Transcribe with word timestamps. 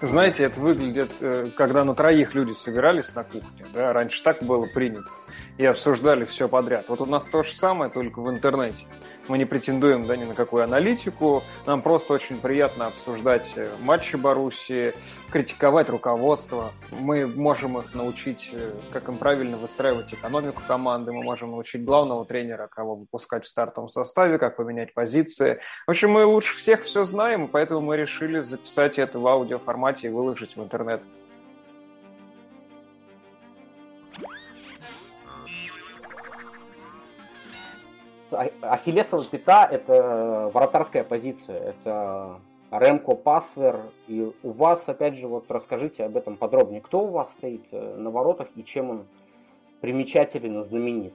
Знаете, 0.00 0.44
это 0.44 0.60
выглядит, 0.60 1.10
э, 1.20 1.50
когда 1.56 1.82
на 1.82 1.92
троих 1.92 2.34
люди 2.34 2.52
собирались 2.52 3.14
на 3.16 3.24
кухне, 3.24 3.66
да, 3.74 3.92
раньше 3.92 4.22
так 4.22 4.42
было 4.44 4.64
принято, 4.72 5.10
и 5.56 5.64
обсуждали 5.64 6.24
все 6.24 6.48
подряд. 6.48 6.88
Вот 6.88 7.00
у 7.00 7.06
нас 7.06 7.26
то 7.26 7.42
же 7.42 7.52
самое, 7.52 7.90
только 7.90 8.20
в 8.20 8.30
интернете. 8.30 8.84
Мы 9.28 9.36
не 9.36 9.44
претендуем 9.44 10.06
да, 10.06 10.16
ни 10.16 10.24
на 10.24 10.34
какую 10.34 10.64
аналитику, 10.64 11.42
нам 11.66 11.82
просто 11.82 12.14
очень 12.14 12.38
приятно 12.38 12.86
обсуждать 12.86 13.52
э, 13.56 13.68
матчи 13.80 14.16
Боруссии, 14.16 14.94
критиковать 15.30 15.90
руководство. 15.90 16.72
Мы 16.98 17.26
можем 17.26 17.78
их 17.78 17.94
научить, 17.94 18.48
э, 18.52 18.70
как 18.90 19.08
им 19.08 19.18
правильно 19.18 19.58
выстраивать 19.58 20.14
экономику 20.14 20.62
команды, 20.66 21.12
мы 21.12 21.22
можем 21.22 21.50
научить 21.50 21.84
главного 21.84 22.24
тренера, 22.24 22.68
кого 22.68 22.96
выпускать 22.96 23.44
в 23.44 23.48
стартовом 23.48 23.90
составе, 23.90 24.38
как 24.38 24.56
поменять 24.56 24.94
позиции. 24.94 25.60
В 25.86 25.90
общем, 25.90 26.10
мы 26.10 26.24
лучше 26.24 26.56
всех 26.56 26.84
все 26.84 27.04
знаем, 27.04 27.48
поэтому 27.48 27.82
мы 27.82 27.98
решили 27.98 28.40
записать 28.40 28.98
это 28.98 29.18
в 29.18 29.26
аудиоформате 29.26 30.06
и 30.06 30.10
выложить 30.10 30.56
в 30.56 30.62
интернет. 30.62 31.02
Ахиллесова 38.32 39.24
пята– 39.24 39.68
это 39.70 40.50
вратарская 40.52 41.04
позиция, 41.04 41.58
это 41.58 42.40
Ремко 42.70 43.14
Пасвер. 43.14 43.90
И 44.06 44.30
у 44.42 44.50
вас, 44.50 44.88
опять 44.88 45.16
же, 45.16 45.28
вот 45.28 45.50
расскажите 45.50 46.04
об 46.04 46.16
этом 46.16 46.36
подробнее. 46.36 46.80
Кто 46.80 47.00
у 47.00 47.10
вас 47.10 47.32
стоит 47.32 47.64
э, 47.72 47.96
на 47.96 48.10
воротах 48.10 48.48
и 48.56 48.64
чем 48.64 48.90
он 48.90 49.06
примечателен 49.80 50.60
и 50.60 50.62
знаменит? 50.62 51.14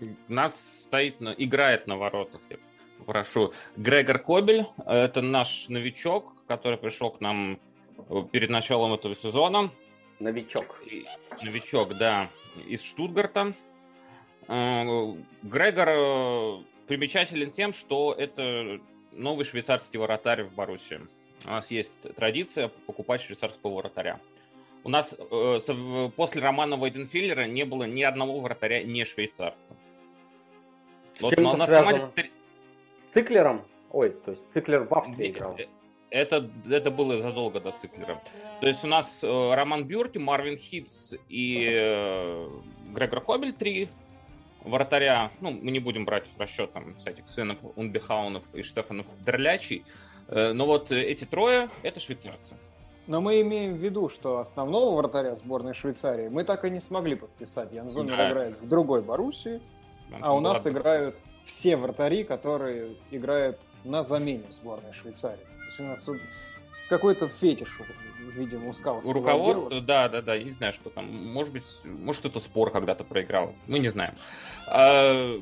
У 0.00 0.32
нас 0.32 0.54
стоит, 0.82 1.20
на, 1.20 1.30
играет 1.30 1.86
на 1.86 1.96
воротах, 1.96 2.40
я 2.48 2.56
прошу, 3.04 3.52
Грегор 3.76 4.18
Кобель. 4.18 4.66
Это 4.86 5.22
наш 5.22 5.68
новичок, 5.68 6.32
который 6.46 6.78
пришел 6.78 7.10
к 7.10 7.20
нам 7.20 7.58
э, 8.08 8.22
перед 8.30 8.50
началом 8.50 8.92
этого 8.92 9.14
сезона. 9.14 9.70
Новичок. 10.20 10.80
Новичок, 11.42 11.96
да, 11.96 12.28
из 12.68 12.82
Штутгарта. 12.82 13.54
Э, 14.50 15.14
Грегор 15.42 16.64
примечателен 16.88 17.52
тем, 17.52 17.72
что 17.72 18.12
это 18.12 18.80
новый 19.12 19.44
швейцарский 19.44 19.98
вратарь 19.98 20.42
в 20.42 20.52
Боруссии. 20.52 21.00
У 21.44 21.48
нас 21.48 21.70
есть 21.70 21.92
традиция 22.16 22.68
покупать 22.86 23.22
швейцарского 23.22 23.76
вратаря. 23.76 24.20
У 24.82 24.88
нас 24.88 25.14
э, 25.18 26.10
после 26.16 26.42
романа 26.42 26.76
Вайденфиллера 26.76 27.46
не 27.46 27.64
было 27.64 27.84
ни 27.84 28.02
одного 28.02 28.40
вратаря 28.40 28.82
не 28.82 29.04
швейцарца. 29.04 29.76
С 31.12 31.20
вот, 31.20 31.34
чем 31.34 31.48
это 31.48 31.66
связано? 31.66 31.98
Команде... 31.98 32.30
С 32.96 33.14
Циклером? 33.14 33.64
Ой, 33.92 34.10
то 34.10 34.32
есть 34.32 34.42
Циклер 34.50 34.84
в 34.84 34.94
Австрии 34.94 35.30
играл. 35.30 35.54
Э, 35.58 35.66
это, 36.10 36.50
это 36.68 36.90
было 36.90 37.20
задолго 37.20 37.60
до 37.60 37.70
Циклера. 37.70 38.20
То 38.60 38.66
есть 38.66 38.82
у 38.82 38.88
нас 38.88 39.22
э, 39.22 39.54
Роман 39.54 39.84
Бюрти, 39.84 40.18
Марвин 40.18 40.56
Хитц 40.56 41.12
и 41.28 41.68
э, 41.70 42.48
Грегор 42.88 43.20
Кобель, 43.20 43.52
три 43.52 43.88
вратаря, 44.64 45.30
ну, 45.40 45.50
мы 45.50 45.70
не 45.70 45.78
будем 45.78 46.04
брать 46.04 46.28
в 46.28 46.38
расчет 46.40 46.72
там 46.72 46.96
всяких 46.96 47.28
сынов 47.28 47.58
Унбехаунов 47.76 48.44
и 48.54 48.62
Штефанов 48.62 49.06
Дерлячий, 49.24 49.84
э, 50.28 50.52
но 50.52 50.66
вот 50.66 50.90
эти 50.92 51.24
трое— 51.24 51.68
это 51.82 52.00
швейцарцы. 52.00 52.54
Но 53.06 53.20
мы 53.20 53.40
имеем 53.40 53.74
в 53.74 53.78
виду, 53.78 54.08
что 54.08 54.38
основного 54.38 54.96
вратаря 54.96 55.34
сборной 55.34 55.74
Швейцарии 55.74 56.28
мы 56.28 56.44
так 56.44 56.64
и 56.64 56.70
не 56.70 56.80
смогли 56.80 57.16
подписать. 57.16 57.72
Ян 57.72 57.90
Зумер 57.90 58.16
да. 58.16 58.30
играет 58.30 58.60
в 58.60 58.68
другой 58.68 59.02
Боруссии, 59.02 59.60
а 60.20 60.32
у 60.34 60.40
нас 60.40 60.66
играют 60.66 61.16
все 61.44 61.76
вратари, 61.76 62.22
которые 62.24 62.96
играют 63.10 63.58
на 63.84 64.02
замене 64.02 64.44
в 64.48 64.52
сборной 64.52 64.92
Швейцарии. 64.92 65.42
То 65.42 65.64
есть 65.64 65.80
у 65.80 65.82
нас 65.84 66.20
какой-то 66.88 67.28
фетиш 67.28 67.80
видимо, 68.34 68.70
у 68.70 68.72
скаутского 68.72 69.14
Руководство, 69.14 69.80
да, 69.80 70.08
да, 70.08 70.22
да, 70.22 70.34
я 70.34 70.44
не 70.44 70.50
знаю, 70.50 70.72
что 70.72 70.90
там. 70.90 71.06
Может 71.06 71.52
быть, 71.52 71.64
может 71.84 72.20
кто-то 72.20 72.40
спор 72.40 72.70
когда-то 72.70 73.04
проиграл. 73.04 73.54
Мы 73.66 73.78
не 73.78 73.88
знаем. 73.88 74.14
А, 74.66 75.40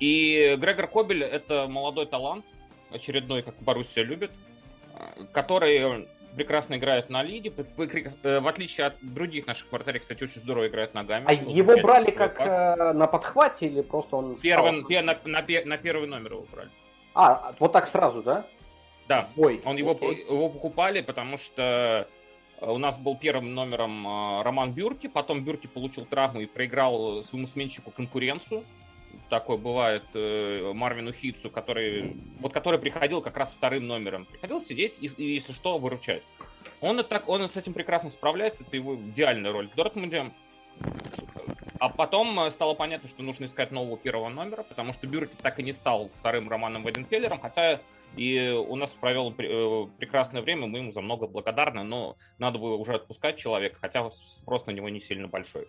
и 0.00 0.56
Грегор 0.58 0.86
Кобель— 0.86 1.22
это 1.24 1.66
молодой 1.68 2.06
талант, 2.06 2.44
очередной, 2.90 3.42
как 3.42 3.54
Боруссия 3.60 4.04
любит, 4.04 4.30
который 5.32 6.06
прекрасно 6.34 6.74
играет 6.74 7.10
на 7.10 7.22
лиде, 7.22 7.52
э, 8.22 8.40
в 8.40 8.48
отличие 8.48 8.86
от 8.88 8.96
других 9.00 9.46
наших 9.46 9.70
вратарей, 9.70 10.00
кстати, 10.00 10.24
очень 10.24 10.40
здорово 10.40 10.66
играет 10.66 10.94
ногами. 10.94 11.26
А 11.28 11.32
его 11.32 11.76
брали 11.80 12.10
как 12.10 12.40
э, 12.40 12.92
на 12.92 13.06
подхвате 13.06 13.66
или 13.66 13.82
просто 13.82 14.16
он... 14.16 14.36
Первый, 14.36 14.82
на, 15.02 15.16
на, 15.24 15.44
на 15.64 15.76
первый 15.78 16.08
номер 16.08 16.32
его 16.32 16.46
брали. 16.52 16.70
А, 17.14 17.54
вот 17.58 17.72
так 17.72 17.86
сразу, 17.86 18.22
да? 18.22 18.44
Да, 19.08 19.28
Ой, 19.36 19.60
он 19.64 19.76
его, 19.76 19.92
его 19.92 20.48
покупали, 20.48 21.02
потому 21.02 21.36
что 21.36 22.08
э, 22.60 22.70
у 22.70 22.78
нас 22.78 22.96
был 22.96 23.16
первым 23.16 23.54
номером 23.54 24.06
э, 24.06 24.42
Роман 24.42 24.72
Бюрки, 24.72 25.08
потом 25.08 25.44
Бюрки 25.44 25.66
получил 25.66 26.06
травму 26.06 26.40
и 26.40 26.46
проиграл 26.46 27.22
своему 27.22 27.46
сменщику 27.46 27.90
конкуренцию. 27.90 28.64
Такое 29.28 29.58
бывает 29.58 30.04
э, 30.14 30.72
Марвину 30.74 31.12
Хитцу, 31.12 31.50
который, 31.50 32.16
вот 32.40 32.52
который 32.52 32.78
приходил 32.78 33.20
как 33.20 33.36
раз 33.36 33.52
вторым 33.52 33.86
номером. 33.86 34.24
Приходил 34.24 34.60
сидеть 34.60 34.96
и, 35.00 35.06
и 35.06 35.34
если 35.34 35.52
что, 35.52 35.78
выручать. 35.78 36.22
Он, 36.80 37.02
так, 37.04 37.28
он 37.28 37.48
с 37.48 37.56
этим 37.56 37.74
прекрасно 37.74 38.10
справляется, 38.10 38.64
это 38.64 38.76
его 38.76 38.96
идеальная 38.96 39.52
роль 39.52 39.68
в 39.68 39.74
Дортмунде. 39.74 40.30
А 41.84 41.90
потом 41.90 42.40
э, 42.40 42.50
стало 42.50 42.72
понятно, 42.72 43.10
что 43.10 43.22
нужно 43.22 43.44
искать 43.44 43.70
нового 43.70 43.98
первого 43.98 44.30
номера, 44.30 44.62
потому 44.62 44.94
что 44.94 45.06
Бюрки 45.06 45.36
так 45.36 45.58
и 45.58 45.62
не 45.62 45.74
стал 45.74 46.08
вторым 46.14 46.48
Романом 46.48 46.82
Вайденфеллером, 46.82 47.38
хотя 47.38 47.82
и 48.16 48.48
у 48.48 48.74
нас 48.76 48.92
провел 48.92 49.34
э, 49.36 49.86
прекрасное 49.98 50.40
время, 50.40 50.66
мы 50.66 50.78
ему 50.78 50.90
за 50.92 51.02
много 51.02 51.26
благодарны, 51.26 51.82
но 51.82 52.16
надо 52.38 52.58
было 52.58 52.76
уже 52.76 52.94
отпускать 52.94 53.36
человека, 53.36 53.76
хотя 53.82 54.10
спрос 54.10 54.64
на 54.64 54.70
него 54.70 54.88
не 54.88 54.98
сильно 54.98 55.28
большой. 55.28 55.68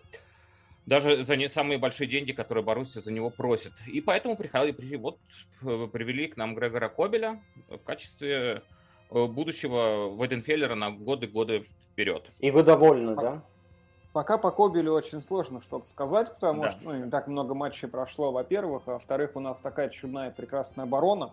Даже 0.86 1.22
за 1.22 1.36
не 1.36 1.48
самые 1.48 1.76
большие 1.76 2.08
деньги, 2.08 2.32
которые 2.32 2.64
Боруссия 2.64 3.02
за 3.02 3.12
него 3.12 3.28
просит. 3.28 3.72
И 3.86 4.00
поэтому 4.00 4.38
приходили, 4.38 4.96
вот 4.96 5.18
э, 5.60 5.86
привели 5.92 6.28
к 6.28 6.38
нам 6.38 6.54
Грегора 6.54 6.88
Кобеля 6.88 7.42
в 7.68 7.76
качестве 7.76 8.62
будущего 9.10 10.08
Вайденфеллера 10.16 10.76
на 10.76 10.92
годы-годы 10.92 11.66
вперед. 11.92 12.32
И 12.38 12.50
вы 12.50 12.62
довольны, 12.62 13.14
да? 13.16 13.42
Пока 14.16 14.38
по 14.38 14.50
Кобелю 14.50 14.94
очень 14.94 15.20
сложно 15.20 15.60
что-то 15.60 15.86
сказать, 15.86 16.32
потому 16.32 16.62
да. 16.62 16.70
что 16.70 16.84
ну, 16.84 17.04
не 17.04 17.10
так 17.10 17.26
много 17.26 17.52
матчей 17.52 17.86
прошло, 17.86 18.32
во-первых. 18.32 18.84
А 18.86 18.92
во-вторых, 18.92 19.32
у 19.34 19.40
нас 19.40 19.60
такая 19.60 19.90
чудная 19.90 20.30
прекрасная 20.30 20.86
оборона, 20.86 21.32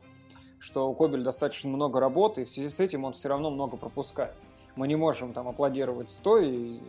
что 0.60 0.90
у 0.90 0.94
Кобеля 0.94 1.24
достаточно 1.24 1.70
много 1.70 2.02
работы, 2.02 2.42
и 2.42 2.44
в 2.44 2.50
связи 2.50 2.68
с 2.68 2.82
этим 2.82 3.06
он 3.06 3.14
все 3.14 3.30
равно 3.30 3.52
много 3.52 3.78
пропускает. 3.78 4.34
Мы 4.76 4.90
не 4.90 4.98
можем 4.98 5.32
там 5.32 5.48
аплодировать 5.48 6.10
стоя 6.10 6.44
и 6.44 6.82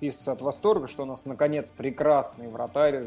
писаться 0.00 0.32
от 0.32 0.42
восторга, 0.42 0.88
что 0.88 1.04
у 1.04 1.06
нас 1.06 1.24
наконец 1.24 1.70
прекрасный 1.70 2.48
вратарь, 2.48 3.04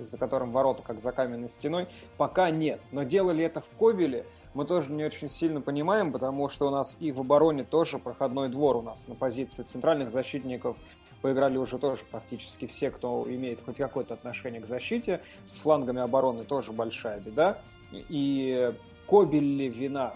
за 0.00 0.18
которым 0.18 0.50
ворота 0.50 0.82
как 0.82 0.98
за 0.98 1.12
каменной 1.12 1.48
стеной, 1.48 1.86
пока 2.16 2.50
нет. 2.50 2.80
Но 2.90 3.04
делали 3.04 3.44
это 3.44 3.60
в 3.60 3.68
Кобеле, 3.78 4.26
мы 4.52 4.64
тоже 4.64 4.90
не 4.90 5.04
очень 5.04 5.28
сильно 5.28 5.60
понимаем, 5.60 6.10
потому 6.12 6.48
что 6.48 6.66
у 6.66 6.70
нас 6.70 6.96
и 6.98 7.12
в 7.12 7.20
обороне 7.20 7.62
тоже 7.62 8.00
проходной 8.00 8.48
двор 8.48 8.78
у 8.78 8.82
нас 8.82 9.06
на 9.06 9.14
позиции 9.14 9.62
центральных 9.62 10.10
защитников 10.10 10.76
поиграли 11.24 11.56
уже 11.56 11.78
тоже 11.78 12.02
практически 12.10 12.66
все, 12.66 12.90
кто 12.90 13.24
имеет 13.26 13.64
хоть 13.64 13.78
какое-то 13.78 14.12
отношение 14.12 14.60
к 14.60 14.66
защите. 14.66 15.22
С 15.46 15.56
флангами 15.56 16.02
обороны 16.02 16.44
тоже 16.44 16.70
большая 16.72 17.18
беда. 17.18 17.56
И 17.92 18.74
Кобель 19.06 19.68
вина 19.68 20.12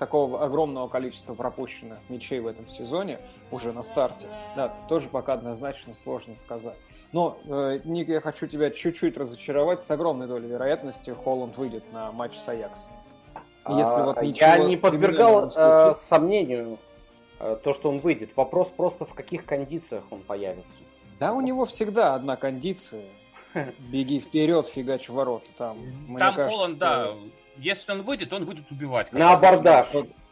такого 0.00 0.44
огромного 0.44 0.88
количества 0.88 1.34
пропущенных 1.34 1.98
мячей 2.08 2.40
в 2.40 2.48
этом 2.48 2.68
сезоне 2.68 3.20
уже 3.52 3.72
на 3.72 3.84
старте, 3.84 4.26
да, 4.56 4.74
тоже 4.88 5.08
пока 5.08 5.34
однозначно 5.34 5.94
сложно 5.94 6.34
сказать. 6.34 6.76
Но, 7.12 7.38
э, 7.44 7.78
Ник, 7.84 8.08
я 8.08 8.20
хочу 8.20 8.48
тебя 8.48 8.72
чуть-чуть 8.72 9.16
разочаровать. 9.16 9.84
С 9.84 9.90
огромной 9.92 10.26
долей 10.26 10.48
вероятности 10.48 11.10
Холланд 11.10 11.56
выйдет 11.56 11.84
на 11.92 12.10
матч 12.10 12.36
с 12.36 12.48
Аяксом. 12.48 12.90
Если 13.68 14.00
а, 14.00 14.04
вот 14.06 14.20
я 14.20 14.58
не 14.58 14.76
подвергал 14.76 15.48
э, 15.54 15.94
сомнению 15.94 16.80
то, 17.64 17.72
что 17.72 17.90
он 17.90 17.98
выйдет. 17.98 18.36
Вопрос 18.36 18.70
просто, 18.70 19.04
в 19.04 19.14
каких 19.14 19.44
кондициях 19.44 20.04
он 20.10 20.20
появится. 20.20 20.76
Да, 21.18 21.32
у 21.32 21.40
него 21.40 21.64
всегда 21.64 22.14
одна 22.14 22.36
кондиция. 22.36 23.04
Беги 23.78 24.20
вперед, 24.20 24.66
фигач 24.66 25.08
в 25.08 25.14
ворота. 25.14 25.46
Там, 25.58 25.78
Там 26.18 26.34
кажется, 26.34 26.48
Холланд, 26.48 26.78
да. 26.78 27.10
Если 27.58 27.92
он 27.92 28.02
выйдет, 28.02 28.32
он 28.32 28.44
будет 28.44 28.70
убивать. 28.70 29.12
На 29.12 29.34
абордаж. 29.34 29.88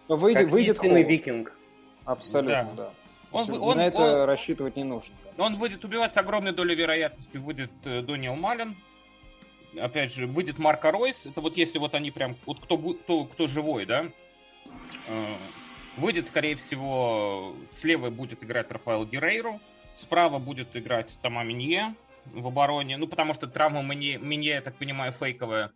Выйдет, 0.09 0.43
как 0.43 0.51
выйдет 0.51 0.79
Холланд. 0.79 1.07
викинг. 1.07 1.57
Абсолютно, 2.05 2.73
да. 2.77 2.85
да. 2.85 2.91
Он, 3.33 3.51
он, 3.63 3.77
на 3.77 3.87
это 3.87 4.01
он, 4.01 4.25
рассчитывать 4.25 4.77
не 4.77 4.85
нужно. 4.85 5.15
Он 5.39 5.57
выйдет 5.57 5.85
убивать 5.85 6.15
с 6.15 6.17
огромной 6.17 6.53
долей 6.53 6.75
вероятности. 6.75 7.37
Выйдет 7.37 7.71
э, 7.85 8.03
Дониел 8.03 8.35
Малин. 8.35 8.75
Опять 9.81 10.13
же, 10.13 10.27
выйдет 10.27 10.59
Марко 10.59 10.91
Ройс. 10.91 11.27
Это 11.27 11.41
вот 11.41 11.57
если 11.57 11.79
вот 11.79 11.95
они 11.95 12.11
прям... 12.11 12.35
Вот 12.47 12.59
кто, 12.61 12.77
кто, 12.77 13.25
кто 13.25 13.47
живой, 13.47 13.87
да? 13.87 14.07
Выйдет, 16.01 16.29
скорее 16.29 16.57
всего, 16.57 17.55
слева 17.71 18.09
будет 18.09 18.43
играть 18.43 18.73
Рафаэл 18.73 19.05
Герейру, 19.05 19.61
справа 19.95 20.39
будет 20.39 20.75
играть 20.75 21.19
Тома 21.21 21.45
Минье 21.45 21.95
в 22.25 22.47
обороне, 22.47 22.97
ну, 22.97 23.07
потому 23.07 23.35
что 23.35 23.47
травма 23.47 23.83
Минье, 23.83 24.17
Минье, 24.17 24.53
я 24.53 24.61
так 24.63 24.75
понимаю, 24.77 25.13
фейковая, 25.13 25.73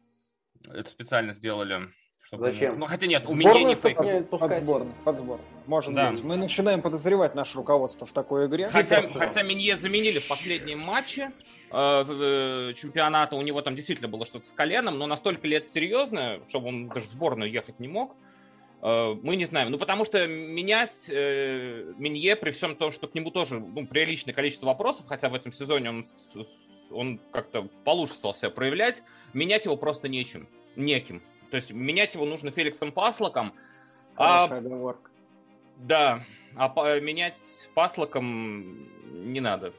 это 0.72 0.88
специально 0.88 1.34
сделали. 1.34 1.90
Чтобы 2.22 2.50
Зачем? 2.50 2.78
Ну, 2.78 2.86
хотя 2.86 3.06
нет, 3.06 3.24
у 3.28 3.34
меня 3.34 3.64
не 3.64 3.74
фейк. 3.74 3.98
Под, 3.98 4.30
под 4.30 4.54
сборную, 4.54 4.94
под 5.04 5.16
сборную. 5.18 5.46
Может 5.66 5.94
да. 5.94 6.10
быть. 6.10 6.24
Мы 6.24 6.36
начинаем 6.36 6.80
подозревать 6.80 7.34
наше 7.34 7.58
руководство 7.58 8.06
в 8.06 8.12
такой 8.12 8.46
игре. 8.46 8.70
Хотя, 8.70 9.02
хотя 9.02 9.42
Минье 9.42 9.76
заменили 9.76 10.20
в 10.20 10.26
последнем 10.26 10.78
матче 10.78 11.32
э, 11.70 12.04
э, 12.08 12.72
чемпионата, 12.74 13.36
у 13.36 13.42
него 13.42 13.60
там 13.60 13.76
действительно 13.76 14.08
было 14.08 14.24
что-то 14.24 14.46
с 14.46 14.52
коленом, 14.52 14.96
но 14.96 15.06
настолько 15.06 15.46
ли 15.46 15.56
это 15.56 15.68
серьезно, 15.68 16.40
чтобы 16.48 16.68
он 16.68 16.88
даже 16.88 17.08
в 17.08 17.10
сборную 17.10 17.52
ехать 17.52 17.78
не 17.78 17.88
мог, 17.88 18.16
мы 18.84 19.36
не 19.36 19.46
знаем. 19.46 19.70
Ну, 19.70 19.78
потому 19.78 20.04
что 20.04 20.26
менять 20.26 21.06
э, 21.08 21.94
Минье, 21.96 22.36
при 22.36 22.50
всем 22.50 22.76
том, 22.76 22.92
что 22.92 23.08
к 23.08 23.14
нему 23.14 23.30
тоже 23.30 23.58
ну, 23.58 23.86
приличное 23.86 24.34
количество 24.34 24.66
вопросов, 24.66 25.06
хотя 25.08 25.30
в 25.30 25.34
этом 25.34 25.52
сезоне 25.52 25.88
он, 25.88 26.06
он 26.90 27.18
как-то 27.32 27.66
получше 27.84 28.14
стал 28.14 28.34
себя 28.34 28.50
проявлять, 28.50 29.02
менять 29.32 29.64
его 29.64 29.78
просто 29.78 30.08
нечем, 30.08 30.46
неким. 30.76 31.22
То 31.50 31.56
есть 31.56 31.72
менять 31.72 32.14
его 32.14 32.26
нужно 32.26 32.50
Феликсом 32.50 32.92
Паслоком. 32.92 33.54
А, 34.16 34.62
да, 35.78 36.22
а 36.54 37.00
менять 37.00 37.40
Паслоком 37.74 38.86
не 39.12 39.40
надо. 39.40 39.72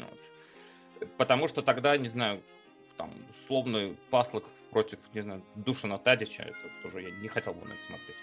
Вот. 0.00 1.10
Потому 1.16 1.46
что 1.46 1.62
тогда, 1.62 1.96
не 1.96 2.08
знаю, 2.08 2.42
там, 2.96 3.10
условный 3.30 3.96
Паслок 4.10 4.44
против, 4.70 4.98
не 5.14 5.22
знаю, 5.22 5.42
Душина 5.54 5.98
Тадича, 5.98 6.42
это 6.42 6.56
тоже 6.82 7.02
я 7.02 7.10
не 7.22 7.28
хотел 7.28 7.54
бы 7.54 7.66
на 7.66 7.72
это 7.72 7.82
смотреть. 7.86 8.16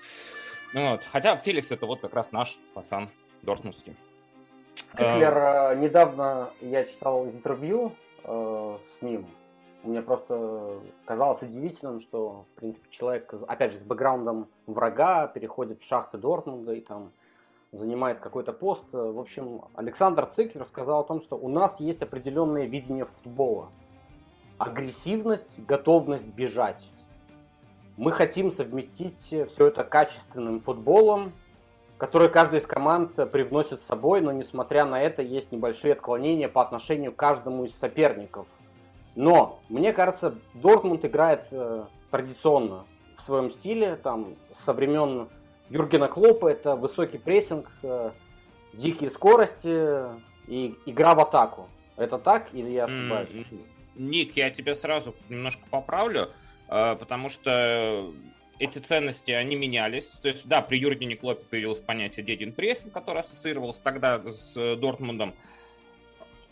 Ну, 0.73 0.91
вот. 0.91 1.03
Хотя 1.11 1.37
Феликс 1.37 1.71
это 1.71 1.85
вот 1.85 2.01
как 2.01 2.13
раз 2.13 2.31
наш 2.31 2.57
пасан 2.73 3.09
Дортмундский. 3.41 3.95
Скифлер, 4.87 5.37
а... 5.37 5.75
недавно 5.75 6.51
я 6.61 6.83
читал 6.83 7.25
интервью 7.25 7.95
э, 8.23 8.77
с 8.97 9.01
ним, 9.01 9.27
мне 9.83 10.01
просто 10.01 10.79
казалось 11.05 11.41
удивительным, 11.41 11.99
что, 11.99 12.45
в 12.53 12.59
принципе, 12.59 12.87
человек, 12.89 13.33
опять 13.47 13.73
же, 13.73 13.79
с 13.79 13.81
бэкграундом 13.81 14.47
врага 14.65 15.27
переходит 15.27 15.81
в 15.81 15.85
шахты 15.85 16.17
Дортмунда 16.17 16.73
и 16.73 16.79
там 16.79 17.11
занимает 17.73 18.19
какой-то 18.19 18.53
пост. 18.53 18.85
В 18.91 19.19
общем, 19.19 19.61
Александр 19.75 20.25
Циклер 20.27 20.65
сказал 20.65 21.01
о 21.01 21.03
том, 21.03 21.19
что 21.19 21.35
у 21.35 21.49
нас 21.49 21.81
есть 21.81 22.01
определенное 22.01 22.65
видение 22.65 23.05
футбола. 23.05 23.69
Агрессивность, 24.67 25.59
готовность 25.59 26.25
бежать. 26.25 26.87
Мы 27.97 28.11
хотим 28.11 28.49
совместить 28.49 29.21
все 29.21 29.67
это 29.67 29.83
качественным 29.83 30.59
футболом, 30.59 31.33
который 31.97 32.29
каждая 32.29 32.59
из 32.59 32.65
команд 32.65 33.15
привносит 33.31 33.81
с 33.81 33.85
собой, 33.85 34.21
но 34.21 34.31
несмотря 34.31 34.85
на 34.85 35.01
это 35.01 35.21
есть 35.21 35.51
небольшие 35.51 35.93
отклонения 35.93 36.49
по 36.49 36.61
отношению 36.61 37.11
к 37.11 37.15
каждому 37.15 37.65
из 37.65 37.75
соперников– 37.75 38.47
но, 39.15 39.59
мне 39.69 39.93
кажется, 39.93 40.35
Дортмунд 40.55 41.05
играет 41.05 41.45
э, 41.51 41.85
традиционно 42.09 42.85
в 43.15 43.21
своем 43.21 43.51
стиле, 43.51 43.95
там, 43.95 44.35
со 44.65 44.73
времен 44.73 45.29
Юргена 45.69 46.07
Клопа, 46.07 46.47
это 46.47 46.75
высокий 46.75 47.19
прессинг, 47.19 47.69
э, 47.83 48.11
дикие 48.73 49.09
скорости 49.11 50.03
и 50.47 50.75
игра 50.85 51.13
в 51.13 51.19
атаку. 51.19 51.67
Это 51.95 52.17
так 52.17 52.53
или 52.53 52.71
я 52.71 52.85
ошибаюсь? 52.85 53.29
Ник, 53.95 54.35
я 54.35 54.49
тебя 54.49 54.75
сразу 54.75 55.15
немножко 55.29 55.63
поправлю, 55.69 56.31
э, 56.69 56.95
потому 56.99 57.29
что 57.29 58.13
эти 58.59 58.79
ценности, 58.79 59.31
они 59.31 59.55
менялись. 59.55 60.07
То 60.21 60.29
есть, 60.29 60.47
да, 60.47 60.61
при 60.61 60.77
Юргене 60.77 61.15
Клопе 61.15 61.43
появилось 61.49 61.79
понятие 61.79 62.25
дедин 62.25 62.53
прессинг, 62.53 62.93
которое 62.93 63.19
ассоциировалось 63.21 63.79
тогда 63.79 64.19
с 64.19 64.75
Дортмундом. 64.75 65.33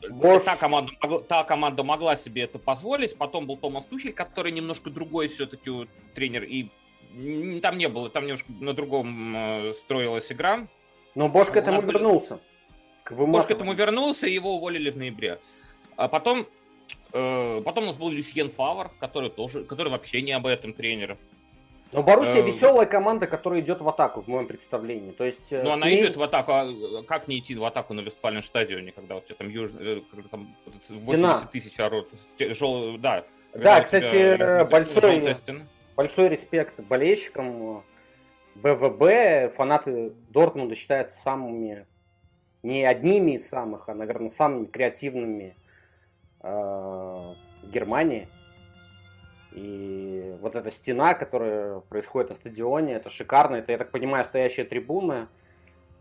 Бош... 0.10 0.44
Та, 0.44 0.56
команда, 0.56 0.92
та 1.28 1.44
команда 1.44 1.84
могла 1.84 2.16
себе 2.16 2.44
это 2.44 2.60
позволить. 2.60 3.16
Потом 3.18 3.46
был 3.46 3.58
Томас 3.58 3.86
Тухель, 3.86 4.14
который 4.14 4.52
немножко 4.52 4.90
другой 4.90 5.28
все-таки 5.28 5.88
тренер. 6.16 6.44
И 6.44 6.70
там 7.62 7.78
не 7.78 7.88
было, 7.88 8.10
там 8.10 8.24
немножко 8.26 8.52
на 8.60 8.74
другом 8.74 9.36
э, 9.36 9.74
строилась 9.74 10.32
игра. 10.32 10.68
Но 11.14 11.30
Бош 11.30 11.50
к 11.50 11.58
этому 11.58 11.82
вернулся. 11.82 12.40
К 13.04 13.14
Бош 13.14 13.46
к 13.46 13.52
этому 13.52 13.74
вернулся, 13.74 14.28
и 14.28 14.34
его 14.34 14.56
уволили 14.56 14.90
в 14.90 14.98
ноябре. 14.98 15.40
А 15.98 16.08
потом, 16.08 16.42
э, 16.42 16.46
потом 17.12 17.84
у 17.84 17.88
нас 17.88 17.96
был 17.96 18.10
Люсьен 18.10 18.50
Фавор, 18.50 18.92
который 19.00 19.30
тоже, 19.30 19.64
который 19.64 19.90
вообще 19.90 20.22
не 20.22 20.32
об 20.32 20.46
этом 20.48 20.74
тренер. 20.74 21.18
Но 21.94 22.04
Боруссия 22.04 22.42
э, 22.42 22.42
веселая 22.42 22.86
команда, 22.86 23.28
которая 23.28 23.60
идет 23.60 23.82
в 23.82 23.90
атаку, 23.90 24.22
в 24.22 24.28
моем 24.28 24.48
представлении. 24.48 25.12
То 25.12 25.26
есть, 25.26 25.52
э, 25.52 25.62
ну, 25.62 25.72
она 25.72 25.90
ней... 25.90 26.00
идет 26.00 26.16
в 26.16 26.24
атаку. 26.24 26.52
А 26.54 27.04
как 27.06 27.28
не 27.28 27.40
идти 27.40 27.54
в 27.56 27.66
атаку 27.66 27.94
на 27.94 28.00
Вестфальном 28.00 28.44
стадионе, 28.44 28.94
когда 28.94 29.18
у 29.18 29.22
тебя 29.22 29.36
там, 29.36 29.50
юж... 29.50 29.72
Э, 29.78 30.00
когда 30.10 30.30
там 30.30 30.48
80 30.88 31.52
тысяч 31.52 31.78
ород? 31.80 32.10
Жел... 32.40 32.98
Да, 32.98 33.26
да 33.54 33.82
кстати, 33.82 34.64
большой, 34.70 35.36
большой 35.96 36.30
респект 36.30 36.80
болельщикам. 36.80 37.84
БВБ, 38.56 39.54
фанаты 39.54 40.12
Дортмунда 40.30 40.76
считаются 40.76 41.18
самыми, 41.18 41.88
не 42.64 42.84
одними 42.84 43.32
из 43.32 43.48
самых, 43.48 43.88
а, 43.88 43.96
наверное, 43.96 44.28
самыми 44.28 44.66
креативными 44.66 45.56
э, 46.42 46.48
в 46.50 47.72
Германии. 47.72 48.28
И 49.52 50.34
вот 50.42 50.56
эта 50.56 50.72
стена, 50.72 51.14
которая 51.14 51.82
происходит 51.82 52.30
на 52.30 52.36
стадионе, 52.36 52.94
это 52.94 53.10
шикарно. 53.10 53.58
Это, 53.58 53.74
я 53.74 53.78
так 53.78 53.92
понимаю, 53.92 54.24
стоящие 54.24 54.66
трибуны. 54.66 55.28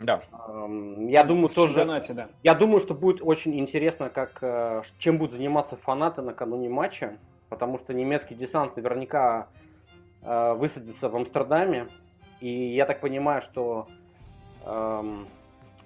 Да. 0.00 0.22
Я 0.98 1.24
думаю, 1.24 1.48
в 1.48 1.54
тоже. 1.54 1.84
Да. 1.84 2.28
Я 2.42 2.54
думаю, 2.54 2.80
что 2.80 2.94
будет 2.94 3.20
очень 3.22 3.58
интересно, 3.58 4.08
как 4.08 4.38
э, 4.40 4.82
чем 4.98 5.18
будут 5.18 5.34
заниматься 5.34 5.76
фанаты 5.76 6.22
накануне 6.22 6.68
матча, 6.68 7.18
потому 7.48 7.78
что 7.78 7.92
немецкий 7.92 8.34
десант 8.34 8.76
наверняка 8.76 9.48
э, 10.22 10.54
высадится 10.54 11.08
в 11.08 11.16
Амстердаме. 11.16 11.88
И 12.40 12.48
я 12.48 12.86
так 12.86 13.00
понимаю, 13.00 13.42
что 13.42 13.86
эм, 14.64 15.28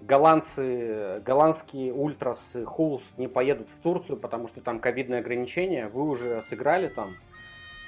голландцы, 0.01 1.21
голландские 1.25 1.93
ультрасы 1.93 2.65
Хулс 2.65 3.03
не 3.17 3.29
поедут 3.29 3.69
в 3.71 3.81
Турцию, 3.81 4.17
потому 4.17 4.49
что 4.49 4.61
там 4.61 4.81
ковидные 4.81 5.21
ограничения. 5.21 5.89
Вы 5.89 6.03
уже 6.03 6.43
сыграли 6.43 6.89
там 6.89 7.15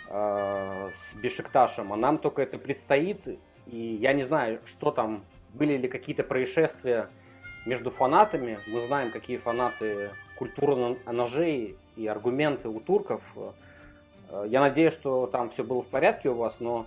э, 0.09 0.91
с 0.91 1.15
Бешикташем, 1.17 1.93
а 1.93 1.97
нам 1.97 2.19
только 2.19 2.43
это 2.43 2.59
предстоит. 2.59 3.27
И 3.67 3.99
я 4.01 4.13
не 4.13 4.23
знаю, 4.23 4.61
что 4.65 4.91
там, 4.91 5.25
были 5.55 5.77
ли 5.77 5.89
какие-то 5.89 6.23
происшествия 6.23 7.09
между 7.67 7.91
фанатами. 7.91 8.59
Мы 8.67 8.81
знаем, 8.87 9.11
какие 9.11 9.39
фанаты 9.39 10.11
культуры 10.37 10.97
ножей 11.07 11.77
и 11.97 12.07
аргументы 12.07 12.69
у 12.69 12.81
турков. 12.81 13.23
Э, 14.31 14.47
я 14.49 14.61
надеюсь, 14.61 14.93
что 14.93 15.27
там 15.27 15.51
все 15.51 15.65
было 15.65 15.83
в 15.83 15.87
порядке 15.87 16.31
у 16.31 16.35
вас, 16.35 16.61
но 16.61 16.87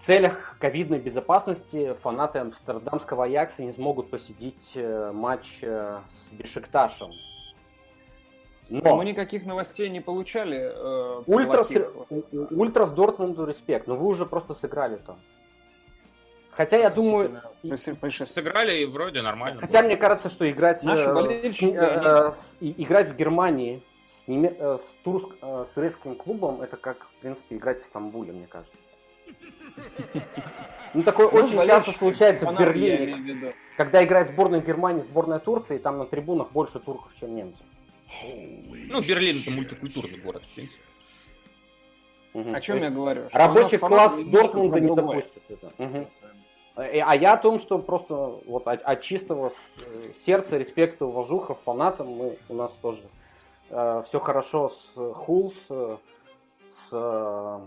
в 0.00 0.06
целях 0.06 0.56
ковидной 0.58 0.98
безопасности 0.98 1.94
фанаты 1.94 2.40
амстердамского 2.40 3.24
Аякса 3.24 3.62
не 3.62 3.72
смогут 3.72 4.10
посетить 4.10 4.72
э, 4.74 5.10
матч 5.12 5.58
э, 5.62 6.00
с 6.10 6.30
Бешикташем. 6.32 7.10
Но 8.68 8.96
мы 8.96 9.04
никаких 9.04 9.46
новостей 9.46 9.88
не 9.88 10.00
получали. 10.00 10.58
Э, 10.58 11.22
Ультрас, 11.26 11.68
Ультрас 12.50 12.90
Дортмунду 12.90 13.46
респект, 13.46 13.86
но 13.86 13.96
вы 13.96 14.06
уже 14.06 14.26
просто 14.26 14.54
сыграли 14.54 14.96
там. 14.96 15.18
Хотя 16.50 16.78
я 16.78 16.90
думаю... 16.90 17.42
Сыграли 17.76 18.80
и 18.80 18.86
вроде 18.86 19.22
нормально. 19.22 19.60
Хотя 19.60 19.82
мне 19.82 19.96
кажется, 19.96 20.28
что 20.30 20.50
играть, 20.50 20.82
э, 20.84 22.32
с, 22.32 22.56
э, 22.60 22.72
играть 22.78 23.08
в 23.08 23.16
Германии 23.16 23.82
с, 24.08 24.26
неме, 24.26 24.54
с, 24.58 24.96
турск, 25.04 25.28
с 25.40 25.66
турецким 25.74 26.14
клубом, 26.14 26.62
это 26.62 26.76
как, 26.76 27.06
в 27.18 27.20
принципе, 27.20 27.56
играть 27.56 27.82
в 27.82 27.84
Стамбуле, 27.84 28.32
мне 28.32 28.46
кажется. 28.46 28.74
Ну, 30.94 31.02
такое 31.02 31.28
ну, 31.30 31.38
очень 31.38 31.66
часто 31.66 31.92
случается 31.92 32.46
в 32.46 32.58
Берлине, 32.58 33.54
когда 33.76 34.02
играет 34.02 34.28
сборная 34.28 34.60
Германии, 34.60 35.02
сборная 35.02 35.38
Турции, 35.38 35.76
и 35.76 35.78
там 35.78 35.98
на 35.98 36.06
трибунах 36.06 36.52
больше 36.52 36.78
турков, 36.78 37.12
чем 37.18 37.36
немцев. 37.36 37.66
Ну, 38.24 39.02
Берлин 39.02 39.42
это 39.42 39.50
мультикультурный 39.50 40.18
город, 40.18 40.42
в 40.42 40.54
принципе. 40.54 40.80
Угу. 42.32 42.54
О 42.54 42.60
чем 42.60 42.82
я 42.82 42.90
говорю? 42.90 43.22
Рабочий 43.32 43.78
класс 43.78 44.18
Дортмунда 44.24 44.80
не 44.80 44.94
допустит 44.94 45.42
это. 45.48 45.72
Угу. 45.78 46.06
А 46.76 47.16
я 47.16 47.32
о 47.32 47.36
том, 47.38 47.58
что 47.58 47.78
просто 47.78 48.14
вот 48.46 48.66
от, 48.68 48.82
от 48.82 49.00
чистого 49.00 49.50
сердца, 50.24 50.58
респекта, 50.58 51.06
уважуха 51.06 51.54
фанатам 51.54 52.08
мы, 52.08 52.36
у 52.50 52.54
нас 52.54 52.72
тоже 52.82 53.00
э, 53.70 54.02
все 54.06 54.20
хорошо 54.20 54.68
с 54.68 54.92
Хулс, 55.14 55.56
с, 55.68 56.88
э, 56.92 57.60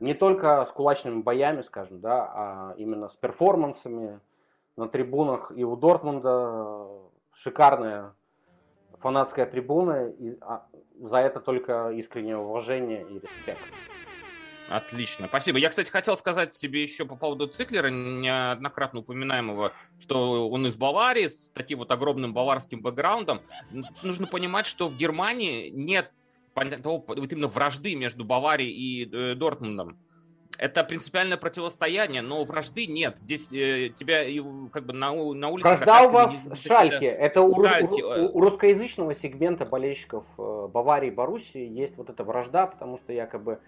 не 0.00 0.14
только 0.14 0.64
с 0.64 0.70
кулачными 0.70 1.22
боями, 1.22 1.62
скажем, 1.62 2.00
да, 2.00 2.24
а 2.32 2.74
именно 2.76 3.08
с 3.08 3.16
перформансами 3.16 4.20
на 4.76 4.88
трибунах. 4.88 5.52
И 5.54 5.64
у 5.64 5.76
Дортмунда 5.76 6.86
шикарная 7.32 8.14
фанатская 8.96 9.46
трибуна, 9.46 10.08
и 10.08 10.36
а, 10.40 10.66
за 11.00 11.18
это 11.18 11.40
только 11.40 11.90
искреннее 11.90 12.36
уважение 12.36 13.02
и 13.02 13.18
респект. 13.18 13.60
Отлично, 14.68 15.28
спасибо. 15.28 15.58
Я, 15.58 15.70
кстати, 15.70 15.88
хотел 15.88 16.18
сказать 16.18 16.54
тебе 16.54 16.82
еще 16.82 17.06
по 17.06 17.16
поводу 17.16 17.46
Циклера, 17.46 17.88
неоднократно 17.88 19.00
упоминаемого, 19.00 19.72
что 19.98 20.50
он 20.50 20.66
из 20.66 20.76
Баварии, 20.76 21.28
с 21.28 21.50
таким 21.54 21.78
вот 21.78 21.90
огромным 21.90 22.34
баварским 22.34 22.82
бэкграундом. 22.82 23.40
Нужно 24.02 24.26
понимать, 24.26 24.66
что 24.66 24.88
в 24.88 24.96
Германии 24.96 25.70
нет 25.70 26.12
вот 26.84 27.32
именно 27.32 27.48
вражды 27.48 27.94
между 27.94 28.24
Баварией 28.24 28.72
и 28.72 29.10
э, 29.10 29.34
Дортмундом. 29.34 29.98
это 30.58 30.82
принципиальное 30.84 31.36
противостояние, 31.36 32.20
но 32.20 32.44
вражды 32.44 32.86
нет. 32.86 33.18
Здесь 33.18 33.52
э, 33.52 33.90
тебя 33.90 34.24
как 34.72 34.86
бы 34.86 34.92
на, 34.92 35.12
на 35.12 35.48
улице... 35.48 35.68
Вражда 35.68 36.02
у 36.02 36.10
вас 36.10 36.46
не, 36.46 36.54
Шальки. 36.56 37.04
Это 37.04 37.42
у, 37.42 37.52
у, 37.52 38.36
у 38.36 38.40
русскоязычного 38.40 39.14
сегмента 39.14 39.64
болельщиков 39.64 40.26
э, 40.36 40.68
Баварии 40.72 41.08
и 41.08 41.12
Боруссии 41.12 41.64
есть 41.64 41.96
вот 41.96 42.10
эта 42.10 42.24
вражда, 42.24 42.66
потому 42.66 42.98
что 42.98 43.12
якобы 43.12 43.60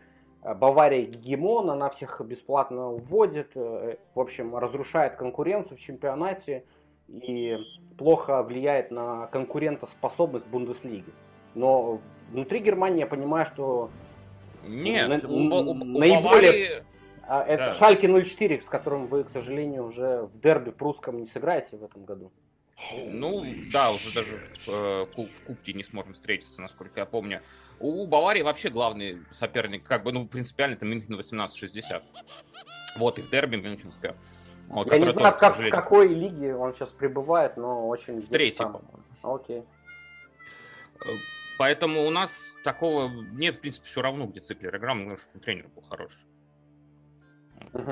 э, 0.43 0.55
Бавария 0.55 1.07
гегемон, 1.07 1.71
она 1.71 1.89
всех 1.91 2.21
бесплатно 2.25 2.89
вводит, 2.91 3.53
э, 3.55 3.97
в 4.15 4.21
общем, 4.21 4.57
разрушает 4.57 5.15
конкуренцию 5.15 5.77
в 5.77 5.81
чемпионате 5.81 6.65
и 7.09 7.57
плохо 7.99 8.43
влияет 8.43 8.91
на 8.91 9.27
конкурентоспособность 9.29 10.49
Бундеслиги. 10.49 11.13
Но 11.55 12.01
внутри 12.31 12.61
Германии 12.61 13.01
я 13.01 13.07
понимаю, 13.07 13.47
что 13.47 13.91
нет, 14.67 15.09
на, 15.09 15.29
у, 15.29 15.71
у, 15.71 15.75
наиболее... 15.75 16.23
Баварии... 16.23 16.85
А, 17.27 17.45
это 17.45 17.67
да. 17.67 17.73
Шальки 17.73 18.07
04, 18.07 18.61
с 18.61 18.65
которым 18.65 19.07
вы, 19.07 19.23
к 19.23 19.31
сожалению, 19.31 19.85
уже 19.85 20.23
в 20.23 20.41
дерби 20.41 20.71
прусском 20.71 21.21
не 21.21 21.27
сыграете 21.27 21.77
в 21.77 21.85
этом 21.85 22.05
году. 22.05 22.33
Ну, 23.07 23.45
да, 23.73 23.93
уже 23.93 24.13
даже 24.13 24.41
в, 24.67 24.69
э, 24.69 25.05
в 25.05 25.45
Кубке 25.47 25.73
не 25.75 25.85
сможем 25.85 26.15
встретиться, 26.15 26.61
насколько 26.61 26.99
я 26.99 27.07
помню. 27.07 27.41
У 27.79 28.07
Баварии 28.07 28.43
вообще 28.43 28.71
главный 28.71 29.19
соперник, 29.33 29.85
как 29.85 30.03
бы, 30.03 30.13
ну, 30.13 30.27
принципиально, 30.27 30.75
это 30.75 30.87
Мюнхен 30.87 31.15
1860. 31.15 32.03
Вот, 32.97 33.19
и 33.19 33.23
в 33.23 33.31
дерби 33.31 33.57
Мюнхенская. 33.57 34.17
Вот, 34.69 34.91
я 34.91 34.99
не 34.99 35.13
знаю, 35.13 35.33
тоже, 35.33 35.39
как, 35.39 35.59
в 35.59 35.71
какой 35.71 36.09
лиге 36.09 36.57
он 36.57 36.73
сейчас 36.73 36.91
пребывает, 36.91 37.57
но 37.57 37.87
очень... 37.87 38.23
Третий, 38.23 38.59
по-моему. 38.59 38.89
Окей. 39.23 39.63
Поэтому 41.61 42.07
у 42.07 42.11
нас 42.11 42.57
такого 42.65 43.11
нет, 43.33 43.57
в 43.57 43.61
принципе, 43.61 43.87
все 43.87 44.01
равно, 44.01 44.25
где 44.25 44.41
Циклер 44.41 44.75
играл, 44.79 44.97
потому 44.97 45.19
что 45.19 45.39
тренер 45.41 45.69
был 45.69 45.83
хороший. 45.83 46.25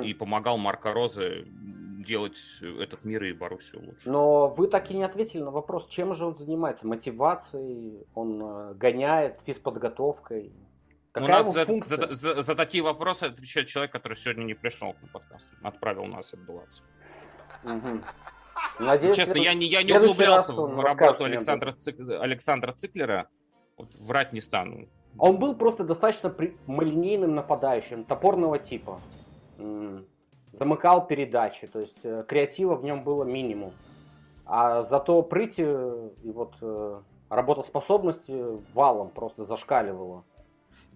И 0.02 0.14
помогал 0.14 0.56
Марко 0.56 0.94
Розе 0.94 1.44
делать 1.44 2.38
этот 2.62 3.04
мир 3.04 3.24
и 3.24 3.34
Боруссию 3.34 3.84
лучше. 3.84 4.08
Но 4.08 4.46
вы 4.46 4.68
так 4.68 4.90
и 4.90 4.94
не 4.94 5.02
ответили 5.02 5.42
на 5.42 5.50
вопрос, 5.50 5.86
чем 5.88 6.14
же 6.14 6.24
он 6.24 6.34
занимается? 6.34 6.86
Мотивацией? 6.86 8.06
Он 8.14 8.40
э, 8.42 8.74
гоняет 8.74 9.42
физподготовкой? 9.42 10.50
Какая 11.12 11.42
у 11.42 11.44
нас 11.44 11.52
за, 11.52 11.66
за, 11.66 12.14
за, 12.14 12.40
за 12.40 12.54
такие 12.54 12.82
вопросы 12.82 13.24
отвечает 13.24 13.68
человек, 13.68 13.92
который 13.92 14.16
сегодня 14.16 14.44
не 14.44 14.54
пришел 14.54 14.94
к 14.94 15.12
подкасту. 15.12 15.54
Отправил 15.62 16.06
нас 16.06 16.32
отбываться. 16.32 16.82
Угу. 17.64 18.00
Надеюсь, 18.78 19.14
Честно, 19.14 19.36
я 19.36 19.52
не, 19.52 19.66
я 19.66 19.82
не 19.82 19.92
углублялся 19.92 20.54
в 20.54 20.80
работу 20.80 21.24
Александра, 21.24 21.72
Цик, 21.72 22.00
Александра 22.00 22.72
Циклера. 22.72 23.28
Вот 23.78 23.94
врать 23.94 24.32
не 24.32 24.40
стану. 24.40 24.88
Он 25.18 25.38
был 25.38 25.54
просто 25.54 25.84
достаточно 25.84 26.30
прямолинейным 26.30 27.34
нападающим, 27.34 28.04
топорного 28.04 28.58
типа. 28.58 29.00
Замыкал 30.52 31.06
передачи, 31.06 31.66
то 31.66 31.80
есть 31.80 32.00
э, 32.04 32.24
креатива 32.26 32.74
в 32.74 32.82
нем 32.82 33.04
было 33.04 33.22
минимум. 33.22 33.72
А 34.46 34.80
зато 34.80 35.22
прыти 35.22 35.62
и 35.62 36.30
вот 36.30 36.54
э, 36.62 37.00
работоспособности 37.28 38.44
валом 38.72 39.10
просто 39.10 39.44
зашкаливало. 39.44 40.24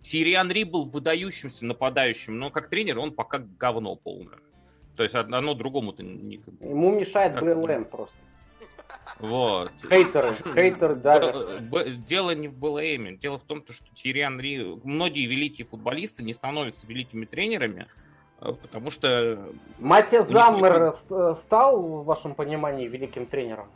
Тири 0.02 0.32
Анри 0.34 0.64
был 0.64 0.82
выдающимся 0.84 1.64
нападающим, 1.66 2.38
но 2.38 2.50
как 2.50 2.68
тренер 2.68 2.98
он 2.98 3.12
пока 3.12 3.38
говно 3.38 3.94
полное. 3.94 4.38
То 4.96 5.02
есть 5.02 5.14
одно 5.14 5.54
другому-то 5.54 6.02
не... 6.02 6.42
Ему 6.60 6.92
мешает 6.92 7.38
БЛМ 7.38 7.84
просто. 7.84 8.16
Вот. 9.18 9.70
Хейтеры, 9.88 10.34
хейтеры, 10.54 10.94
да. 10.96 11.58
Дело 11.96 12.34
не 12.34 12.48
в 12.48 12.54
БЛМе, 12.54 13.16
дело 13.16 13.38
в 13.38 13.44
том, 13.44 13.64
что 13.66 13.84
Тири 13.94 14.20
Анри, 14.20 14.80
многие 14.84 15.26
великие 15.26 15.66
футболисты 15.66 16.22
не 16.22 16.34
становятся 16.34 16.86
великими 16.86 17.24
тренерами, 17.24 17.86
э, 18.40 18.52
потому 18.60 18.90
что... 18.90 19.48
Матья 19.78 20.22
Заммер 20.22 20.92
не... 21.10 21.34
стал, 21.34 21.80
в 21.80 22.04
вашем 22.04 22.34
понимании, 22.34 22.88
великим 22.88 23.26
тренером? 23.26 23.68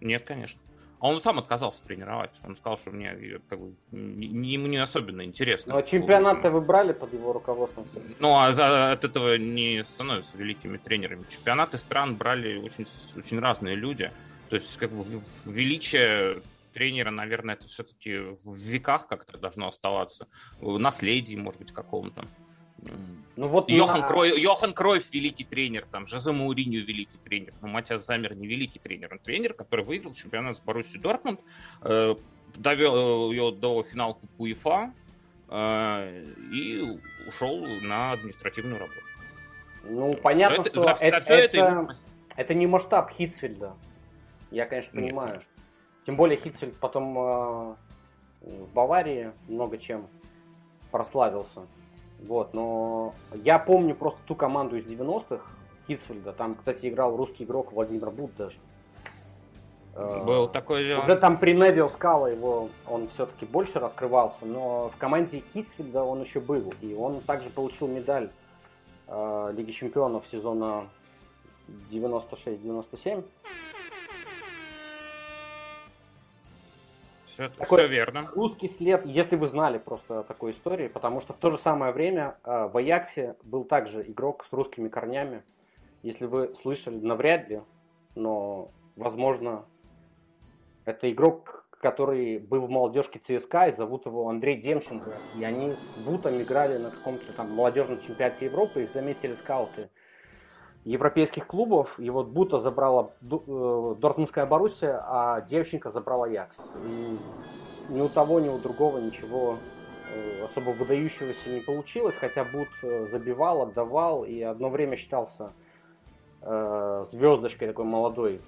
Нет, 0.00 0.24
конечно. 0.24 0.60
А 1.02 1.08
он 1.08 1.18
сам 1.18 1.40
отказался 1.40 1.82
тренировать. 1.82 2.30
Он 2.44 2.54
сказал, 2.54 2.78
что 2.78 2.92
мне 2.92 3.40
как 3.48 3.58
бы, 3.58 3.74
не, 3.90 4.52
ему 4.52 4.68
не 4.68 4.76
особенно 4.76 5.22
интересно. 5.22 5.72
Ну, 5.72 5.80
а 5.80 5.82
чемпионаты 5.82 6.48
вы 6.48 6.60
брали 6.60 6.92
под 6.92 7.12
его 7.12 7.32
руководством? 7.32 7.84
Ну, 8.20 8.38
а 8.38 8.52
за, 8.52 8.92
от 8.92 9.04
этого 9.04 9.36
не 9.36 9.84
становятся 9.84 10.38
великими 10.38 10.76
тренерами. 10.76 11.24
Чемпионаты 11.28 11.78
стран 11.78 12.14
брали 12.14 12.56
очень, 12.56 12.86
очень 13.16 13.40
разные 13.40 13.74
люди. 13.74 14.12
То 14.52 14.56
есть, 14.56 14.76
как 14.76 14.90
бы, 14.90 15.02
величие 15.46 16.42
тренера, 16.74 17.10
наверное, 17.10 17.54
это 17.54 17.66
все-таки 17.68 18.18
в 18.44 18.54
веках 18.54 19.06
как-то 19.06 19.38
должно 19.38 19.66
оставаться. 19.66 20.28
В 20.60 20.78
наследии, 20.78 21.36
может 21.36 21.58
быть, 21.58 21.72
каком-то. 21.72 22.26
Ну 23.36 23.48
вот 23.48 23.70
Йохан, 23.70 24.02
на... 24.02 24.06
Крой, 24.06 24.38
Йохан 24.38 24.74
Кройф 24.74 25.10
великий 25.10 25.44
тренер, 25.44 25.86
там, 25.90 26.04
Жозе 26.04 26.32
Мауринью 26.32 26.84
великий 26.84 27.16
тренер, 27.24 27.54
но 27.62 27.68
Матиас 27.68 28.04
Замер 28.04 28.34
не 28.34 28.46
великий 28.46 28.78
тренер, 28.78 29.12
он 29.12 29.20
тренер, 29.20 29.54
который 29.54 29.86
выиграл 29.86 30.12
чемпионат 30.12 30.58
с 30.58 30.60
Боруссией 30.60 31.00
Дортмунд, 31.00 31.40
э, 31.80 32.14
довел 32.54 33.32
ее 33.32 33.52
до 33.52 33.82
финала 33.82 34.12
Кубка 34.12 34.34
УЕФА 34.36 34.92
э, 35.48 36.32
и 36.52 37.00
ушел 37.26 37.66
на 37.84 38.12
административную 38.12 38.80
работу. 38.80 39.00
Ну, 39.84 40.14
понятно, 40.14 40.60
это, 40.60 40.68
что 40.68 40.82
за, 40.82 40.90
это, 40.90 41.20
за 41.22 41.34
это, 41.34 41.56
это, 41.56 41.96
это 42.36 42.52
не 42.52 42.66
масштаб 42.66 43.10
Хитцфельда. 43.12 43.74
Я, 44.52 44.66
конечно, 44.66 45.00
понимаю. 45.00 45.34
Нет, 45.34 45.42
Тем 46.04 46.16
более 46.16 46.38
Хитцельд 46.38 46.76
потом 46.78 47.18
э, 47.18 47.74
в 48.42 48.72
Баварии 48.74 49.32
много 49.48 49.78
чем 49.78 50.06
прославился. 50.90 51.62
Вот, 52.20 52.52
но 52.54 53.14
я 53.34 53.58
помню 53.58 53.94
просто 53.94 54.20
ту 54.26 54.34
команду 54.34 54.76
из 54.76 54.86
90-х, 54.86 55.44
Хитцфельда. 55.88 56.32
Там, 56.32 56.54
кстати, 56.54 56.86
играл 56.86 57.16
русский 57.16 57.44
игрок 57.44 57.72
Владимир 57.72 58.10
Бут 58.10 58.36
даже. 58.36 58.56
Э, 59.94 60.22
Был 60.22 60.48
такой 60.48 60.84
дело. 60.84 61.00
Уже 61.00 61.16
там 61.16 61.38
при 61.38 61.52
Невил 61.52 61.88
Скала 61.88 62.28
его 62.28 62.68
он 62.86 63.08
все-таки 63.08 63.46
больше 63.46 63.80
раскрывался, 63.80 64.44
но 64.44 64.90
в 64.90 64.96
команде 64.98 65.42
Хитцфельда 65.54 66.04
он 66.04 66.20
еще 66.20 66.40
был. 66.40 66.74
И 66.82 66.94
он 66.94 67.20
также 67.22 67.48
получил 67.48 67.88
медаль 67.88 68.30
э, 69.08 69.52
Лиги 69.56 69.70
Чемпионов 69.70 70.26
сезона 70.26 70.88
96-97. 71.90 73.24
Все, 77.32 77.48
такой 77.48 77.78
все 77.78 77.88
верно. 77.88 78.30
Русский 78.34 78.68
след, 78.68 79.06
если 79.06 79.36
вы 79.36 79.46
знали 79.46 79.78
просто 79.78 80.22
такой 80.24 80.50
истории, 80.50 80.88
потому 80.88 81.20
что 81.20 81.32
в 81.32 81.38
то 81.38 81.50
же 81.50 81.56
самое 81.56 81.92
время 81.92 82.36
э, 82.44 82.68
в 82.70 82.76
Аяксе 82.76 83.36
был 83.42 83.64
также 83.64 84.02
игрок 84.02 84.44
с 84.48 84.52
русскими 84.52 84.88
корнями. 84.88 85.42
Если 86.02 86.26
вы 86.26 86.54
слышали, 86.54 86.96
навряд 86.96 87.48
ли, 87.48 87.62
но, 88.14 88.70
возможно, 88.96 89.64
это 90.84 91.10
игрок, 91.10 91.66
который 91.70 92.38
был 92.38 92.66
в 92.66 92.70
молодежке 92.70 93.18
ЦСКА, 93.18 93.68
и 93.68 93.72
зовут 93.72 94.04
его 94.04 94.28
Андрей 94.28 94.60
Демченко. 94.60 95.16
И 95.38 95.44
они 95.44 95.72
с 95.74 95.96
Бутом 96.04 96.40
играли 96.42 96.76
на 96.76 96.90
каком-то 96.90 97.32
там 97.32 97.50
молодежном 97.52 98.00
чемпионате 98.00 98.46
Европы, 98.46 98.82
их 98.82 98.90
заметили 98.90 99.34
скауты 99.34 99.88
европейских 100.84 101.46
клубов, 101.46 101.98
и 101.98 102.10
вот 102.10 102.28
Бута 102.28 102.58
забрала 102.58 103.10
э, 103.22 103.94
Дортмундская 103.98 104.46
Боруссия, 104.46 105.02
а 105.06 105.40
Девченко 105.42 105.90
забрала 105.90 106.26
Якс. 106.26 106.60
И 106.84 107.18
ни 107.88 108.00
у 108.00 108.08
того, 108.08 108.40
ни 108.40 108.48
у 108.48 108.58
другого 108.58 108.98
ничего 108.98 109.56
э, 110.12 110.44
особо 110.44 110.70
выдающегося 110.70 111.50
не 111.50 111.60
получилось, 111.60 112.16
хотя 112.16 112.44
Бут 112.44 112.68
э, 112.82 113.06
забивал, 113.10 113.62
отдавал 113.62 114.24
и 114.24 114.40
одно 114.42 114.70
время 114.70 114.96
считался 114.96 115.52
звездочкой 116.44 117.68
такой 117.68 117.84
молодой 117.84 118.40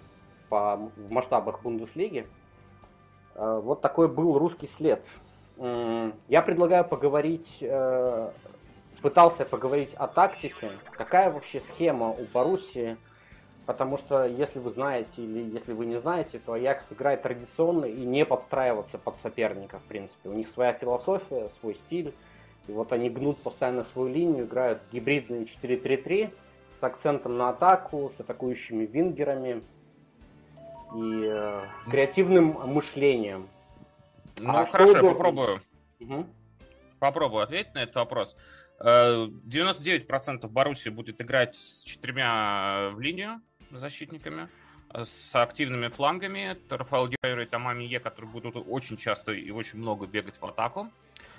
по, 0.49 0.91
в 0.97 1.13
масштабах 1.13 1.63
Бундеслиги. 1.63 2.27
Вот 3.37 3.83
такой 3.83 4.09
был 4.09 4.37
русский 4.37 4.67
след. 4.67 5.07
Я 5.57 6.43
предлагаю 6.43 6.85
поговорить 6.85 7.63
пытался 9.05 9.45
поговорить 9.45 9.93
о 9.97 10.07
тактике. 10.09 10.71
Какая 10.93 11.31
вообще 11.31 11.61
схема 11.61 12.09
у 12.09 12.25
Боруссии? 12.33 12.97
Потому 13.67 13.99
что, 13.99 14.25
если 14.25 14.61
вы 14.61 14.71
знаете 14.71 15.23
или 15.23 15.41
если 15.41 15.75
вы 15.75 15.85
не 15.85 15.97
знаете, 15.97 16.39
то 16.39 16.55
Аякс 16.55 16.87
играет 16.91 17.21
традиционно 17.21 17.85
и 17.85 18.01
не 18.01 18.25
подстраиваться 18.25 18.97
под 18.97 19.19
соперника, 19.19 19.79
в 19.79 19.83
принципе. 19.83 20.31
У 20.31 20.33
них 20.33 20.49
своя 20.49 20.73
философия, 20.73 21.51
свой 21.61 21.75
стиль. 21.75 22.15
И 22.67 22.73
вот 22.73 22.95
они 22.95 23.11
гнут 23.11 23.37
постоянно 23.43 23.83
свою 23.83 24.09
линию, 24.09 24.47
играют 24.47 24.81
гибридные 24.91 25.45
4-3-3 25.45 26.33
с 26.81 26.83
акцентом 26.83 27.37
на 27.37 27.51
атаку, 27.51 28.11
с 28.17 28.19
атакующими 28.21 28.87
вингерами 28.87 29.63
и 30.97 31.25
э, 31.27 31.61
креативным 31.91 32.57
мышлением. 32.73 33.49
Ну, 34.39 34.57
а 34.57 34.65
хорошо, 34.65 34.97
я 34.97 35.03
попробую. 35.03 35.61
Угу. 36.01 36.27
Попробую 37.01 37.43
ответить 37.43 37.75
на 37.75 37.83
этот 37.83 37.97
вопрос. 37.97 38.35
99% 38.85 40.47
Боруссии 40.49 40.91
будет 40.91 41.21
играть 41.23 41.57
с 41.57 41.83
четырьмя 41.85 42.91
в 42.93 43.01
линию 43.01 43.41
защитниками, 43.71 44.49
с 44.93 45.35
активными 45.35 45.89
флангами. 45.89 46.53
Это 46.53 46.77
Рафаэл 46.77 47.09
Геррера 47.09 47.45
и 47.45 47.47
Тамами 47.47 47.85
Е, 47.85 47.99
которые 47.99 48.31
будут 48.31 48.57
очень 48.57 48.97
часто 48.97 49.33
и 49.33 49.51
очень 49.51 49.79
много 49.79 50.07
бегать 50.07 50.39
в 50.39 50.45
атаку. 50.45 50.91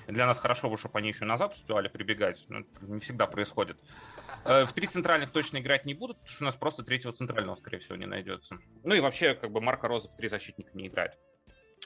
Для 0.08 0.28
нас 0.28 0.38
хорошо 0.38 0.70
бы, 0.70 0.78
чтобы 0.78 1.00
они 1.00 1.10
еще 1.10 1.26
назад 1.26 1.54
успевали 1.54 1.88
прибегать, 1.88 2.46
но 2.48 2.60
это 2.60 2.70
не 2.82 3.00
всегда 3.00 3.26
происходит. 3.26 3.78
Э, 4.44 4.66
в 4.66 4.74
три 4.74 4.88
центральных 4.88 5.32
точно 5.32 5.58
играть 5.58 5.86
не 5.86 5.94
будут, 5.94 6.18
потому 6.18 6.32
что 6.32 6.44
у 6.44 6.46
нас 6.46 6.56
просто 6.56 6.84
третьего 6.84 7.12
центрального, 7.12 7.56
скорее 7.56 7.80
всего, 7.80 7.96
не 7.96 8.06
найдется. 8.06 8.60
Ну 8.84 8.94
и 8.94 9.00
вообще, 9.00 9.34
как 9.34 9.52
бы 9.52 9.62
Марка 9.62 9.88
Роза 9.88 10.10
в 10.10 10.16
три 10.16 10.30
защитника 10.30 10.72
не 10.74 10.88
играет. 10.88 11.18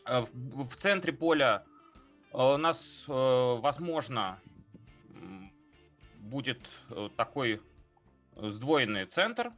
Э, 0.06 0.22
в, 0.22 0.70
в 0.70 0.76
центре 0.76 1.14
поля 1.14 1.64
э, 2.34 2.38
у 2.38 2.58
нас, 2.58 3.06
возможно, 3.08 4.40
будет 6.20 6.60
такой 7.18 7.62
сдвоенный 8.36 9.06
центр. 9.06 9.52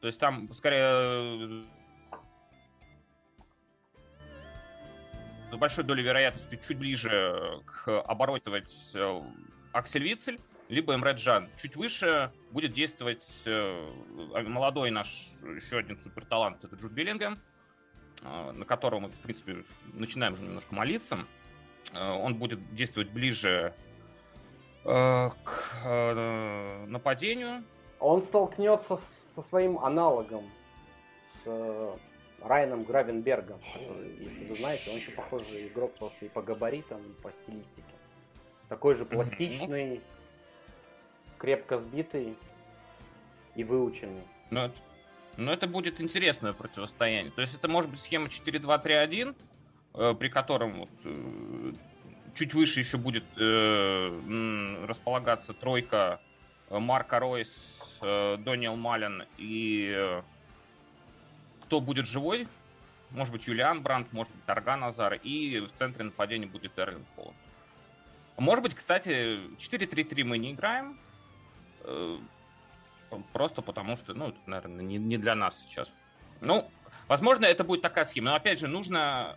То 0.00 0.06
есть 0.06 0.18
там, 0.18 0.52
скорее, 0.52 1.66
с 5.50 5.56
большой 5.56 5.84
долей 5.84 6.02
вероятности 6.02 6.60
чуть 6.66 6.78
ближе 6.78 7.62
к 7.66 8.00
оборотывать 8.02 8.94
Аксель 9.72 10.04
Вицель, 10.04 10.40
либо 10.68 10.94
Эмре 10.94 11.12
Джан. 11.12 11.48
Чуть 11.60 11.76
выше 11.76 12.32
будет 12.50 12.72
действовать 12.72 13.26
э, 13.46 13.92
молодой 14.46 14.90
наш 14.90 15.08
еще 15.42 15.78
один 15.78 15.96
суперталант, 15.96 16.62
это 16.64 16.76
Джуд 16.76 16.92
Биллингем, 16.92 17.38
э, 18.22 18.52
на 18.52 18.64
которого 18.64 19.00
мы, 19.00 19.08
в 19.08 19.20
принципе, 19.20 19.64
начинаем 19.94 20.34
уже 20.34 20.42
немножко 20.42 20.74
молиться. 20.74 21.18
Э, 21.92 22.10
он 22.10 22.34
будет 22.34 22.74
действовать 22.74 23.10
ближе 23.10 23.74
к 24.84 25.84
нападению. 26.86 27.64
Он 28.00 28.22
столкнется 28.22 28.96
со 28.96 29.42
своим 29.42 29.78
аналогом, 29.78 30.44
с 31.44 31.98
Райаном 32.42 32.84
Гравенбергом, 32.84 33.60
если 34.18 34.44
вы 34.44 34.56
знаете, 34.56 34.90
он 34.90 34.96
еще 34.96 35.10
похожий 35.10 35.68
игрок 35.68 35.94
просто 35.94 36.26
и 36.26 36.28
по 36.28 36.42
габаритам, 36.42 37.00
и 37.00 37.22
по 37.22 37.32
стилистике. 37.32 37.82
Такой 38.68 38.94
же 38.94 39.04
пластичный, 39.04 40.00
крепко 41.38 41.76
сбитый 41.76 42.36
и 43.54 43.64
выученный. 43.64 44.22
Ну, 44.50 44.70
но 45.36 45.44
ну, 45.44 45.52
это 45.52 45.66
будет 45.68 46.00
интересное 46.00 46.52
противостояние. 46.52 47.32
То 47.32 47.40
есть 47.40 47.54
это 47.54 47.68
может 47.68 47.90
быть 47.90 48.00
схема 48.00 48.26
4-2-3-1, 48.26 49.36
э, 49.94 50.14
при 50.14 50.28
котором 50.28 50.80
вот, 50.80 50.90
э, 51.04 51.72
чуть 52.38 52.54
выше 52.54 52.78
еще 52.78 52.98
будет 52.98 53.24
э, 53.36 54.84
располагаться 54.86 55.52
тройка 55.54 56.20
э, 56.70 56.78
Марка 56.78 57.18
Ройс, 57.18 57.80
э, 58.00 58.36
Дониел 58.38 58.76
Малин 58.76 59.24
и 59.38 59.92
э, 59.92 60.22
кто 61.64 61.80
будет 61.80 62.06
живой? 62.06 62.46
Может 63.10 63.32
быть, 63.32 63.48
Юлиан 63.48 63.82
Брандт, 63.82 64.12
может 64.12 64.32
быть, 64.32 64.44
Тарган 64.44 64.84
Азар. 64.84 65.14
И 65.14 65.58
в 65.60 65.72
центре 65.72 66.04
нападения 66.04 66.46
будет 66.46 66.78
Эрлин 66.78 67.04
Холланд. 67.16 67.36
Может 68.36 68.62
быть, 68.62 68.74
кстати, 68.74 69.40
4-3-3 69.58 70.24
мы 70.24 70.38
не 70.38 70.52
играем. 70.52 70.98
Э, 71.82 72.18
просто 73.32 73.62
потому 73.62 73.96
что, 73.96 74.14
ну, 74.14 74.28
это, 74.28 74.38
наверное, 74.46 74.84
не, 74.84 74.98
не 74.98 75.18
для 75.18 75.34
нас 75.34 75.60
сейчас. 75.66 75.92
Ну, 76.40 76.70
возможно, 77.08 77.46
это 77.46 77.64
будет 77.64 77.82
такая 77.82 78.04
схема. 78.04 78.30
Но 78.30 78.36
опять 78.36 78.60
же, 78.60 78.68
нужно 78.68 79.36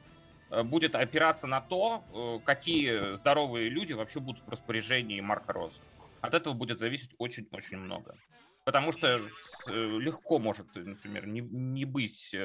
будет 0.63 0.95
опираться 0.95 1.47
на 1.47 1.61
то, 1.61 2.03
э, 2.13 2.45
какие 2.45 3.15
здоровые 3.15 3.69
люди 3.69 3.93
вообще 3.93 4.19
будут 4.19 4.45
в 4.45 4.49
распоряжении 4.49 5.19
Марка 5.21 5.53
Роза. 5.53 5.79
От 6.21 6.33
этого 6.33 6.53
будет 6.53 6.79
зависеть 6.79 7.11
очень-очень 7.17 7.77
много. 7.77 8.15
Потому 8.63 8.91
что 8.91 9.19
легко 9.67 10.37
может, 10.37 10.67
например, 10.75 11.25
не, 11.25 11.41
не 11.41 11.83
быть 11.83 12.35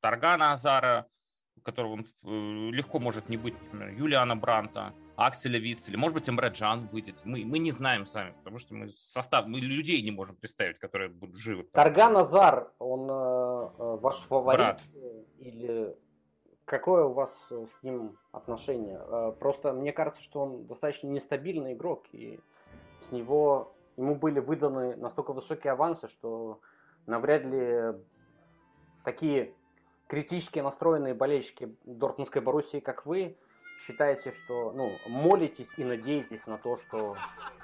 Таргана 0.00 0.50
Азара, 0.50 1.06
которого 1.62 2.02
легко 2.72 2.98
может 2.98 3.28
не 3.28 3.36
быть, 3.36 3.54
например, 3.62 3.90
Юлиана 3.90 4.36
Бранта. 4.36 4.92
Акселя 5.16 5.58
Вицеля, 5.58 5.98
может 5.98 6.16
быть, 6.16 6.28
Эмре 6.28 6.48
Джан 6.48 6.88
выйдет. 6.88 7.14
Мы, 7.24 7.44
мы 7.44 7.58
не 7.58 7.72
знаем 7.72 8.06
сами, 8.06 8.32
потому 8.38 8.58
что 8.58 8.74
мы 8.74 8.88
состав, 8.88 9.46
мы 9.46 9.60
людей 9.60 10.00
не 10.02 10.10
можем 10.10 10.36
представить, 10.36 10.78
которые 10.78 11.10
будут 11.10 11.36
живы. 11.36 11.64
Тарган 11.72 12.16
Азар, 12.16 12.72
он 12.78 13.02
э, 13.10 13.12
э 13.12 13.98
ваш 14.00 14.16
фаворит? 14.16 14.58
Брат. 14.58 14.82
Или 15.38 15.94
какое 16.70 17.04
у 17.04 17.12
вас 17.12 17.48
э, 17.50 17.66
с 17.66 17.82
ним 17.82 18.16
отношение? 18.30 19.00
Э, 19.02 19.32
просто 19.38 19.72
мне 19.72 19.92
кажется, 19.92 20.22
что 20.22 20.42
он 20.42 20.66
достаточно 20.66 21.08
нестабильный 21.08 21.72
игрок, 21.72 22.04
и 22.12 22.38
с 23.00 23.10
него 23.10 23.74
ему 23.96 24.14
были 24.14 24.38
выданы 24.38 24.94
настолько 24.94 25.32
высокие 25.32 25.72
авансы, 25.72 26.06
что 26.06 26.60
навряд 27.06 27.44
ли 27.44 28.00
такие 29.04 29.52
критически 30.06 30.60
настроенные 30.60 31.12
болельщики 31.12 31.76
Дортмундской 31.84 32.40
Боруссии, 32.40 32.78
как 32.78 33.04
вы, 33.04 33.36
считаете, 33.80 34.30
что, 34.30 34.70
ну, 34.70 34.92
молитесь 35.08 35.70
и 35.76 35.82
надеетесь 35.84 36.46
на 36.46 36.56
то, 36.56 36.76
что 36.76 37.16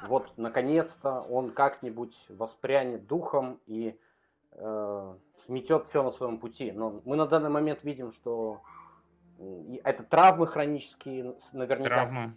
вот 0.09 0.33
наконец-то 0.37 1.21
он 1.21 1.53
как-нибудь 1.53 2.17
воспрянет 2.29 3.07
духом 3.07 3.61
и 3.67 3.97
э, 4.51 5.15
сметет 5.45 5.85
все 5.85 6.03
на 6.03 6.11
своем 6.11 6.39
пути. 6.39 6.73
Но 6.73 7.03
мы 7.05 7.15
на 7.15 7.27
данный 7.27 7.51
момент 7.51 7.85
видим, 7.85 8.11
что 8.11 8.63
это 9.85 10.03
травмы 10.03 10.47
хронические 10.47 11.35
наверняка. 11.53 12.07
Травма. 12.07 12.37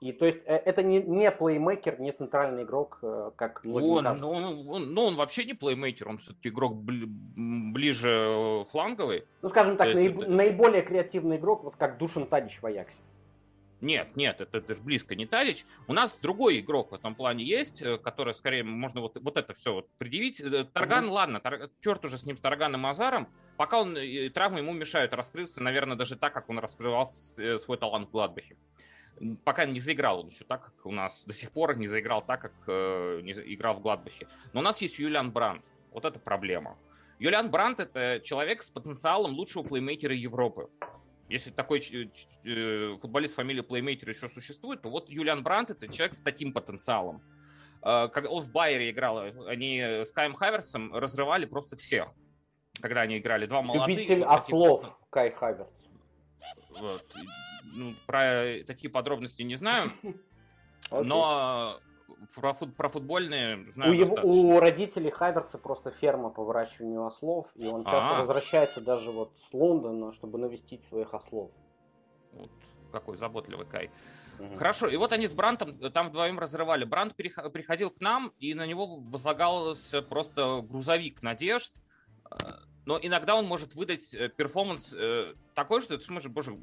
И 0.00 0.12
то 0.12 0.26
есть 0.26 0.42
э, 0.44 0.56
это 0.56 0.82
не, 0.82 1.00
не 1.02 1.30
плеймейкер, 1.30 2.00
не 2.00 2.12
центральный 2.12 2.64
игрок, 2.64 2.98
э, 3.02 3.30
как 3.34 3.62
он, 3.64 4.04
кажется. 4.04 4.26
Он, 4.26 4.68
он, 4.68 4.92
ну, 4.92 5.04
он 5.04 5.16
вообще 5.16 5.44
не 5.44 5.54
плеймейкер, 5.54 6.08
он 6.08 6.18
все-таки 6.18 6.50
игрок 6.50 6.76
бли, 6.76 7.06
ближе 7.06 8.10
э, 8.10 8.64
фланговый. 8.70 9.24
Ну, 9.40 9.48
скажем 9.48 9.78
так, 9.78 9.94
наиб, 9.94 10.18
это... 10.18 10.30
наиболее 10.30 10.82
креативный 10.82 11.38
игрок, 11.38 11.64
вот 11.64 11.76
как 11.76 11.96
Душин 11.96 12.26
Тадич 12.26 12.60
в 12.60 12.66
Аяксе. 12.66 12.98
Нет, 13.80 14.16
нет, 14.16 14.40
это, 14.40 14.58
это 14.58 14.74
же 14.74 14.82
близко 14.82 15.14
не 15.14 15.26
Талич. 15.26 15.66
У 15.86 15.92
нас 15.92 16.18
другой 16.20 16.60
игрок 16.60 16.92
в 16.92 16.94
этом 16.94 17.14
плане 17.14 17.44
есть, 17.44 17.82
э, 17.82 17.98
который 17.98 18.32
скорее 18.32 18.64
можно 18.64 19.02
вот, 19.02 19.18
вот 19.20 19.36
это 19.36 19.52
все 19.52 19.74
вот 19.74 19.88
предъявить. 19.98 20.40
Э, 20.40 20.64
Тарган, 20.64 21.06
mm-hmm. 21.06 21.10
ладно, 21.10 21.40
тар, 21.40 21.70
черт 21.82 22.04
уже 22.04 22.16
с 22.16 22.24
ним, 22.24 22.36
с 22.36 22.40
Тарганом 22.40 22.86
Азаром. 22.86 23.28
Пока 23.56 23.80
он, 23.80 23.96
травмы 24.32 24.60
ему 24.60 24.72
мешают 24.72 25.12
раскрыться, 25.12 25.62
наверное, 25.62 25.96
даже 25.96 26.16
так, 26.16 26.32
как 26.32 26.48
он 26.48 26.58
раскрывал 26.58 27.10
э, 27.38 27.58
свой 27.58 27.76
талант 27.76 28.08
в 28.08 28.12
Гладбахе. 28.12 28.56
Пока 29.44 29.64
не 29.64 29.80
заиграл 29.80 30.20
он 30.20 30.28
еще 30.28 30.44
так, 30.44 30.64
как 30.64 30.86
у 30.86 30.92
нас 30.92 31.24
до 31.24 31.32
сих 31.32 31.50
пор 31.50 31.76
не 31.76 31.86
заиграл 31.86 32.24
так, 32.24 32.40
как 32.42 32.52
э, 32.66 33.20
не 33.22 33.32
играл 33.54 33.74
в 33.74 33.80
Гладбахе. 33.80 34.26
Но 34.52 34.60
у 34.60 34.62
нас 34.62 34.80
есть 34.80 34.98
Юлиан 34.98 35.30
Брандт. 35.32 35.64
Вот 35.90 36.04
это 36.04 36.18
проблема. 36.18 36.78
Юлиан 37.18 37.50
Брандт 37.50 37.80
это 37.80 38.20
человек 38.22 38.62
с 38.62 38.70
потенциалом 38.70 39.32
лучшего 39.32 39.62
плеймейкера 39.62 40.14
Европы. 40.14 40.68
Если 41.28 41.50
такой 41.50 41.80
э, 41.80 42.96
футболист 43.00 43.34
фамилии 43.34 43.60
Плеймейкер 43.60 44.08
еще 44.08 44.28
существует, 44.28 44.82
то 44.82 44.90
вот 44.90 45.08
Юлиан 45.08 45.42
Брандт 45.42 45.70
это 45.70 45.88
человек 45.88 46.14
с 46.14 46.20
таким 46.20 46.52
потенциалом. 46.52 47.22
А, 47.82 48.08
когда 48.08 48.30
он 48.30 48.42
в 48.42 48.52
Байере 48.52 48.90
играл, 48.90 49.18
они 49.46 49.80
с 49.80 50.12
Каем 50.12 50.34
Хаверцем 50.34 50.94
разрывали 50.94 51.46
просто 51.46 51.76
всех. 51.76 52.08
Когда 52.80 53.02
они 53.02 53.18
играли, 53.18 53.46
два 53.46 53.62
молодых. 53.62 53.96
Любитель 53.96 54.22
ослов 54.22 54.82
таких... 54.82 54.96
Кай 55.10 55.30
Хаверц. 55.30 55.88
Вот. 56.78 57.04
Ну, 57.64 57.94
про 58.06 58.62
такие 58.66 58.90
подробности 58.90 59.42
не 59.42 59.56
знаю. 59.56 59.90
Но 60.90 61.80
про, 62.34 62.54
фут, 62.54 62.76
про 62.76 62.88
футбольные 62.88 63.70
знаю 63.70 63.92
у, 63.92 63.94
его, 63.94 64.16
у 64.22 64.60
родителей 64.60 65.10
Хаверца 65.10 65.58
просто 65.58 65.90
ферма 65.90 66.30
по 66.30 66.44
выращиванию 66.44 67.04
ослов, 67.04 67.48
и 67.54 67.66
он 67.66 67.84
часто 67.84 68.10
А-а-а. 68.10 68.18
возвращается 68.18 68.80
даже 68.80 69.10
вот 69.10 69.32
с 69.38 69.52
Лондона, 69.52 70.12
чтобы 70.12 70.38
навестить 70.38 70.84
своих 70.86 71.14
ослов. 71.14 71.50
Вот 72.32 72.50
какой 72.92 73.16
заботливый 73.16 73.66
Кай. 73.66 73.90
Угу. 74.38 74.56
Хорошо, 74.56 74.88
и 74.88 74.96
вот 74.96 75.12
они 75.12 75.26
с 75.26 75.32
Брантом 75.32 75.78
там 75.92 76.08
вдвоем 76.08 76.38
разрывали. 76.38 76.84
Брант 76.84 77.14
приходил 77.16 77.90
к 77.90 78.00
нам, 78.00 78.32
и 78.38 78.54
на 78.54 78.66
него 78.66 78.96
возлагался 78.96 80.02
просто 80.02 80.60
грузовик 80.62 81.22
надежд. 81.22 81.72
Э, 82.30 82.36
но 82.84 82.98
иногда 83.00 83.34
он 83.34 83.46
может 83.46 83.74
выдать 83.74 84.14
э, 84.14 84.28
перформанс 84.28 84.94
э, 84.94 85.34
такой, 85.54 85.80
что 85.80 85.96
ты 85.96 86.04
смотришь, 86.04 86.30
боже, 86.30 86.58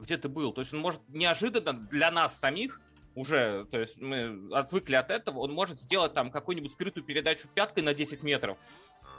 где 0.00 0.16
ты 0.16 0.28
был? 0.28 0.52
То 0.52 0.60
есть 0.60 0.72
он 0.72 0.80
может 0.80 1.00
неожиданно 1.08 1.72
для 1.72 2.10
нас 2.10 2.38
самих 2.38 2.80
уже, 3.14 3.66
то 3.70 3.78
есть 3.78 4.00
мы 4.00 4.48
отвыкли 4.52 4.94
от 4.94 5.10
этого, 5.10 5.40
он 5.40 5.52
может 5.52 5.80
сделать 5.80 6.12
там 6.12 6.30
какую-нибудь 6.30 6.72
скрытую 6.72 7.04
передачу 7.04 7.48
пяткой 7.54 7.82
на 7.82 7.94
10 7.94 8.22
метров 8.22 8.58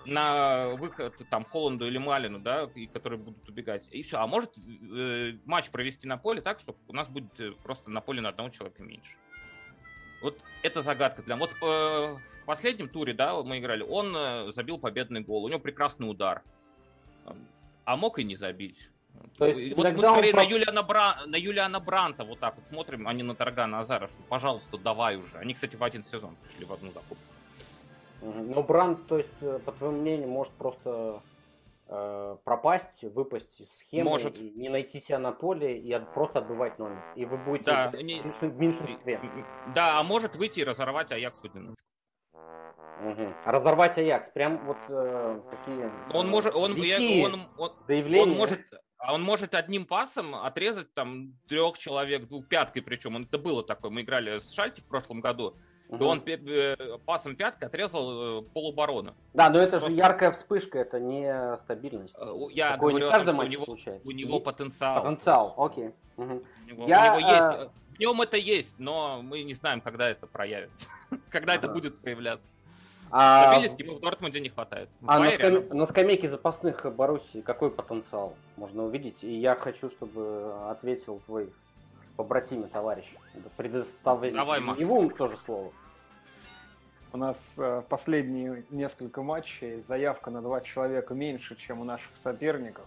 на 0.06 0.70
выход 0.72 1.16
там 1.30 1.46
Холланду 1.46 1.88
или 1.88 1.98
Малину, 1.98 2.40
да, 2.40 2.70
и 2.76 2.88
которые 2.88 3.20
будут 3.20 3.48
убегать. 3.48 3.88
И 3.92 4.04
все. 4.04 4.18
А 4.18 4.28
может 4.28 4.58
э, 4.58 5.38
матч 5.46 5.70
провести 5.70 6.08
на 6.08 6.18
поле 6.18 6.42
так, 6.42 6.60
чтобы 6.60 6.78
у 6.88 6.94
нас 6.94 7.08
будет 7.08 7.40
э, 7.40 7.52
просто 7.64 7.90
на 7.90 8.02
поле 8.02 8.22
на 8.22 8.30
одного 8.30 8.50
человека 8.50 8.84
меньше. 8.84 9.16
Вот 10.22 10.38
это 10.62 10.82
загадка 10.82 11.22
для... 11.22 11.36
Вот 11.36 11.52
э, 11.52 11.56
в 11.62 12.46
последнем 12.46 12.90
туре, 12.90 13.14
да, 13.14 13.42
мы 13.44 13.60
играли, 13.60 13.84
он 13.84 14.14
э, 14.16 14.52
забил 14.52 14.78
победный 14.78 15.22
гол, 15.22 15.46
у 15.46 15.50
него 15.50 15.60
прекрасный 15.60 16.10
удар. 16.10 16.44
А 17.86 17.98
мог 17.98 18.20
и 18.20 18.24
не 18.24 18.36
забить. 18.36 18.90
То 19.38 19.48
есть, 19.48 19.76
вот 19.76 19.92
мы 19.92 19.98
скорее 19.98 20.32
он... 20.32 20.36
на, 20.38 20.42
Юлиана 20.42 20.84
Бра... 20.84 21.18
на 21.26 21.36
Юлиана 21.36 21.80
Бранта 21.80 22.24
вот 22.24 22.40
так 22.40 22.56
вот 22.56 22.66
смотрим, 22.66 23.08
а 23.08 23.14
не 23.14 23.24
на 23.24 23.36
Таргана 23.36 23.80
Азара, 23.80 24.08
что, 24.08 24.22
пожалуйста, 24.30 24.78
давай 24.78 25.18
уже. 25.18 25.38
Они, 25.38 25.54
кстати, 25.54 25.76
в 25.76 25.84
один 25.84 26.04
сезон 26.04 26.36
пришли 26.44 26.66
в 26.66 26.74
одну 26.74 26.92
закупку. 26.92 27.18
Но 28.22 28.64
Брант, 28.64 29.06
то 29.08 29.18
есть, 29.18 29.30
э, 29.42 29.60
по 29.66 29.72
твоему 29.72 29.98
мнению, 29.98 30.30
может 30.30 30.54
просто 30.54 31.22
э, 31.88 32.38
пропасть, 32.44 33.04
выпасть 33.04 33.60
из 33.60 33.70
схемы, 33.78 34.12
Может. 34.12 34.40
не 34.40 34.70
найти 34.70 35.02
себя 35.02 35.20
на 35.20 35.32
поле 35.32 35.78
и 35.78 35.92
от, 35.92 36.14
просто 36.14 36.40
отбывать 36.40 36.80
номер. 36.80 37.04
И 37.16 37.26
вы 37.26 37.38
будете 37.38 37.66
Да, 37.66 37.90
в 37.90 38.02
не- 38.02 38.22
в 38.22 38.60
меньшинстве. 38.60 39.20
Да, 39.76 40.00
а 40.00 40.04
может 40.04 40.36
выйти 40.36 40.62
и 40.62 40.64
разорвать 40.64 41.12
Аякс 41.12 41.40
в 41.40 41.46
одиночку. 41.46 41.84
Мгм. 43.02 43.34
Разорвать 43.46 43.98
Аякс. 43.98 44.30
Прям 44.30 44.66
вот 44.66 44.78
э, 44.88 45.40
такие 45.52 45.92
Он 46.14 46.28
э, 46.28 46.30
может, 46.30 46.56
он, 46.56 46.76
я- 46.78 47.26
он, 47.26 47.42
он, 47.58 47.72
заявления. 47.88 48.22
он 48.24 48.30
может, 48.38 48.60
а 48.98 49.14
он 49.14 49.22
может 49.24 49.56
одним 49.56 49.86
пасом 49.86 50.36
отрезать 50.36 50.94
там 50.94 51.34
трех 51.50 51.78
человек, 51.78 52.28
двух 52.28 52.48
пяткой 52.48 52.82
причем. 52.82 53.16
Он, 53.16 53.24
это 53.24 53.38
было 53.38 53.64
такое. 53.64 53.92
Мы 53.92 54.02
играли 54.02 54.38
с 54.40 54.52
Шальти 54.52 54.82
в 54.82 54.86
прошлом 54.86 55.20
году. 55.22 55.56
Мгм. 55.90 56.02
И 56.02 56.06
он 56.08 56.22
э, 56.26 56.98
пасом 57.06 57.36
пяткой 57.36 57.68
отрезал 57.68 58.40
э, 58.40 58.42
полуборона. 58.54 59.16
Да, 59.34 59.50
но 59.50 59.60
это 59.60 59.80
же 59.80 59.86
просто- 59.88 59.92
яркая 59.98 60.32
вспышка, 60.32 60.80
это 60.80 61.00
не 61.00 61.58
стабильность. 61.58 62.16
Э, 62.18 62.32
у- 62.32 62.50
Я 62.50 62.72
Такое 62.74 62.92
говорю 62.92 62.96
не 62.96 63.02
том, 63.02 63.12
каждый 63.12 63.40
у 63.40 63.44
него, 63.50 63.66
случается. 63.66 64.08
у 64.08 64.12
него 64.12 64.40
потенциал. 64.40 65.02
Потенциал, 65.04 65.54
окей. 65.58 65.92
Мгм. 66.16 66.44
У 66.64 66.68
него, 66.70 66.88
Я, 66.88 67.16
у 67.16 67.20
него 67.20 67.30
есть. 67.32 67.72
Э, 67.94 67.96
В 67.96 68.00
нем 68.00 68.22
это 68.22 68.38
есть, 68.38 68.80
но 68.80 69.22
мы 69.22 69.44
не 69.44 69.54
знаем, 69.54 69.82
когда 69.82 70.10
это 70.10 70.28
проявится. 70.28 70.88
когда 71.30 71.56
это 71.56 71.68
будет 71.68 72.00
проявляться. 72.00 72.48
А, 73.16 73.44
Стабильности 73.44 73.84
ему 73.84 73.96
в 73.96 74.00
Дортмунде 74.00 74.40
не 74.40 74.50
хватает. 74.50 74.90
В 75.00 75.10
а 75.10 75.20
на, 75.20 75.30
скам- 75.30 75.74
на 75.74 75.86
скамейке 75.86 76.28
запасных 76.28 76.84
Боруссии 76.96 77.42
какой 77.42 77.70
потенциал 77.70 78.36
можно 78.58 78.84
увидеть? 78.84 79.24
И 79.24 79.34
я 79.34 79.56
хочу, 79.56 79.90
чтобы 79.90 80.54
ответил 80.70 81.22
твой 81.28 81.54
побратимый 82.16 82.70
товарищ. 82.70 83.06
Предоставить 83.56 84.34
Давай, 84.34 84.60
Макс. 84.60 84.80
его 84.80 85.08
тоже 85.10 85.38
слово. 85.38 85.72
У 87.12 87.18
нас 87.18 87.56
э, 87.60 87.84
последние 87.88 88.66
несколько 88.72 89.22
матчей 89.22 89.80
заявка 89.82 90.32
на 90.32 90.42
два 90.42 90.62
человека 90.62 91.14
меньше, 91.14 91.56
чем 91.56 91.82
у 91.82 91.84
наших 91.84 92.18
соперников. 92.18 92.86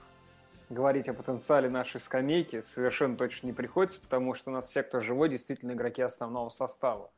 Говорить 0.69 1.09
о 1.09 1.15
потенциале 1.15 1.69
нашей 1.69 2.01
скамейки 2.01 2.61
совершенно 2.61 3.17
точно 3.17 3.47
не 3.47 3.53
приходится, 3.53 4.01
потому 4.01 4.35
что 4.35 4.51
у 4.51 4.55
нас 4.55 4.67
все, 4.67 4.83
кто 4.83 5.01
живой, 5.01 5.29
действительно 5.29 5.73
игроки 5.73 6.03
основного 6.03 6.49
состава. 6.49 7.11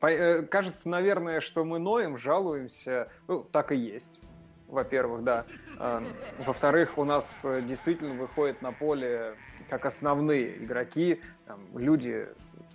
Э, 0.00 0.42
Кажется, 0.42 0.88
наверное, 0.88 1.40
что 1.40 1.64
мы 1.64 1.78
ноем, 1.78 2.16
жалуемся. 2.16 3.10
Ну, 3.26 3.42
так 3.42 3.72
и 3.72 3.76
есть. 3.76 4.20
Во-первых, 4.68 5.24
да. 5.24 5.46
А, 5.78 6.02
Во-вторых, 6.46 6.96
у 6.96 7.04
нас 7.04 7.40
э, 7.42 7.60
действительно 7.62 8.14
выходят 8.14 8.62
на 8.62 8.70
поле 8.70 9.34
как 9.68 9.84
основные 9.84 10.64
игроки, 10.64 11.20
там, 11.46 11.60
люди, 11.74 12.28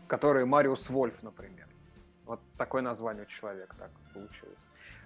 которые 0.08 0.46
Мариус 0.46 0.90
Вольф, 0.90 1.24
например. 1.24 1.68
Вот 2.26 2.42
такое 2.58 2.82
название 2.82 3.24
у 3.24 3.28
человека 3.28 3.76
так 3.78 3.92
получилось. 4.14 4.60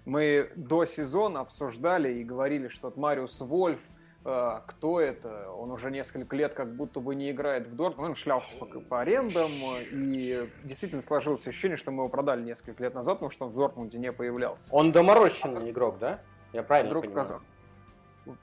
Мы 0.06 0.52
до 0.56 0.86
сезона 0.86 1.42
обсуждали 1.42 2.14
и 2.14 2.24
говорили, 2.24 2.70
что 2.70 2.92
Мариус 2.96 3.40
Вольф, 3.42 3.80
кто 4.24 5.00
это? 5.00 5.50
Он 5.52 5.72
уже 5.72 5.92
несколько 5.92 6.36
лет 6.36 6.54
как 6.54 6.76
будто 6.76 7.00
бы 7.00 7.16
не 7.16 7.32
играет 7.32 7.68
в 7.68 7.76
Дортмунд. 7.76 8.10
Он 8.10 8.16
шлялся 8.16 8.56
по, 8.58 8.66
по 8.66 9.02
арендам, 9.02 9.52
э, 9.52 9.84
и 9.92 10.50
действительно 10.64 11.02
сложилось 11.02 11.46
ощущение, 11.48 11.78
что 11.78 11.92
мы 11.92 12.04
его 12.04 12.10
продали 12.10 12.44
несколько 12.44 12.84
лет 12.84 12.94
назад, 12.94 13.16
потому 13.16 13.32
что 13.32 13.46
он 13.46 13.52
в 13.52 13.56
Дортмунде 13.56 13.98
не 13.98 14.12
появлялся. 14.12 14.74
Он 14.74 14.92
доморощенный 14.92 15.72
игрок, 15.72 16.00
да? 16.00 16.20
Я 16.52 16.64
правильно 16.64 16.90
Вдруг 16.90 17.06
понимаю? 17.06 17.28
сказал. 17.28 17.44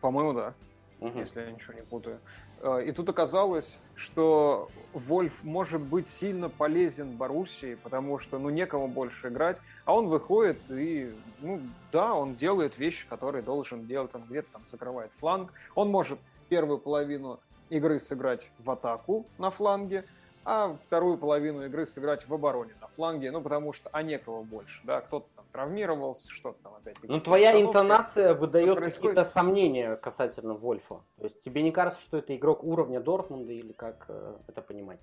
По-моему, 0.00 0.32
да. 0.32 0.54
Мгм. 1.00 1.20
если 1.20 1.40
я 1.40 1.50
ничего 1.50 1.74
не 1.74 1.82
путаю. 1.82 2.20
Э, 2.60 2.82
И 2.84 2.92
тут 2.92 3.08
оказалось, 3.08 3.76
что 3.94 4.68
Вольф 4.92 5.42
может 5.42 5.80
быть 5.80 6.06
сильно 6.06 6.48
полезен 6.48 7.16
Боруссии, 7.16 7.76
потому 7.82 8.18
что 8.18 8.38
ну 8.38 8.50
некому 8.50 8.88
больше 8.88 9.28
играть, 9.28 9.58
а 9.84 9.94
он 9.94 10.08
выходит 10.08 10.58
и, 10.70 11.14
ну 11.40 11.60
да, 11.92 12.14
он 12.14 12.36
делает 12.36 12.78
вещи, 12.78 13.06
которые 13.08 13.42
должен 13.42 13.86
делать, 13.86 14.14
он 14.14 14.22
где-то 14.28 14.48
там 14.52 14.62
закрывает 14.66 15.10
фланг, 15.18 15.52
он 15.74 15.90
может 15.90 16.18
первую 16.48 16.78
половину 16.78 17.40
игры 17.70 17.98
сыграть 17.98 18.48
в 18.58 18.70
атаку 18.70 19.26
на 19.38 19.50
фланге, 19.50 20.04
а 20.44 20.76
вторую 20.86 21.18
половину 21.18 21.64
игры 21.64 21.86
сыграть 21.86 22.28
в 22.28 22.32
обороне 22.32 22.74
на 22.80 22.88
фланге, 22.88 23.30
ну 23.30 23.40
потому 23.40 23.72
что 23.72 23.90
а 23.92 24.02
некого 24.02 24.42
больше, 24.42 24.80
да, 24.84 25.00
кто-то 25.00 25.26
травмировался, 25.56 26.30
что-то 26.30 26.62
там 26.62 26.74
опять. 26.74 26.96
Ну, 27.02 27.20
твоя 27.20 27.58
интонация 27.60 28.34
выдает 28.34 28.78
какие-то 28.78 29.24
сомнения 29.24 29.96
касательно 29.96 30.54
Вольфа. 30.54 31.02
То 31.16 31.24
есть 31.24 31.40
тебе 31.42 31.62
не 31.62 31.72
кажется, 31.72 32.02
что 32.02 32.18
это 32.18 32.36
игрок 32.36 32.62
уровня 32.62 33.00
Дортмунда 33.00 33.52
или 33.52 33.72
как 33.72 34.04
э, 34.08 34.36
это 34.48 34.60
понимать? 34.60 35.00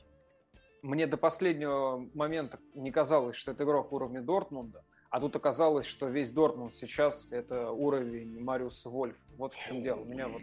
мне 0.83 1.07
до 1.07 1.17
последнего 1.17 2.05
момента 2.13 2.59
не 2.75 2.91
казалось, 2.91 3.37
что 3.37 3.51
это 3.51 3.63
игрок 3.63 3.93
уровня 3.93 4.21
Дортмунда, 4.21 4.83
а 5.09 5.19
тут 5.19 5.35
оказалось, 5.35 5.85
что 5.85 6.07
весь 6.07 6.31
Дортмунд 6.31 6.73
сейчас 6.73 7.31
это 7.31 7.71
уровень 7.71 8.43
Мариуса 8.43 8.89
Вольф. 8.89 9.15
Вот 9.37 9.53
в 9.53 9.59
чем 9.65 9.81
дело. 9.81 10.01
У 10.01 10.05
меня 10.05 10.27
вот 10.27 10.41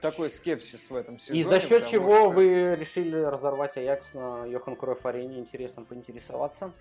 такой 0.00 0.28
скепсис 0.28 0.90
в 0.90 0.94
этом 0.94 1.18
сезоне. 1.18 1.40
И 1.40 1.42
за 1.42 1.60
счет 1.60 1.86
чего 1.86 2.16
что- 2.16 2.30
вы 2.30 2.74
решили 2.74 3.16
разорвать 3.16 3.76
Аякс 3.76 4.12
на 4.12 4.44
Йохан 4.44 4.76
Кройф 4.76 5.06
арене? 5.06 5.38
Интересно 5.38 5.84
поинтересоваться. 5.84 6.72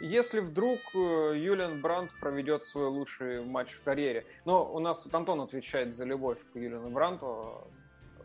Если 0.00 0.38
вдруг 0.38 0.78
э, 0.94 1.32
Юлиан 1.36 1.80
Брандт 1.80 2.12
проведет 2.20 2.62
свой 2.62 2.86
лучший 2.86 3.44
матч 3.44 3.72
в 3.72 3.82
карьере. 3.82 4.26
Но 4.44 4.64
у 4.72 4.78
нас 4.78 5.02
тут 5.02 5.12
Антон 5.14 5.40
отвечает 5.40 5.94
за 5.94 6.04
любовь 6.04 6.38
к 6.52 6.56
Юлиану 6.56 6.90
Бранту. 6.90 7.66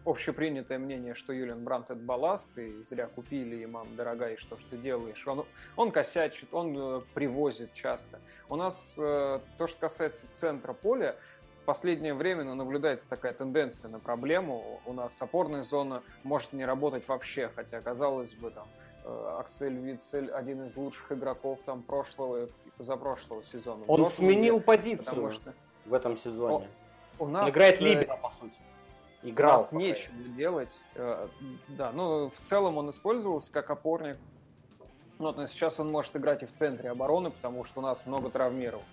Общепринятое 0.05 0.77
мнение, 0.77 1.15
что 1.15 1.33
Юлиан 1.33 1.63
Брант 1.63 1.89
это 1.89 1.99
балласт, 1.99 2.55
и 2.57 2.83
зря 2.83 3.07
купили, 3.07 3.63
и 3.63 3.65
мам, 3.65 3.95
дорогая, 3.95 4.33
и 4.33 4.37
что 4.37 4.57
ж 4.57 4.59
ты 4.69 4.77
делаешь? 4.77 5.25
Он, 5.25 5.45
он 5.77 5.91
косячит, 5.91 6.53
он 6.53 6.77
э, 6.77 7.01
привозит 7.13 7.73
часто. 7.73 8.19
У 8.49 8.55
нас 8.55 8.95
э, 8.99 9.39
то, 9.57 9.67
что 9.67 9.79
касается 9.79 10.27
центра 10.33 10.73
поля, 10.73 11.15
в 11.63 11.65
последнее 11.65 12.13
время 12.13 12.43
ну, 12.43 12.55
наблюдается 12.55 13.07
такая 13.07 13.33
тенденция 13.33 13.89
на 13.89 13.99
проблему. 13.99 14.81
У 14.85 14.91
нас 14.91 15.19
опорная 15.21 15.63
зона 15.63 16.03
может 16.23 16.51
не 16.51 16.65
работать 16.65 17.07
вообще, 17.07 17.49
хотя, 17.55 17.79
казалось 17.79 18.33
бы, 18.33 18.51
там, 18.51 18.67
Аксель 19.05 19.73
Вицель 19.75 20.31
один 20.31 20.63
из 20.65 20.75
лучших 20.75 21.11
игроков 21.11 21.59
там 21.65 21.81
прошлого 21.83 22.45
и 22.45 22.47
позапрошлого 22.77 23.43
сезона. 23.43 23.83
Он 23.87 24.03
Дортмунде, 24.03 24.15
сменил 24.33 24.59
потому 24.59 24.77
позицию 24.77 25.31
что 25.33 25.53
в 25.85 25.93
этом 25.93 26.17
сезоне. 26.17 26.67
у 27.19 27.25
Он 27.25 27.31
нас 27.33 27.49
играет 27.49 27.81
э, 27.81 27.83
либера, 27.83 28.15
по 28.17 28.29
сути. 28.29 28.55
у 29.23 29.27
Играл. 29.27 29.57
нас 29.59 29.65
пока. 29.67 29.77
нечего 29.77 30.15
делать. 30.35 30.77
Э, 30.95 31.27
Да, 31.69 31.91
ну, 31.91 32.29
в 32.29 32.39
целом 32.39 32.77
он 32.77 32.89
использовался 32.89 33.51
как 33.51 33.69
опорник. 33.69 34.17
Вот, 35.19 35.37
но 35.37 35.47
сейчас 35.47 35.79
он 35.79 35.91
может 35.91 36.15
играть 36.15 36.43
и 36.43 36.45
в 36.45 36.51
центре 36.51 36.89
обороны, 36.89 37.29
потому 37.29 37.63
что 37.65 37.79
у 37.79 37.83
нас 37.83 38.05
много 38.05 38.29
травмировал. 38.29 38.83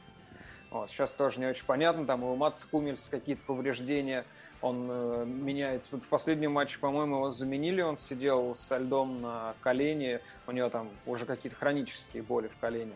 Вот, 0.71 0.91
сейчас 0.91 1.11
тоже 1.13 1.41
не 1.41 1.47
очень 1.47 1.65
понятно, 1.65 2.07
там 2.07 2.23
у 2.23 2.37
Матса 2.37 2.65
Хумельс 2.71 3.09
какие-то 3.09 3.43
повреждения, 3.47 4.25
он 4.63 4.89
э, 4.91 5.25
меняется. 5.27 5.97
В 5.97 6.09
последнем 6.09 6.53
матче, 6.53 6.79
по-моему, 6.79 7.17
его 7.17 7.31
заменили, 7.31 7.81
он 7.81 7.97
сидел 7.97 8.55
со 8.55 8.79
льдом 8.79 9.21
на 9.21 9.55
колене, 9.63 10.21
у 10.47 10.53
него 10.53 10.69
там 10.69 10.91
уже 11.07 11.25
какие-то 11.27 11.57
хронические 11.57 12.23
боли 12.23 12.49
в 12.49 12.59
колене. 12.61 12.95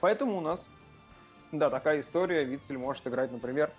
Поэтому 0.00 0.38
у 0.38 0.40
нас, 0.40 0.68
да, 1.52 1.70
такая 1.70 2.00
история, 2.00 2.44
Вицель 2.44 2.78
может 2.78 3.06
играть, 3.06 3.32
например, 3.32 3.72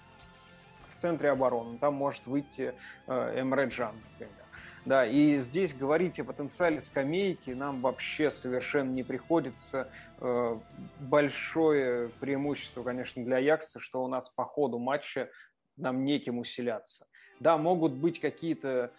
в 0.95 0.99
центре 0.99 1.29
обороны. 1.29 1.77
Там 1.77 1.93
может 1.93 2.25
выйти 2.25 2.73
э, 3.07 3.41
Эмре 3.41 3.67
Джан, 3.67 3.95
например. 4.11 4.39
Да, 4.85 5.05
и 5.05 5.37
здесь 5.37 5.73
говорить 5.73 6.19
о 6.19 6.23
потенциале 6.23 6.79
скамейки 6.79 7.51
нам 7.51 7.81
вообще 7.81 8.31
совершенно 8.31 8.89
не 8.89 9.03
приходится. 9.03 9.89
Э, 10.19 10.57
большое 11.01 12.09
преимущество, 12.19 12.83
конечно, 12.83 13.23
для 13.23 13.37
Якса, 13.37 13.79
что 13.79 14.03
у 14.03 14.07
нас 14.07 14.29
по 14.29 14.45
ходу 14.45 14.79
матча 14.79 15.29
нам 15.79 16.03
неким 16.03 16.39
усиляться. 16.39 17.07
Да, 17.39 17.57
могут 17.57 17.93
быть 17.93 18.19
какие-то 18.19 18.91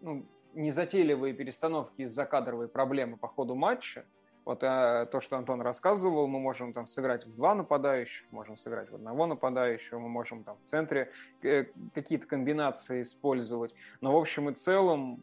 ну, 0.00 0.26
незатейливые 0.54 1.34
перестановки 1.34 2.02
из-за 2.02 2.26
кадровой 2.26 2.68
проблемы 2.68 3.16
по 3.16 3.28
ходу 3.28 3.54
матча, 3.54 4.04
вот 4.44 4.64
а, 4.64 5.06
то, 5.06 5.20
что 5.20 5.36
Антон 5.36 5.60
рассказывал, 5.60 6.26
мы 6.26 6.40
можем 6.40 6.72
там 6.72 6.86
сыграть 6.86 7.24
в 7.26 7.34
два 7.34 7.54
нападающих, 7.54 8.26
можем 8.32 8.56
сыграть 8.56 8.90
в 8.90 8.94
одного 8.96 9.26
нападающего, 9.26 10.00
мы 10.00 10.08
можем 10.08 10.42
там 10.42 10.58
в 10.58 10.64
центре 10.64 11.12
э, 11.42 11.66
какие-то 11.94 12.26
комбинации 12.26 13.02
использовать. 13.02 13.72
Но 14.00 14.12
в 14.12 14.16
общем 14.16 14.50
и 14.50 14.54
целом 14.54 15.22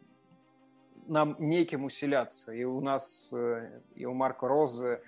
нам 1.06 1.36
неким 1.38 1.84
усиляться. 1.84 2.52
И 2.52 2.64
у 2.64 2.80
нас, 2.80 3.28
э, 3.32 3.82
и 3.94 4.06
у 4.06 4.14
Марка 4.14 4.48
Розы 4.48 5.02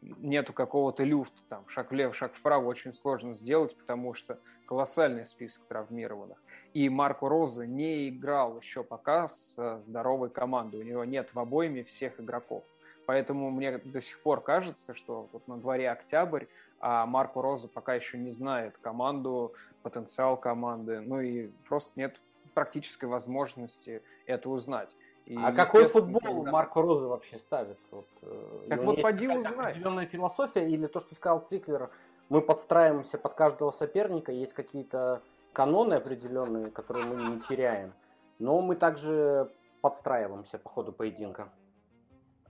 нету 0.00 0.52
какого-то 0.52 1.04
люфта, 1.04 1.40
там, 1.48 1.68
шаг 1.68 1.90
влево, 1.90 2.12
шаг 2.12 2.34
вправо 2.34 2.66
очень 2.66 2.92
сложно 2.92 3.34
сделать, 3.34 3.76
потому 3.76 4.14
что 4.14 4.38
колоссальный 4.66 5.24
список 5.24 5.64
травмированных. 5.66 6.38
И 6.74 6.88
Марко 6.88 7.28
Роза 7.28 7.66
не 7.66 8.08
играл 8.08 8.60
еще 8.60 8.84
пока 8.84 9.28
с 9.28 9.54
э, 9.56 9.80
здоровой 9.82 10.30
командой. 10.30 10.80
У 10.80 10.84
него 10.84 11.04
нет 11.04 11.30
в 11.32 11.38
обойме 11.38 11.84
всех 11.84 12.20
игроков. 12.20 12.64
Поэтому 13.06 13.50
мне 13.50 13.78
до 13.78 14.02
сих 14.02 14.20
пор 14.20 14.42
кажется, 14.42 14.94
что 14.94 15.28
вот 15.32 15.48
на 15.48 15.56
дворе 15.56 15.90
октябрь, 15.90 16.44
а 16.78 17.06
Марко 17.06 17.40
Роза 17.40 17.66
пока 17.66 17.94
еще 17.94 18.18
не 18.18 18.30
знает 18.30 18.76
команду, 18.82 19.54
потенциал 19.82 20.36
команды, 20.36 21.00
ну 21.00 21.20
и 21.20 21.48
просто 21.66 21.92
нет 21.96 22.20
практической 22.52 23.06
возможности 23.06 24.02
это 24.26 24.50
узнать. 24.50 24.94
И, 25.28 25.36
а 25.36 25.52
какой 25.52 25.86
футбол 25.88 26.20
когда- 26.20 26.50
Марко 26.50 26.80
Роза 26.80 27.06
вообще 27.06 27.36
ставит? 27.36 27.78
Вот, 27.90 28.06
э, 28.22 28.66
Так 28.70 28.82
вот, 28.82 29.02
поди 29.02 29.28
узнай. 29.28 29.52
определенная 29.72 30.06
философия 30.06 30.66
или 30.66 30.86
то, 30.86 31.00
что 31.00 31.14
сказал 31.14 31.40
Циклер, 31.40 31.90
мы 32.30 32.40
подстраиваемся 32.40 33.18
под 33.18 33.34
каждого 33.34 33.70
соперника, 33.70 34.32
есть 34.32 34.54
какие-то 34.54 35.20
каноны 35.52 35.94
определенные, 35.94 36.70
которые 36.70 37.04
мы 37.04 37.34
не 37.34 37.40
теряем, 37.42 37.92
но 38.38 38.62
мы 38.62 38.74
также 38.74 39.50
подстраиваемся 39.82 40.58
по 40.58 40.70
ходу 40.70 40.92
поединка. 40.92 41.50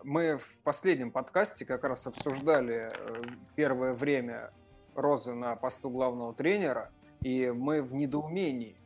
Мы 0.05 0.39
в 0.39 0.59
последнем 0.63 1.11
подкасте 1.11 1.65
как 1.65 1.83
раз 1.83 2.07
обсуждали 2.07 2.89
э, 2.97 3.23
первое 3.57 3.93
время 3.93 4.53
Розы 4.95 5.35
на 5.35 5.57
посту 5.57 5.91
главного 5.91 6.33
тренера, 6.33 6.93
и 7.23 7.51
мы 7.51 7.83
в 7.83 7.93
недоумении, 7.93 8.77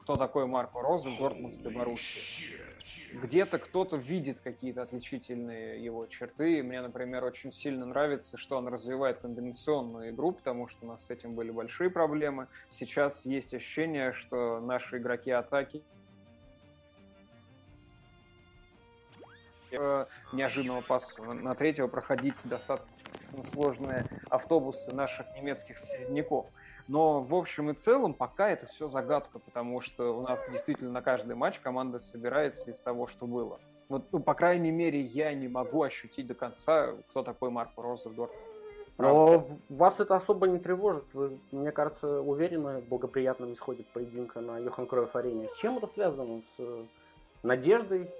кто 0.00 0.16
такой 0.16 0.46
Марко 0.46 0.80
Роза 0.80 1.10
в 1.10 1.16
Дортмундской 1.18 1.72
Боруссии. 1.72 2.69
Где-то 3.12 3.58
кто-то 3.58 3.96
видит 3.96 4.40
какие-то 4.40 4.82
отличительные 4.82 5.82
его 5.84 6.06
черты. 6.06 6.62
Мне, 6.62 6.80
например, 6.80 7.24
очень 7.24 7.50
сильно 7.50 7.84
нравится, 7.86 8.38
что 8.38 8.56
он 8.56 8.68
развивает 8.68 9.18
комбинационную 9.18 10.10
игру, 10.10 10.32
потому 10.32 10.68
что 10.68 10.84
у 10.84 10.88
нас 10.88 11.06
с 11.06 11.10
этим 11.10 11.34
были 11.34 11.50
большие 11.50 11.90
проблемы. 11.90 12.46
Сейчас 12.68 13.24
есть 13.24 13.52
ощущение, 13.52 14.12
что 14.12 14.60
наши 14.60 14.98
игроки 14.98 15.30
атаки 15.30 15.82
Э, 19.72 20.06
неожиданного 20.32 20.80
паса 20.80 21.22
на 21.22 21.54
третьего 21.54 21.86
проходить 21.86 22.34
достаточно 22.44 22.90
сложные 23.44 24.04
автобусы 24.28 24.92
наших 24.94 25.26
немецких 25.36 25.78
середняков. 25.78 26.48
Но 26.88 27.20
в 27.20 27.34
общем 27.34 27.70
и 27.70 27.74
целом 27.74 28.14
пока 28.14 28.50
это 28.50 28.66
все 28.66 28.88
загадка, 28.88 29.38
потому 29.38 29.80
что 29.80 30.16
у 30.18 30.22
нас 30.22 30.44
действительно 30.50 30.90
на 30.90 31.02
каждый 31.02 31.36
матч 31.36 31.58
команда 31.60 31.98
собирается 31.98 32.70
из 32.70 32.78
того, 32.78 33.06
что 33.06 33.26
было. 33.26 33.60
Вот, 33.88 34.04
ну, 34.12 34.20
по 34.20 34.34
крайней 34.34 34.70
мере, 34.70 35.00
я 35.00 35.34
не 35.34 35.48
могу 35.48 35.82
ощутить 35.82 36.26
до 36.26 36.34
конца, 36.34 36.94
кто 37.08 37.22
такой 37.22 37.50
Марко 37.50 37.82
Розендорф. 37.82 38.30
Но 38.98 39.46
вас 39.68 39.98
это 39.98 40.14
особо 40.14 40.46
не 40.46 40.58
тревожит. 40.58 41.04
Вы, 41.14 41.38
мне 41.52 41.72
кажется, 41.72 42.20
уверенно 42.20 42.80
в 42.80 42.88
благоприятном 42.88 43.54
исходе 43.54 43.84
поединка 43.92 44.40
на 44.40 44.58
Йохан 44.58 44.86
Кроев 44.86 45.16
арене. 45.16 45.48
С 45.48 45.56
чем 45.56 45.78
это 45.78 45.86
связано? 45.86 46.40
С 46.40 46.60
э, 46.60 46.84
надеждой 47.42 48.10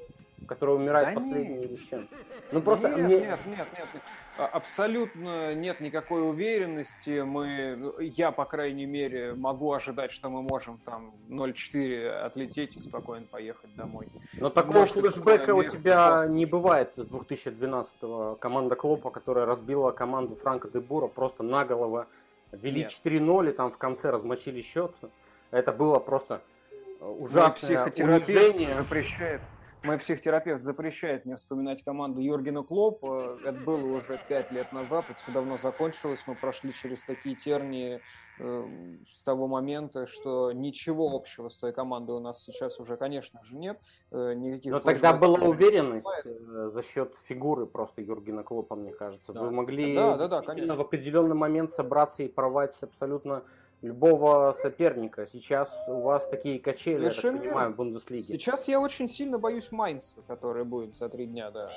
который 0.47 0.77
умирает 0.77 1.15
да 1.15 1.21
последний 1.21 1.65
или 1.65 1.77
с 1.77 1.89
чем? 1.89 2.09
Ну 2.53 2.61
просто 2.61 2.89
нет, 2.89 2.99
мне... 2.99 3.21
нет, 3.21 3.39
нет, 3.47 3.69
нет, 3.77 4.03
а, 4.39 4.47
абсолютно 4.47 5.55
нет 5.55 5.81
никакой 5.81 6.29
уверенности. 6.29 7.21
Мы, 7.21 7.95
я 8.01 8.33
по 8.33 8.45
крайней 8.45 8.87
мере 8.87 9.35
могу 9.35 9.73
ожидать, 9.73 10.13
что 10.13 10.31
мы 10.31 10.43
можем 10.43 10.79
там 10.85 11.13
0-4 11.29 12.09
отлететь 12.23 12.77
и 12.77 12.81
спокойно 12.81 13.27
поехать 13.27 13.75
домой. 13.77 14.09
Но 14.35 14.51
такого 14.51 14.81
Может, 14.81 14.95
флешбека 14.95 15.55
у 15.55 15.63
тебя 15.63 16.27
не 16.29 16.47
бывает 16.47 16.93
с 16.97 17.07
2012-го. 17.07 18.37
Команда 18.41 18.77
Клопа, 18.77 19.11
которая 19.11 19.47
разбила 19.47 19.91
команду 19.93 20.35
Франка 20.35 20.69
Дебура 20.69 21.07
просто 21.07 21.43
наголово 21.43 22.07
вели 22.53 22.85
4-0 22.85 23.51
и 23.51 23.53
там 23.53 23.71
в 23.71 23.79
конце 23.79 24.11
размочили 24.11 24.61
счет. 24.63 24.93
Это 25.51 25.73
было 25.73 25.99
просто 25.99 26.43
ужасное 27.01 27.85
унижение. 27.85 28.75
запрещает 28.75 29.41
мой 29.85 29.99
психотерапевт 29.99 30.63
запрещает 30.63 31.25
мне 31.25 31.37
вспоминать 31.37 31.83
команду 31.83 32.21
Юргена 32.21 32.63
Клопа. 32.63 33.39
Это 33.45 33.59
было 33.61 33.97
уже 33.97 34.19
пять 34.29 34.51
лет 34.53 34.73
назад, 34.73 35.07
это 35.09 35.19
все 35.19 35.33
давно 35.33 35.59
закончилось. 35.59 36.23
Мы 36.27 36.35
прошли 36.35 36.73
через 36.73 37.03
такие 37.03 37.35
тернии 37.35 38.01
э, 38.39 38.65
с 39.11 39.23
того 39.23 39.47
момента, 39.47 40.07
что 40.07 40.53
ничего 40.53 41.15
общего 41.15 41.49
с 41.49 41.57
той 41.57 41.73
командой 41.73 42.13
у 42.13 42.21
нас 42.21 42.45
сейчас 42.45 42.79
уже, 42.79 42.97
конечно 42.97 43.43
же, 43.45 43.55
нет. 43.55 43.79
Э, 44.11 44.35
никаких 44.35 44.73
Но 44.73 44.81
тогда 44.81 45.13
была 45.15 45.39
уверенность 45.39 46.07
э, 46.25 46.69
за 46.69 46.83
счет 46.83 47.15
фигуры 47.23 47.67
просто 47.67 48.03
Юргена 48.03 48.43
Клопа, 48.43 48.77
мне 48.77 48.93
кажется. 48.93 49.33
Да. 49.33 49.43
Вы 49.43 49.51
могли 49.51 49.95
да, 49.95 50.17
да, 50.17 50.29
да, 50.29 50.43
конечно. 50.43 50.77
в 50.77 50.81
определенный 50.81 51.37
момент 51.37 51.73
собраться 51.73 52.23
и 52.23 52.29
порвать 52.29 52.77
абсолютно 52.83 53.45
любого 53.83 54.53
соперника. 54.53 55.27
Сейчас 55.27 55.73
у 55.89 56.01
вас 56.01 56.29
такие 56.29 56.59
качели, 56.59 57.05
я 57.05 57.11
так 57.11 57.23
понимаю, 57.23 57.73
в 57.73 57.77
Бундеслиге. 57.77 58.35
Сейчас 58.35 58.69
я 58.69 58.81
очень 58.81 59.09
сильно 59.09 59.39
боюсь 59.39 59.73
Майнца, 59.73 60.17
который 60.27 60.65
будет 60.65 60.97
за 60.97 61.09
три 61.09 61.27
дня 61.27 61.51
до 61.51 61.71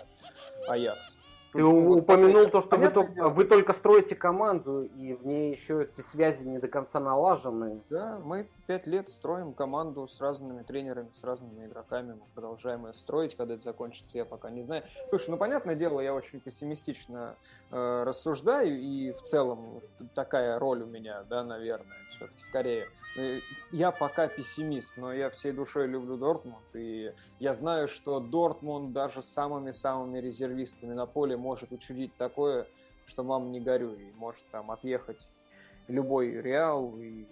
Аякса. 0.68 1.18
Ты 1.54 1.63
вот 1.63 2.00
упомянул 2.00 2.50
то, 2.50 2.62
что 2.62 2.78
вы 2.78 2.89
только, 2.89 3.30
вы 3.30 3.46
только 3.46 3.74
строите 3.74 4.16
команду, 4.16 4.84
и 4.84 5.13
в 5.13 5.26
ней 5.26 5.52
еще 5.52 5.84
эти 5.84 6.02
связи 6.02 6.44
не 6.44 6.58
до 6.58 6.68
конца 6.68 7.00
налажены. 7.00 7.82
Да, 7.92 8.20
мы 8.24 8.48
пять 8.66 8.88
лет 8.88 9.10
строим 9.10 9.54
команду 9.54 10.08
с 10.08 10.20
разными 10.20 10.63
тренерами, 10.63 11.10
с 11.12 11.24
разными 11.24 11.66
игроками. 11.66 12.13
Мы 12.13 12.26
продолжаем 12.34 12.88
ее 12.88 12.94
строить, 12.96 13.36
когда 13.36 13.54
это 13.54 13.63
закончится, 13.63 14.18
я 14.18 14.26
пока 14.26 14.50
не 14.50 14.62
знаю. 14.62 14.84
Слушай, 15.10 15.30
ну, 15.30 15.38
понятное 15.38 15.76
дело, 15.76 16.00
я 16.00 16.16
очень 16.16 16.39
пессимистично 16.39 17.36
э, 17.70 18.04
рассуждаю, 18.04 18.80
и 18.80 19.12
в 19.12 19.22
целом 19.22 19.82
такая 20.16 20.58
роль 20.58 20.82
у 20.82 20.88
меня, 20.88 21.24
да, 21.30 21.44
наверное, 21.44 21.98
все-таки 22.16 22.42
скорее. 22.42 22.88
Э, 23.18 23.39
я 23.72 23.92
пока 23.92 24.28
пессимист, 24.28 24.98
но 24.98 25.13
я 25.13 25.30
всей 25.30 25.52
душой 25.52 25.88
люблю 25.88 26.18
Дортмунд, 26.18 26.63
и 26.74 27.13
я 27.39 27.54
знаю, 27.54 27.88
что 27.88 28.20
Дортмунд 28.20 28.92
даже 28.94 29.22
с 29.22 29.26
самыми-самыми 29.26 30.20
резервистами 30.20 30.94
на 30.94 31.06
поле 31.06 31.38
может 31.43 31.71
учудить 31.71 32.15
такое, 32.17 32.65
что 33.06 33.23
мам 33.23 33.51
не 33.51 33.60
горю, 33.60 33.93
и 33.93 34.12
может 34.15 34.43
там 34.51 34.71
отъехать 34.71 35.27
любой 35.88 36.32
Реал 36.41 36.97
и 36.97 37.25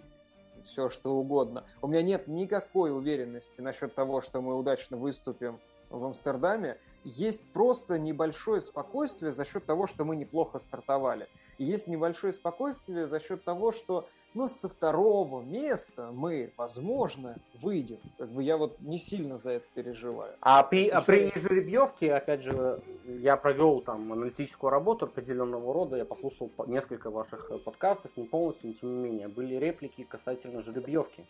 все 0.64 0.88
что 0.88 1.14
угодно. 1.14 1.64
У 1.80 1.88
меня 1.88 2.02
нет 2.02 2.28
никакой 2.28 2.96
уверенности 2.96 3.60
насчет 3.60 3.94
того, 3.94 4.20
что 4.20 4.40
мы 4.42 4.56
удачно 4.56 4.96
выступим 4.96 5.58
в 5.90 6.04
Амстердаме. 6.04 6.78
Есть 7.04 7.42
просто 7.52 7.98
небольшое 7.98 8.60
спокойствие 8.60 9.32
за 9.32 9.44
счет 9.44 9.66
того, 9.66 9.86
что 9.86 10.04
мы 10.04 10.14
неплохо 10.14 10.58
стартовали. 10.58 11.28
Есть 11.58 11.88
небольшое 11.88 12.32
спокойствие 12.32 13.08
за 13.08 13.18
счет 13.18 13.42
того, 13.44 13.72
что 13.72 14.08
но 14.34 14.48
со 14.48 14.68
второго 14.68 15.42
места 15.42 16.10
мы, 16.12 16.52
возможно, 16.56 17.36
выйдем. 17.60 17.98
Как 18.18 18.28
бы 18.28 18.42
я 18.42 18.56
вот 18.56 18.80
не 18.80 18.98
сильно 18.98 19.36
за 19.36 19.52
это 19.52 19.66
переживаю. 19.74 20.32
А 20.40 20.62
при, 20.62 20.88
а 20.88 21.00
при 21.00 21.32
жеребьевке, 21.34 22.14
опять 22.14 22.42
же, 22.42 22.78
я 23.04 23.36
провел 23.36 23.80
там 23.80 24.12
аналитическую 24.12 24.70
работу 24.70 25.06
определенного 25.06 25.72
рода, 25.72 25.96
я 25.96 26.04
послушал 26.04 26.50
несколько 26.66 27.10
ваших 27.10 27.50
э, 27.50 27.58
подкастов, 27.58 28.10
не 28.16 28.24
полностью, 28.24 28.70
но 28.70 28.74
тем 28.74 28.94
не 28.94 29.10
менее, 29.10 29.28
были 29.28 29.56
реплики 29.56 30.04
касательно 30.04 30.60
жеребьевки. 30.60 31.26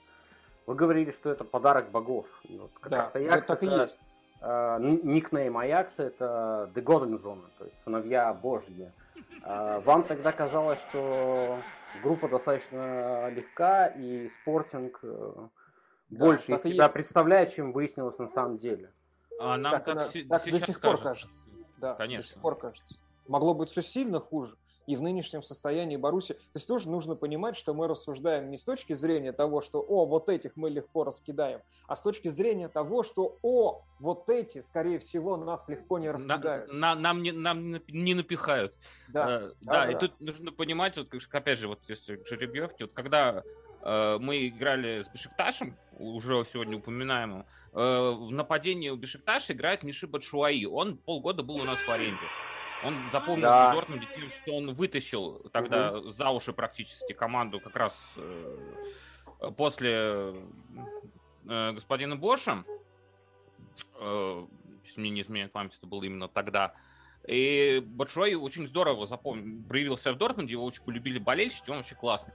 Вы 0.67 0.75
говорили, 0.77 1.11
что 1.11 1.31
это 1.31 1.45
подарок 1.45 1.91
богов. 1.91 2.27
вот 2.49 2.71
как 2.81 2.91
да, 2.91 2.99
раз 2.99 3.15
Аякс 3.17 3.47
так 3.47 3.63
это, 3.63 3.75
и 3.75 3.81
есть. 3.81 3.99
Э, 4.41 4.79
никнейм 4.81 5.59
Аякса 5.59 6.05
это 6.05 6.71
The 6.75 6.83
Golden 6.83 7.21
Zone, 7.21 7.43
то 7.59 7.65
есть 7.65 7.77
сыновья 7.85 8.33
Божьи. 8.33 8.93
Э, 9.45 9.81
вам 9.85 10.05
тогда 10.05 10.31
казалось, 10.31 10.81
что 10.81 11.59
группа 12.03 12.29
достаточно 12.29 13.29
легка, 13.31 13.87
и 13.87 14.29
спортинг 14.29 15.01
э, 15.03 15.33
да, 16.11 16.19
больше 16.19 16.53
из 16.53 16.63
себя 16.63 16.85
есть. 16.85 16.95
представляет, 16.95 17.53
чем 17.53 17.73
выяснилось 17.73 18.19
на 18.19 18.29
самом 18.29 18.59
деле. 18.59 18.93
А 19.41 19.57
нам 19.57 19.73
так, 19.73 19.85
так, 19.85 20.13
так, 20.13 20.29
так 20.29 20.45
до 20.45 20.61
сих 20.61 20.81
пор 20.81 20.99
кажется. 20.99 21.27
кажется. 21.27 21.45
Да, 21.79 21.95
Конечно. 21.95 22.23
до 22.23 22.35
сих 22.35 22.43
пор 22.43 22.59
кажется. 22.59 22.99
Могло 23.27 23.55
быть 23.55 23.71
все 23.71 23.83
сильно 23.83 24.21
хуже 24.21 24.57
и 24.87 24.97
в 24.97 25.03
нынешнем 25.03 25.43
состоянии 25.43 25.97
Баруси. 25.97 26.35
То 26.35 26.41
есть 26.57 26.67
тоже 26.67 26.89
нужно 26.91 27.17
понимать, 27.17 27.57
что 27.57 27.75
мы 27.75 27.89
рассуждаем 27.89 28.51
не 28.51 28.57
с 28.57 28.65
точки 28.65 28.93
зрения 28.93 29.33
того, 29.33 29.61
что 29.61 29.81
«о, 29.81 30.07
вот 30.07 30.29
этих 30.29 30.57
мы 30.57 30.71
легко 30.71 31.05
раскидаем», 31.05 31.61
а 31.87 31.97
с 31.97 32.03
точки 32.03 32.29
зрения 32.29 32.69
того, 32.69 33.03
что 33.03 33.39
«о, 33.43 33.83
вот 34.01 34.29
эти, 34.29 34.61
скорее 34.61 34.99
всего, 34.99 35.37
нас 35.37 35.69
легко 35.69 35.99
не 35.99 36.11
раскидают». 36.11 36.73
На, 36.73 36.95
на, 36.95 37.01
нам, 37.01 37.23
не, 37.23 37.33
нам 37.33 37.81
не 37.89 38.15
напихают. 38.15 38.77
Да, 39.09 39.43
э, 39.43 39.51
да, 39.61 39.73
да, 39.73 39.91
и 39.91 39.95
да. 39.95 39.99
тут 40.01 40.21
нужно 40.21 40.53
понимать, 40.53 40.97
вот, 40.97 41.09
опять 41.31 41.59
же, 41.59 41.69
вот 41.69 41.81
если 41.89 42.23
жеребьевки, 42.25 42.83
вот 42.83 42.93
когда 42.93 43.43
э, 43.83 44.19
мы 44.21 44.49
играли 44.49 45.03
с 45.03 45.09
Бешикташем, 45.09 45.77
уже 45.99 46.45
сегодня 46.45 46.79
упоминаемым, 46.79 47.45
э, 47.73 47.77
в 47.77 48.31
нападении 48.31 48.89
у 48.89 48.97
Бешикташа 48.97 49.53
играет 49.53 49.83
Миши 49.83 50.07
Батшуаи. 50.07 50.65
Он 50.65 50.97
полгода 50.97 51.43
был 51.43 51.57
у 51.57 51.65
нас 51.65 51.81
в 51.81 51.89
аренде. 51.89 52.27
Он 52.85 53.11
запомнился 53.13 53.51
да. 53.51 53.75
Дортмунде 53.75 54.09
тем, 54.15 54.31
что 54.31 54.57
он 54.57 54.75
вытащил 54.75 55.39
тогда 55.53 55.93
угу. 55.93 56.11
за 56.11 56.31
уши 56.31 56.53
практически 56.53 57.13
команду 57.13 57.61
как 57.61 57.77
раз 57.77 58.15
э, 58.17 59.51
после 59.57 60.35
э, 61.47 61.73
господина 61.73 62.17
Боша. 62.17 62.65
Э, 64.01 64.47
если 64.85 65.01
мне 65.01 65.11
не 65.11 65.21
изменяет 65.21 65.53
память, 65.53 65.77
это 65.79 65.87
было 65.87 66.03
именно 66.03 66.29
тогда. 66.29 66.75
И 67.27 67.81
Большой 67.87 68.35
очень 68.35 68.67
здорово 68.67 69.07
запомнил, 69.07 69.63
проявился 69.69 70.13
в 70.13 70.19
Дортмунде, 70.19 70.53
его 70.53 70.65
очень 70.65 70.83
полюбили 70.83 71.19
болельщики, 71.19 71.71
он 71.71 71.77
вообще 71.77 71.95
классный. 71.95 72.33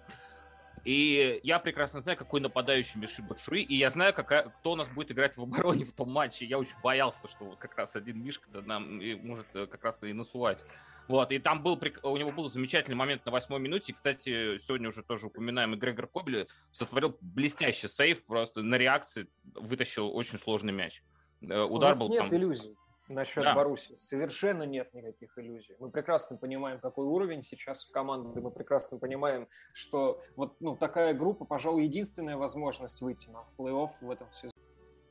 И 0.85 1.39
я 1.43 1.59
прекрасно 1.59 2.01
знаю, 2.01 2.17
какой 2.17 2.39
нападающий 2.39 2.99
Миши 2.99 3.21
Батшуи, 3.21 3.61
и 3.61 3.75
я 3.75 3.89
знаю, 3.89 4.13
какая, 4.13 4.43
кто 4.43 4.71
у 4.71 4.75
нас 4.75 4.89
будет 4.89 5.11
играть 5.11 5.35
в 5.35 5.41
обороне 5.41 5.85
в 5.85 5.91
том 5.91 6.09
матче. 6.09 6.45
Я 6.45 6.59
очень 6.59 6.79
боялся, 6.81 7.27
что 7.27 7.45
вот 7.45 7.57
как 7.57 7.77
раз 7.77 7.95
один 7.95 8.23
Мишка 8.23 8.49
нам 8.61 9.01
может 9.25 9.47
э, 9.53 9.67
как 9.67 9.83
раз 9.83 10.01
и 10.03 10.13
насувать. 10.13 10.63
Вот, 11.07 11.31
и 11.31 11.39
там 11.39 11.63
был, 11.63 11.81
у 12.03 12.17
него 12.17 12.31
был 12.31 12.49
замечательный 12.49 12.95
момент 12.95 13.25
на 13.25 13.31
восьмой 13.31 13.59
минуте. 13.59 13.93
Кстати, 13.93 14.57
сегодня 14.57 14.89
уже 14.89 15.03
тоже 15.03 15.27
упоминаемый 15.27 15.77
Грегор 15.77 16.07
Кобель 16.07 16.47
сотворил 16.71 17.17
блестящий 17.21 17.87
сейф, 17.87 18.25
просто 18.25 18.61
на 18.61 18.75
реакции 18.75 19.27
вытащил 19.55 20.13
очень 20.15 20.37
сложный 20.37 20.73
мяч. 20.73 21.01
Э, 21.41 21.61
удар 21.63 21.91
у 21.91 21.93
нас 21.93 21.99
был 21.99 22.09
нет 22.09 22.19
там... 22.19 22.35
иллюзий. 22.35 22.75
Насчет 23.07 23.43
да. 23.43 23.55
Баруси. 23.55 23.95
Совершенно 23.95 24.63
нет 24.63 24.93
никаких 24.93 25.37
иллюзий. 25.37 25.75
Мы 25.79 25.89
прекрасно 25.89 26.37
понимаем, 26.37 26.79
какой 26.79 27.05
уровень 27.05 27.41
сейчас 27.41 27.89
у 27.89 27.93
команды. 27.93 28.39
Мы 28.41 28.51
прекрасно 28.51 28.97
понимаем, 28.97 29.47
что 29.73 30.21
вот 30.35 30.59
ну, 30.59 30.75
такая 30.75 31.13
группа, 31.13 31.45
пожалуй, 31.45 31.83
единственная 31.83 32.37
возможность 32.37 33.01
выйти 33.01 33.29
на 33.29 33.43
плей-офф 33.57 33.91
в 34.01 34.11
этом 34.11 34.31
сезоне. 34.33 34.53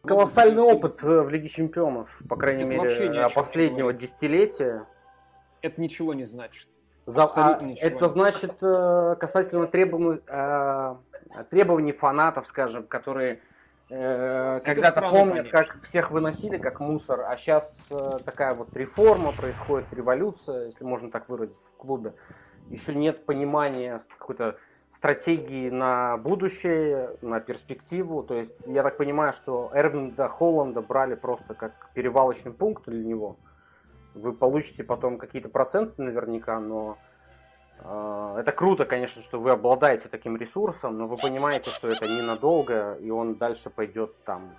Колоссальный 0.02 0.62
опыт 0.62 1.02
э, 1.02 1.20
в 1.22 1.28
Лиге 1.28 1.48
Чемпионов, 1.48 2.08
по 2.28 2.36
крайней 2.36 2.62
это 2.62 2.84
мере, 2.84 3.28
последнего 3.34 3.92
десятилетия. 3.92 4.86
Это 5.62 5.80
ничего 5.80 6.14
не 6.14 6.24
значит. 6.24 6.68
За, 7.06 7.24
а, 7.24 7.58
это 7.76 8.08
значит 8.08 8.56
э, 8.60 9.16
касательно 9.20 9.68
требований, 9.68 10.20
э, 10.26 10.96
требований 11.50 11.92
фанатов, 11.92 12.48
скажем, 12.48 12.84
которые 12.84 13.34
э, 13.34 13.40
когда-то 13.88 15.00
помнят, 15.02 15.50
конечно. 15.50 15.50
как 15.52 15.82
всех 15.82 16.10
выносили 16.10 16.58
как 16.58 16.80
мусор, 16.80 17.20
а 17.20 17.36
сейчас 17.36 17.86
э, 17.90 18.18
такая 18.24 18.54
вот 18.54 18.76
реформа 18.76 19.32
происходит, 19.32 19.86
революция, 19.92 20.66
если 20.66 20.84
можно 20.84 21.10
так 21.10 21.28
выразиться, 21.28 21.70
в 21.70 21.76
клубе. 21.76 22.14
Еще 22.68 22.94
нет 22.94 23.24
понимания 23.26 24.00
какой-то 24.18 24.56
стратегии 24.90 25.70
на 25.70 26.16
будущее, 26.16 27.16
на 27.20 27.38
перспективу. 27.38 28.22
То 28.22 28.34
есть 28.34 28.66
я 28.66 28.82
так 28.82 28.96
понимаю, 28.96 29.32
что 29.32 29.70
Эрвинда 29.72 30.28
Холланда 30.28 30.80
брали 30.80 31.14
просто 31.14 31.54
как 31.54 31.90
перевалочный 31.94 32.52
пункт 32.52 32.86
для 32.86 33.04
него. 33.04 33.36
Вы 34.14 34.32
получите 34.32 34.82
потом 34.82 35.18
какие-то 35.18 35.48
проценты 35.48 36.02
наверняка, 36.02 36.58
но 36.58 36.96
э, 36.98 37.05
это 37.80 38.52
круто, 38.52 38.84
конечно, 38.84 39.22
что 39.22 39.40
вы 39.40 39.50
обладаете 39.50 40.08
таким 40.08 40.36
ресурсом, 40.36 40.98
но 40.98 41.06
вы 41.06 41.16
понимаете, 41.16 41.70
что 41.70 41.88
это 41.88 42.06
ненадолго, 42.06 42.94
и 42.94 43.10
он 43.10 43.34
дальше 43.36 43.70
пойдет 43.70 44.14
там 44.24 44.54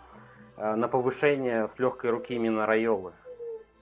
э, 0.58 0.76
на 0.76 0.88
повышение 0.88 1.68
с 1.68 1.80
легкой 1.80 2.12
руки 2.12 2.34
именно 2.36 2.66
Райолы. 2.66 3.14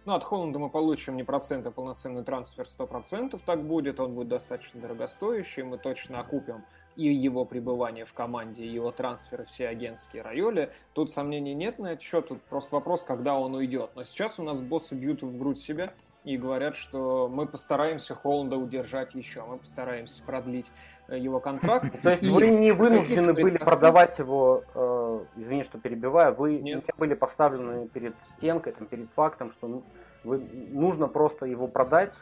Ну, 0.06 0.14
от 0.14 0.24
Холланда 0.24 0.60
мы 0.60 0.70
получим 0.70 1.16
не 1.18 1.24
процент, 1.24 1.66
а 1.66 1.72
полноценный 1.72 2.24
трансфер 2.24 2.66
100%, 2.66 3.40
так 3.46 3.64
будет. 3.64 4.00
Он 4.00 4.14
будет 4.14 4.28
достаточно 4.28 4.80
дорогостоящий, 4.80 5.64
мы 5.64 5.78
точно 5.78 6.20
окупим 6.20 6.64
и 6.96 7.14
его 7.14 7.46
пребывание 7.46 8.06
в 8.06 8.14
команде, 8.14 8.64
и 8.64 8.70
его 8.70 8.92
трансферы 8.92 9.46
все 9.46 9.68
агентские 9.68 10.22
райоли. 10.22 10.72
Тут 10.94 11.12
сомнений 11.12 11.54
нет 11.54 11.80
на 11.80 11.94
этот 11.94 12.04
счет, 12.04 12.28
тут 12.28 12.42
просто 12.44 12.76
вопрос, 12.76 13.04
когда 13.04 13.38
он 13.38 13.54
уйдет. 13.54 13.92
Но 13.96 14.04
сейчас 14.04 14.40
у 14.40 14.44
нас 14.44 14.62
боссы 14.62 14.96
бьют 14.96 15.22
в 15.22 15.38
грудь 15.38 15.60
себя 15.60 15.94
и 16.26 16.38
говорят, 16.38 16.76
что 16.76 17.30
мы 17.30 17.46
постараемся 17.46 18.16
Холланда 18.16 18.58
удержать 18.58 19.14
еще, 19.14 19.44
мы 19.46 19.60
постараемся 19.60 20.24
продлить 20.24 20.70
э, 21.08 21.20
его 21.20 21.40
контракт. 21.40 22.02
То 22.02 22.10
есть 22.10 22.24
вы 22.24 22.50
не 22.50 22.72
вынуждены 22.72 23.34
были 23.34 23.58
продавать 23.58 24.18
его, 24.18 24.64
э, 24.74 25.26
извини, 25.38 25.64
что 25.64 25.78
перебиваю, 25.78 26.34
вы 26.34 26.58
не 26.58 26.82
были 26.98 27.14
поставлены 27.14 27.88
перед 27.88 28.16
стенкой, 28.38 28.74
перед 28.74 29.12
фактом, 29.12 29.52
что 29.52 29.68
ну, 29.68 29.84
вы, 30.24 30.40
нужно 30.40 31.08
просто 31.08 31.46
его 31.46 31.68
продать, 31.68 32.16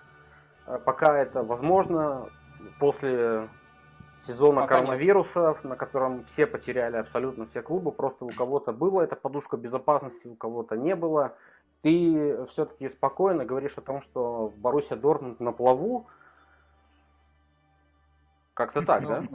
э, 0.67 0.77
пока 0.83 1.17
это 1.17 1.41
возможно, 1.41 2.29
после 2.79 3.47
сезона 4.27 4.61
Пока 4.61 4.75
коронавируса, 4.75 5.55
нет. 5.55 5.63
на 5.63 5.75
котором 5.75 6.25
все 6.25 6.45
потеряли 6.45 6.97
абсолютно 6.97 7.45
все 7.45 7.61
клубы, 7.61 7.91
просто 7.91 8.25
у 8.25 8.29
кого-то 8.29 8.73
была 8.73 9.03
эта 9.03 9.15
подушка 9.15 9.57
безопасности, 9.57 10.27
у 10.27 10.35
кого-то 10.35 10.75
не 10.75 10.95
было. 10.95 11.35
Ты 11.83 12.45
все-таки 12.45 12.87
спокойно 12.87 13.43
говоришь 13.43 13.77
о 13.77 13.81
том, 13.81 14.01
что 14.01 14.53
Боруссия 14.57 14.95
Дортмунд 14.97 15.41
на 15.41 15.51
плаву. 15.51 16.07
Как-то 18.53 18.83
так, 18.83 19.01
ну, 19.01 19.09
да? 19.09 19.27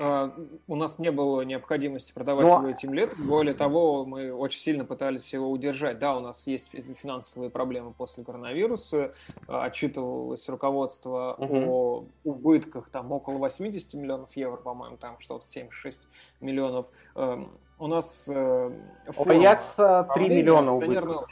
А, 0.00 0.32
у 0.68 0.76
нас 0.76 1.00
не 1.00 1.10
было 1.10 1.42
необходимости 1.42 2.12
продавать 2.12 2.46
Но... 2.46 2.58
его 2.58 2.68
этим 2.68 2.94
летом. 2.94 3.26
Более 3.26 3.54
того, 3.54 4.04
мы 4.04 4.32
очень 4.32 4.60
сильно 4.60 4.84
пытались 4.84 5.32
его 5.32 5.50
удержать. 5.50 5.98
Да, 5.98 6.16
у 6.16 6.20
нас 6.20 6.46
есть 6.46 6.70
финансовые 7.00 7.50
проблемы 7.50 7.92
после 7.92 8.22
коронавируса. 8.22 9.14
А, 9.48 9.64
отчитывалось 9.64 10.48
руководство 10.48 11.34
угу. 11.38 11.56
о 11.56 12.04
убытках 12.22 12.88
там 12.90 13.10
около 13.10 13.38
80 13.38 13.94
миллионов 13.94 14.36
евро, 14.36 14.58
по-моему, 14.58 14.96
там 14.96 15.18
что-то 15.18 15.44
76 15.46 16.00
миллионов. 16.40 16.86
Эм, 17.16 17.50
у 17.80 17.86
нас 17.88 18.28
э, 18.28 18.70
У 19.16 19.28
Аякса 19.28 20.08
3 20.14 20.28
миллиона 20.28 20.72
убытков. 20.72 21.28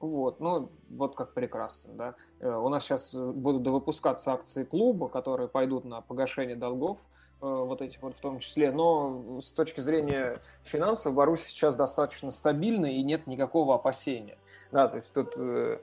Вот, 0.00 0.40
ну, 0.40 0.70
вот 0.90 1.16
как 1.16 1.34
прекрасно, 1.34 1.92
да. 1.94 2.14
Э, 2.40 2.54
у 2.54 2.68
нас 2.68 2.84
сейчас 2.84 3.14
будут 3.14 3.66
выпускаться 3.66 4.32
акции 4.32 4.64
клуба, 4.64 5.08
которые 5.08 5.48
пойдут 5.48 5.84
на 5.84 6.00
погашение 6.00 6.56
долгов. 6.56 6.98
Э, 7.40 7.46
вот 7.46 7.82
этих 7.82 8.02
вот 8.02 8.16
в 8.16 8.20
том 8.20 8.40
числе. 8.40 8.72
Но 8.72 9.40
с 9.40 9.52
точки 9.52 9.80
зрения 9.80 10.36
финансов 10.64 11.14
Баруси 11.14 11.46
сейчас 11.46 11.76
достаточно 11.76 12.30
стабильно 12.30 12.86
и 12.86 13.02
нет 13.02 13.26
никакого 13.26 13.76
опасения. 13.76 14.38
Да, 14.72 14.88
то 14.88 14.96
есть 14.96 15.12
тут 15.12 15.34
э, 15.36 15.78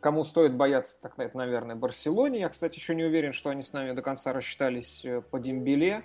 кому 0.00 0.24
стоит 0.24 0.54
бояться, 0.54 1.00
так 1.00 1.14
это, 1.16 1.36
наверное, 1.38 1.74
Барселоне. 1.74 2.40
Я, 2.40 2.50
кстати, 2.50 2.78
еще 2.78 2.94
не 2.94 3.04
уверен, 3.04 3.32
что 3.32 3.48
они 3.48 3.62
с 3.62 3.72
нами 3.72 3.92
до 3.92 4.02
конца 4.02 4.34
рассчитались 4.34 5.04
э, 5.04 5.22
по 5.22 5.40
Дембеле. 5.40 6.04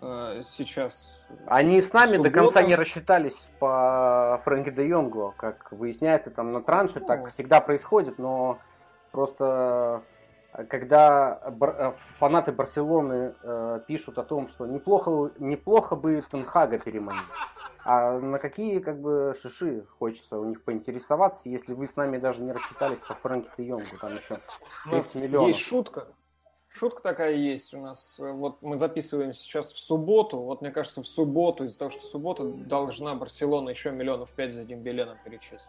Сейчас... 0.00 1.28
Они 1.46 1.82
с 1.82 1.92
нами 1.92 2.16
до 2.16 2.30
конца 2.30 2.62
не 2.62 2.74
рассчитались 2.74 3.50
по 3.58 4.40
Фрэнки 4.44 4.70
де 4.70 4.88
Йонгу. 4.88 5.34
Как 5.36 5.70
выясняется, 5.72 6.30
там 6.30 6.52
на 6.52 6.62
транше 6.62 7.00
ну, 7.00 7.06
так 7.06 7.30
всегда 7.30 7.60
происходит, 7.60 8.18
но 8.18 8.58
просто 9.12 10.02
когда 10.68 11.40
э, 11.44 11.92
фанаты 11.94 12.52
Барселоны 12.52 13.34
э, 13.42 13.80
пишут 13.86 14.18
о 14.18 14.24
том, 14.24 14.48
что 14.48 14.66
неплохо, 14.66 15.30
неплохо 15.38 15.96
бы 15.96 16.22
Тенхага 16.30 16.78
переманить. 16.78 17.22
А 17.84 18.18
на 18.18 18.38
какие 18.38 18.80
как 18.80 19.00
бы 19.00 19.34
шиши 19.40 19.86
хочется 19.98 20.38
у 20.38 20.44
них 20.44 20.62
поинтересоваться, 20.62 21.48
если 21.48 21.72
вы 21.72 21.86
с 21.86 21.96
нами 21.96 22.18
даже 22.18 22.42
не 22.42 22.52
рассчитались 22.52 22.98
по 22.98 23.14
Фрэнки 23.14 23.48
де 23.56 23.64
Йонгу, 23.64 23.96
там 24.00 24.16
еще 24.16 24.38
30 24.90 25.22
миллионов. 25.22 25.48
Есть 25.48 25.60
шутка. 25.60 26.08
Шутка 26.72 27.02
такая 27.02 27.34
есть 27.34 27.74
у 27.74 27.80
нас. 27.80 28.16
Вот 28.18 28.62
мы 28.62 28.78
записываем 28.78 29.32
сейчас 29.32 29.72
в 29.72 29.80
субботу. 29.80 30.38
Вот 30.38 30.62
мне 30.62 30.70
кажется, 30.70 31.02
в 31.02 31.06
субботу, 31.06 31.64
из-за 31.64 31.78
того, 31.78 31.90
что 31.90 32.00
в 32.00 32.04
субботу 32.04 32.48
должна 32.48 33.14
Барселона 33.14 33.70
еще 33.70 33.90
миллионов 33.90 34.30
пять 34.30 34.52
за 34.54 34.64
Дембеле 34.64 35.04
нам 35.04 35.18
перечислить. 35.24 35.68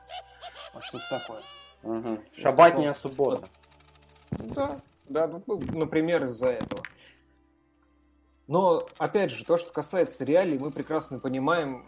А 0.73 0.81
что-то 0.81 1.03
такое. 1.09 1.41
Угу. 1.83 2.19
Шабатняя 2.33 2.93
суббота. 2.93 3.47
Да, 4.29 4.79
да, 5.09 5.27
ну, 5.27 5.43
ну, 5.47 5.59
например, 5.73 6.25
из-за 6.25 6.49
этого. 6.49 6.83
Но, 8.47 8.87
опять 8.97 9.31
же, 9.31 9.43
то, 9.43 9.57
что 9.57 9.71
касается 9.71 10.23
реалий, 10.23 10.59
мы 10.59 10.71
прекрасно 10.71 11.19
понимаем, 11.19 11.87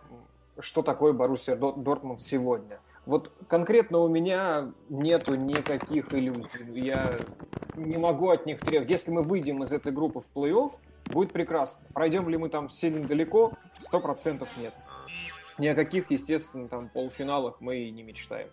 что 0.59 0.81
такое 0.81 1.13
Боруссия 1.13 1.55
Дортмунд 1.55 2.21
сегодня. 2.21 2.79
Вот 3.05 3.31
конкретно 3.49 3.99
у 3.99 4.07
меня 4.07 4.71
нету 4.89 5.35
никаких 5.35 6.13
иллюзий. 6.13 6.79
Я 6.79 7.05
не 7.75 7.97
могу 7.97 8.29
от 8.29 8.45
них 8.45 8.59
требовать. 8.61 8.91
Если 8.91 9.11
мы 9.11 9.21
выйдем 9.21 9.61
из 9.63 9.71
этой 9.71 9.91
группы 9.91 10.21
в 10.21 10.27
плей-офф, 10.33 10.71
будет 11.11 11.33
прекрасно. 11.33 11.85
Пройдем 11.93 12.29
ли 12.29 12.37
мы 12.37 12.49
там 12.49 12.69
сильно 12.69 13.05
далеко? 13.05 13.51
Сто 13.87 13.99
процентов 13.99 14.49
нет. 14.57 14.73
Ни 15.57 15.67
о 15.67 15.75
каких, 15.75 16.11
естественно, 16.11 16.67
там 16.67 16.89
полуфиналах 16.89 17.59
мы 17.59 17.77
и 17.77 17.91
не 17.91 18.03
мечтаем. 18.03 18.49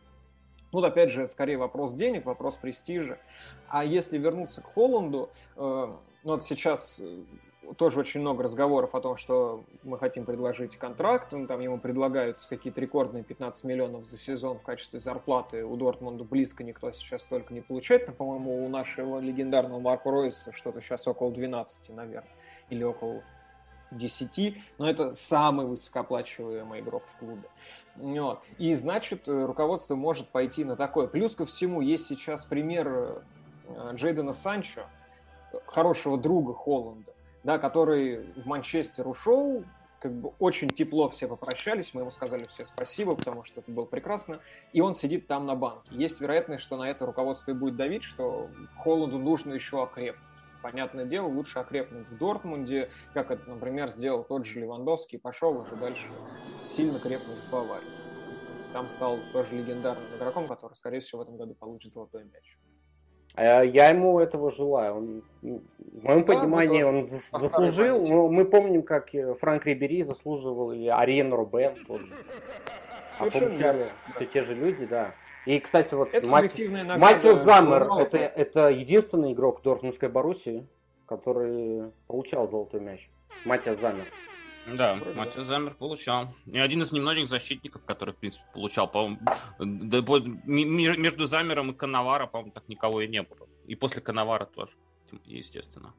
Ну, 0.72 0.82
опять 0.82 1.10
же, 1.10 1.26
скорее 1.28 1.56
вопрос 1.56 1.94
денег, 1.94 2.26
вопрос 2.26 2.56
престижа. 2.56 3.18
А 3.68 3.84
если 3.84 4.18
вернуться 4.18 4.60
к 4.60 4.66
Холланду, 4.66 5.30
э, 5.56 5.60
ну 5.60 5.96
вот 6.22 6.42
сейчас 6.42 7.00
э, 7.00 7.22
тоже 7.76 8.00
очень 8.00 8.20
много 8.20 8.44
разговоров 8.44 8.94
о 8.94 9.00
том, 9.00 9.16
что 9.16 9.64
мы 9.82 9.98
хотим 9.98 10.24
предложить 10.24 10.76
контракт, 10.76 11.32
ну, 11.32 11.46
там 11.46 11.60
ему 11.60 11.78
предлагаются 11.78 12.48
какие-то 12.48 12.80
рекордные 12.80 13.22
15 13.22 13.64
миллионов 13.64 14.06
за 14.06 14.18
сезон 14.18 14.58
в 14.58 14.62
качестве 14.62 15.00
зарплаты. 15.00 15.64
У 15.64 15.76
Дортмунда 15.76 16.24
близко 16.24 16.64
никто 16.64 16.92
сейчас 16.92 17.22
столько 17.22 17.54
не 17.54 17.60
получает. 17.60 18.06
Там, 18.06 18.14
по-моему, 18.14 18.64
у 18.64 18.68
нашего 18.68 19.18
легендарного 19.18 19.80
Марко 19.80 20.10
Ройса 20.10 20.52
что-то 20.52 20.80
сейчас 20.80 21.06
около 21.06 21.30
12, 21.30 21.90
наверное, 21.90 22.30
или 22.68 22.84
около 22.84 23.22
10. 23.90 24.56
Но 24.78 24.88
это 24.88 25.12
самый 25.12 25.66
высокооплачиваемый 25.66 26.80
игрок 26.80 27.04
в 27.14 27.18
клубе. 27.18 27.48
Вот. 27.96 28.40
И 28.58 28.72
значит, 28.74 29.28
руководство 29.28 29.94
может 29.94 30.28
пойти 30.28 30.64
на 30.64 30.76
такое. 30.76 31.06
Плюс 31.06 31.34
ко 31.34 31.44
всему, 31.44 31.80
есть 31.80 32.06
сейчас 32.06 32.44
пример 32.44 33.22
Э, 33.76 33.92
Джейдена 33.94 34.32
Санчо, 34.32 34.82
хорошего 35.66 36.18
друга 36.18 36.52
Холланда, 36.52 37.12
да, 37.42 37.58
который 37.58 38.32
в 38.34 38.46
Манчестер 38.46 39.06
ушел, 39.08 39.64
как 40.00 40.12
бы 40.12 40.32
очень 40.38 40.68
тепло 40.68 41.08
все 41.08 41.28
попрощались, 41.28 41.92
мы 41.94 42.00
ему 42.00 42.10
сказали 42.10 42.44
все 42.44 42.64
спасибо, 42.64 43.14
потому 43.14 43.44
что 43.44 43.60
это 43.60 43.70
было 43.70 43.84
прекрасно, 43.84 44.40
и 44.72 44.80
он 44.80 44.94
сидит 44.94 45.26
там 45.26 45.46
на 45.46 45.54
банке. 45.54 45.90
Есть 45.94 46.20
вероятность, 46.20 46.62
что 46.62 46.76
на 46.76 46.88
это 46.88 47.04
руководство 47.06 47.50
и 47.50 47.54
будет 47.54 47.76
давить, 47.76 48.02
что 48.02 48.48
Холланду 48.78 49.18
нужно 49.18 49.52
еще 49.52 49.82
окрепнуть. 49.82 50.24
Понятное 50.62 51.06
дело, 51.06 51.26
лучше 51.26 51.58
окрепнуть 51.58 52.06
в 52.08 52.18
Дортмунде, 52.18 52.90
как 53.14 53.30
это, 53.30 53.48
например, 53.48 53.88
сделал 53.88 54.24
тот 54.24 54.44
же 54.44 54.60
Левандовский, 54.60 55.18
пошел 55.18 55.56
уже 55.56 55.74
дальше 55.76 56.04
сильно 56.66 56.98
крепнуть 56.98 57.38
в 57.38 57.50
Баварии. 57.50 57.88
Там 58.72 58.86
стал 58.88 59.18
тоже 59.32 59.54
легендарным 59.56 60.04
игроком, 60.16 60.46
который, 60.46 60.74
скорее 60.74 61.00
всего, 61.00 61.20
в 61.20 61.22
этом 61.22 61.36
году 61.36 61.54
получит 61.54 61.92
золотой 61.92 62.24
мяч. 62.24 62.58
А 63.34 63.62
я 63.62 63.88
ему 63.88 64.18
этого 64.18 64.50
желаю. 64.50 64.96
Он, 64.96 65.22
в 65.42 66.04
моем 66.04 66.24
да, 66.24 66.26
понимании 66.26 66.82
он 66.82 67.06
заслужил. 67.06 68.06
Но 68.06 68.28
мы 68.28 68.44
помним, 68.44 68.82
как 68.82 69.10
Франк 69.38 69.66
Рибери 69.66 70.02
заслуживал, 70.02 70.72
или 70.72 70.88
Ариен 70.88 71.32
Рубен 71.32 71.74
тоже. 71.86 72.06
А 73.18 73.30
получали 73.30 73.86
все 74.14 74.26
те 74.26 74.42
же 74.42 74.54
люди, 74.54 74.86
да. 74.86 75.14
И, 75.46 75.58
кстати, 75.58 75.94
вот 75.94 76.12
это 76.12 76.26
Мат... 76.26 76.52
Матио 76.98 77.34
Замер 77.36 77.88
это, 77.98 78.18
это 78.18 78.68
единственный 78.68 79.32
игрок 79.32 79.62
Дортмундской 79.62 80.08
Боруссии, 80.08 80.66
который 81.06 81.90
получал 82.06 82.48
золотой 82.48 82.80
мяч. 82.80 83.10
Матиас 83.44 83.80
Замер. 83.80 84.04
Да, 84.66 84.98
Матиас 85.16 85.46
Замер 85.46 85.74
получал. 85.74 86.34
И 86.46 86.58
один 86.58 86.82
из 86.82 86.92
немногих 86.92 87.28
защитников, 87.28 87.82
который, 87.84 88.14
в 88.14 88.18
принципе, 88.18 88.44
получал. 88.52 88.88
По-моему, 88.88 89.18
между 89.58 91.24
Замером 91.24 91.70
и 91.70 91.74
Коновара, 91.74 92.26
по-моему, 92.26 92.52
так 92.52 92.68
никого 92.68 93.00
и 93.00 93.08
не 93.08 93.22
было. 93.22 93.48
И 93.66 93.74
после 93.74 94.00
Коновара 94.00 94.44
тоже, 94.44 94.72
естественно. 95.24 95.92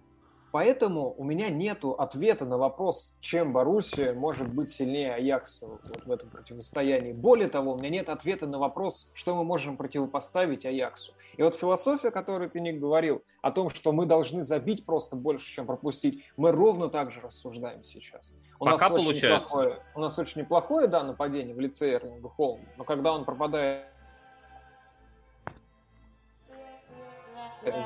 Поэтому 0.51 1.15
у 1.17 1.23
меня 1.23 1.49
нет 1.49 1.83
ответа 1.97 2.45
на 2.45 2.57
вопрос, 2.57 3.15
чем 3.21 3.53
Боруссия 3.53 4.13
может 4.13 4.53
быть 4.53 4.69
сильнее 4.69 5.13
Аякса 5.13 5.67
вот 5.67 5.81
в 6.05 6.11
этом 6.11 6.29
противостоянии. 6.29 7.13
Более 7.13 7.47
того, 7.47 7.73
у 7.73 7.77
меня 7.77 7.89
нет 7.89 8.09
ответа 8.09 8.47
на 8.47 8.59
вопрос, 8.59 9.09
что 9.13 9.35
мы 9.35 9.43
можем 9.43 9.77
противопоставить 9.77 10.65
Аяксу. 10.65 11.13
И 11.37 11.43
вот 11.43 11.55
философия, 11.55 12.11
которую 12.11 12.49
ты 12.49 12.59
не 12.59 12.73
говорил, 12.73 13.23
о 13.41 13.51
том, 13.51 13.69
что 13.69 13.91
мы 13.91 14.05
должны 14.05 14.43
забить 14.43 14.85
просто 14.85 15.15
больше, 15.15 15.51
чем 15.51 15.65
пропустить, 15.65 16.23
мы 16.37 16.51
ровно 16.51 16.89
так 16.89 17.11
же 17.11 17.21
рассуждаем 17.21 17.83
сейчас. 17.83 18.33
У 18.59 18.65
Пока 18.65 18.89
нас 18.89 18.89
получается. 18.89 19.19
Очень 19.19 19.29
неплохое, 19.29 19.83
у 19.95 19.99
нас 19.99 20.19
очень 20.19 20.41
неплохое, 20.41 20.87
да, 20.87 21.03
нападение 21.03 21.55
в 21.55 21.59
лице 21.59 21.93
Эрлинга 21.93 22.29
Холма, 22.29 22.65
но 22.77 22.83
когда 22.83 23.13
он 23.13 23.25
пропадает 23.25 23.87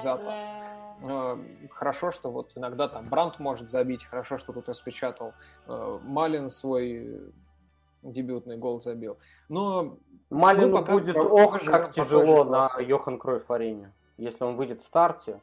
запад, 0.01 0.33
Э, 0.33 0.74
хорошо, 1.71 2.11
что 2.11 2.31
вот 2.31 2.51
иногда 2.55 2.87
там 2.87 3.05
Бранд 3.05 3.39
может 3.39 3.69
забить, 3.69 4.03
хорошо, 4.03 4.37
что 4.37 4.53
тут 4.53 4.69
распечатал. 4.69 5.33
Э, 5.67 5.99
Малин 6.03 6.49
свой 6.49 7.33
дебютный 8.01 8.57
гол 8.57 8.81
забил. 8.81 9.17
Но 9.49 9.97
Малину 10.29 10.77
пока 10.77 10.93
будет 10.93 11.15
ох, 11.17 11.63
как 11.63 11.91
тяжело 11.93 12.43
на 12.43 12.69
Йохан 12.79 13.17
Кройф 13.17 13.49
арене. 13.51 13.93
Если 14.17 14.43
он 14.43 14.55
выйдет 14.55 14.81
в 14.81 14.85
старте, 14.85 15.41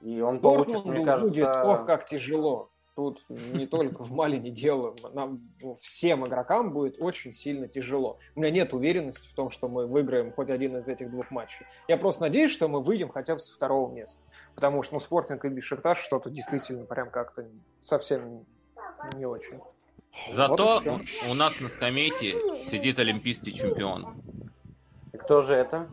и 0.00 0.20
он 0.20 0.40
Дортмунду 0.40 0.64
получит, 0.64 0.84
мне 0.86 1.04
кажется... 1.04 1.28
будет 1.28 1.48
ох, 1.64 1.86
как 1.86 2.06
тяжело. 2.06 2.70
Тут 2.94 3.24
не 3.28 3.66
только 3.66 4.04
в 4.04 4.12
Малине 4.12 4.50
дело, 4.50 4.94
нам 5.14 5.42
ну, 5.62 5.74
всем 5.80 6.26
игрокам 6.26 6.72
будет 6.74 6.96
очень 7.00 7.32
сильно 7.32 7.66
тяжело. 7.66 8.18
У 8.34 8.40
меня 8.40 8.50
нет 8.50 8.74
уверенности 8.74 9.28
в 9.28 9.32
том, 9.32 9.50
что 9.50 9.66
мы 9.66 9.86
выиграем 9.86 10.30
хоть 10.30 10.50
один 10.50 10.76
из 10.76 10.88
этих 10.88 11.10
двух 11.10 11.30
матчей. 11.30 11.64
Я 11.88 11.96
просто 11.96 12.22
надеюсь, 12.22 12.52
что 12.52 12.68
мы 12.68 12.82
выйдем 12.82 13.08
хотя 13.08 13.32
бы 13.32 13.40
со 13.40 13.54
второго 13.54 13.90
места. 13.90 14.20
Потому 14.54 14.82
что 14.82 14.94
ну, 14.94 15.00
Спортинг 15.00 15.44
и 15.44 15.48
Бешикташ 15.48 15.98
что-то 15.98 16.30
действительно 16.30 16.84
прям 16.84 17.10
как-то 17.10 17.46
совсем 17.80 18.44
не 19.14 19.26
очень. 19.26 19.60
Зато 20.30 20.82
вот 20.84 21.02
у 21.30 21.34
нас 21.34 21.58
на 21.60 21.68
скамейке 21.68 22.62
сидит 22.62 22.98
олимпийский 22.98 23.52
чемпион. 23.52 24.22
И 25.12 25.16
кто 25.16 25.42
же 25.42 25.54
это? 25.54 25.88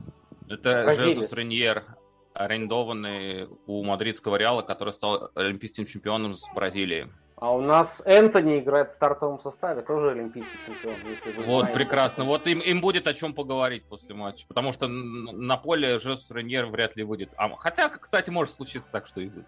Это 0.49 0.93
Жезус 0.93 1.31
Реньер, 1.31 1.85
арендованный 2.33 3.47
у 3.65 3.83
мадридского 3.83 4.35
Реала, 4.35 4.61
который 4.61 4.93
стал 4.93 5.31
олимпийским 5.35 5.85
чемпионом 5.85 6.35
с 6.35 6.43
Бразилии. 6.53 7.07
А 7.39 7.53
у 7.53 7.61
нас 7.61 8.01
Энтони 8.03 8.59
играет 8.59 8.89
в 8.89 8.93
стартовом 8.93 9.39
составе, 9.39 9.81
тоже 9.81 10.11
олимпийский 10.11 10.57
чемпион. 10.65 10.95
вот, 11.45 11.59
знаете. 11.59 11.73
прекрасно. 11.73 12.25
Вот 12.25 12.45
им, 12.47 12.59
им 12.59 12.81
будет 12.81 13.07
о 13.07 13.13
чем 13.13 13.33
поговорить 13.33 13.85
после 13.85 14.13
матча. 14.13 14.45
Потому 14.45 14.73
что 14.73 14.89
на 14.89 15.55
поле 15.55 15.99
Жес 15.99 16.29
Реньер 16.29 16.65
вряд 16.65 16.97
ли 16.97 17.03
выйдет. 17.03 17.29
А, 17.37 17.49
хотя, 17.55 17.87
кстати, 17.87 18.29
может 18.29 18.55
случиться 18.55 18.89
так, 18.91 19.07
что 19.07 19.21
и 19.21 19.27
будет. 19.27 19.47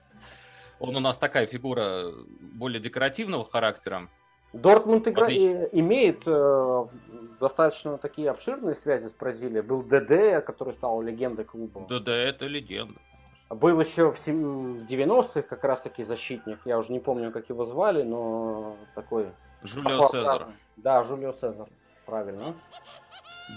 Он 0.79 0.95
у 0.95 0.99
нас 1.01 1.17
такая 1.17 1.45
фигура 1.47 2.13
более 2.39 2.79
декоративного 2.79 3.43
характера. 3.43 4.07
Дортмунд 4.53 5.07
игра... 5.07 5.27
имеет 5.27 6.23
э, 6.25 6.85
достаточно 7.39 7.97
такие 7.97 8.29
обширные 8.29 8.75
связи 8.75 9.07
с 9.07 9.13
Бразилией. 9.13 9.61
Был 9.61 9.83
ДД, 9.83 10.43
который 10.45 10.73
стал 10.73 11.01
легендой 11.01 11.43
клуба. 11.43 11.85
ДД 11.89 12.07
это 12.07 12.47
легенда. 12.47 12.99
Был 13.53 13.79
еще 13.81 14.09
в 14.09 14.15
90-х 14.15 15.41
как 15.41 15.63
раз 15.63 15.81
таки 15.81 16.03
защитник. 16.03 16.59
Я 16.65 16.77
уже 16.77 16.91
не 16.91 16.99
помню, 16.99 17.31
как 17.31 17.49
его 17.49 17.63
звали, 17.65 18.03
но 18.03 18.77
такой... 18.95 19.31
Жулио 19.63 20.07
Сезар. 20.07 20.47
Да, 20.77 21.03
Жулио 21.03 21.33
Сезар. 21.33 21.67
Правильно. 22.05 22.55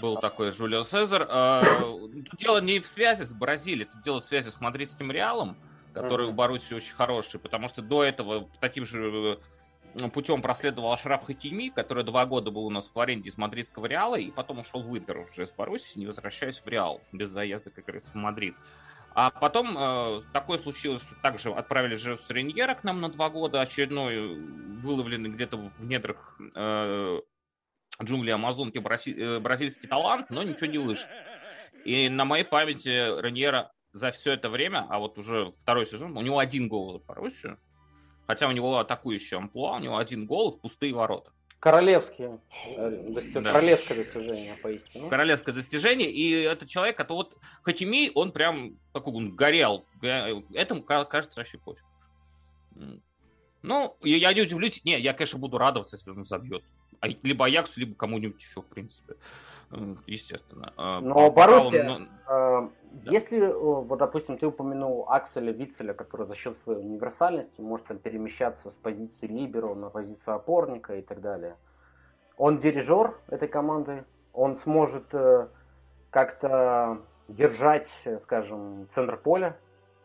Был 0.01 0.17
такой 0.17 0.51
Жулио 0.51 0.83
Сезар. 0.83 1.25
А, 1.29 1.63
тут 1.63 2.37
дело 2.37 2.59
не 2.59 2.79
в 2.79 2.87
связи 2.87 3.23
с 3.23 3.33
Бразилией, 3.33 3.85
тут 3.85 4.01
дело 4.03 4.19
в 4.19 4.23
связи 4.23 4.51
с 4.51 4.59
мадридским 4.59 5.11
Реалом, 5.11 5.55
который 5.93 6.27
в 6.27 6.33
Баруси 6.33 6.73
очень 6.73 6.93
хороший, 6.93 7.39
потому 7.39 7.69
что 7.69 7.81
до 7.81 8.03
этого 8.03 8.49
таким 8.59 8.85
же 8.85 9.39
Э, 9.95 10.09
путем 10.09 10.41
проследовал 10.41 10.91
Ашраф 10.91 11.25
Хакими, 11.25 11.69
который 11.69 12.03
два 12.03 12.25
года 12.25 12.51
был 12.51 12.65
у 12.65 12.69
нас 12.69 12.89
в 12.93 12.99
аренде 12.99 13.29
из 13.29 13.37
мадридского 13.37 13.85
Реала, 13.85 14.15
и 14.15 14.31
потом 14.31 14.59
ушел 14.59 14.81
в 14.81 14.97
Интер 14.97 15.19
уже 15.19 15.43
из 15.43 15.51
Боруссии, 15.51 15.99
не 15.99 16.05
возвращаясь 16.05 16.59
в 16.59 16.67
Реал, 16.67 17.01
без 17.11 17.29
заезда 17.29 17.69
как 17.71 17.87
раз 17.87 18.03
в 18.03 18.15
Мадрид. 18.15 18.55
А 19.15 19.31
потом 19.31 19.77
э, 19.77 20.21
такое 20.33 20.57
случилось, 20.57 21.07
также 21.23 21.49
отправили 21.49 21.95
Жесус 21.95 22.29
Рейньера 22.29 22.75
к 22.75 22.83
нам 22.83 22.99
на 22.99 23.09
два 23.09 23.29
года, 23.29 23.61
очередной 23.61 24.35
выловленный 24.81 25.29
где-то 25.29 25.55
в 25.55 25.85
недрах 25.85 26.37
э, 26.53 27.21
джунгли 28.03 28.31
Амазонки 28.31 28.77
брази, 28.77 29.15
э, 29.17 29.39
бразильский 29.39 29.87
талант, 29.87 30.29
но 30.29 30.43
ничего 30.43 30.65
не 30.67 30.79
вышло. 30.79 31.07
И 31.85 32.09
на 32.09 32.25
моей 32.25 32.43
памяти 32.43 32.89
Рейньера 33.21 33.71
за 33.93 34.11
все 34.11 34.33
это 34.33 34.49
время, 34.49 34.85
а 34.89 34.99
вот 34.99 35.17
уже 35.17 35.51
второй 35.61 35.85
сезон, 35.85 36.17
у 36.17 36.21
него 36.21 36.39
один 36.39 36.67
гол 36.67 36.91
за 36.91 36.99
Боруссию, 36.99 37.57
Хотя 38.27 38.47
у 38.47 38.51
него 38.51 38.79
атакующий 38.79 39.37
амплуа, 39.37 39.75
у 39.75 39.79
него 39.79 39.97
один 39.97 40.25
гол 40.25 40.51
в 40.51 40.59
пустые 40.59 40.93
ворота. 40.93 41.31
Королевские. 41.65 42.39
Э, 42.77 42.91
достиж... 43.09 43.33
Да. 43.33 43.51
Королевское 43.51 43.95
достижение, 43.95 44.55
поистине. 44.61 45.09
Королевское 45.09 45.51
достижение. 45.51 46.11
И 46.11 46.29
это 46.29 46.67
человек, 46.67 46.95
который 46.95 47.15
вот 47.15 47.37
Хатими, 47.63 48.11
он 48.13 48.31
прям 48.31 48.77
такой 48.93 49.15
он 49.15 49.35
горел. 49.35 49.83
Этому 50.53 50.83
кажется 50.83 51.39
вообще 51.39 51.57
пофиг. 51.57 51.83
Ну, 53.63 53.97
я 54.03 54.31
не 54.33 54.41
удивлюсь. 54.43 54.85
Не, 54.85 54.99
я, 54.99 55.13
конечно, 55.13 55.39
буду 55.39 55.57
радоваться, 55.57 55.95
если 55.95 56.11
он 56.11 56.23
забьет. 56.23 56.63
А, 56.99 57.07
либо 57.07 57.45
Аяксу, 57.45 57.79
либо 57.79 57.95
кому-нибудь 57.95 58.39
еще, 58.39 58.61
в 58.61 58.67
принципе. 58.67 59.15
Естественно. 60.05 60.71
А, 60.77 61.01
Но 61.01 61.31
Боруссия, 61.31 61.89
он... 61.89 62.71
Да. 63.03 63.11
Если, 63.11 63.45
вот, 63.45 63.97
допустим, 63.99 64.37
ты 64.37 64.47
упомянул 64.47 65.05
Акселя 65.09 65.51
Вицеля, 65.51 65.93
который 65.93 66.25
за 66.27 66.33
счет 66.33 66.57
своей 66.57 66.79
универсальности 66.79 67.59
может 67.59 67.87
там, 67.87 67.97
перемещаться 67.97 68.71
с 68.71 68.75
позиции 68.75 69.27
либеро 69.27 69.75
на 69.75 69.89
позицию 69.89 70.35
опорника 70.35 70.95
и 70.95 71.01
так 71.01 71.19
далее. 71.19 71.57
Он 72.37 72.57
дирижер 72.57 73.17
этой 73.27 73.49
команды, 73.49 74.05
он 74.31 74.55
сможет 74.55 75.13
э, 75.13 75.49
как-то 76.09 77.01
держать, 77.27 77.89
скажем, 78.19 78.87
центр 78.89 79.17
поля. 79.17 79.57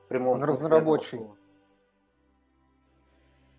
В 0.06 0.08
прямом 0.08 0.38
он 0.38 0.42
разнорабочий. 0.42 1.20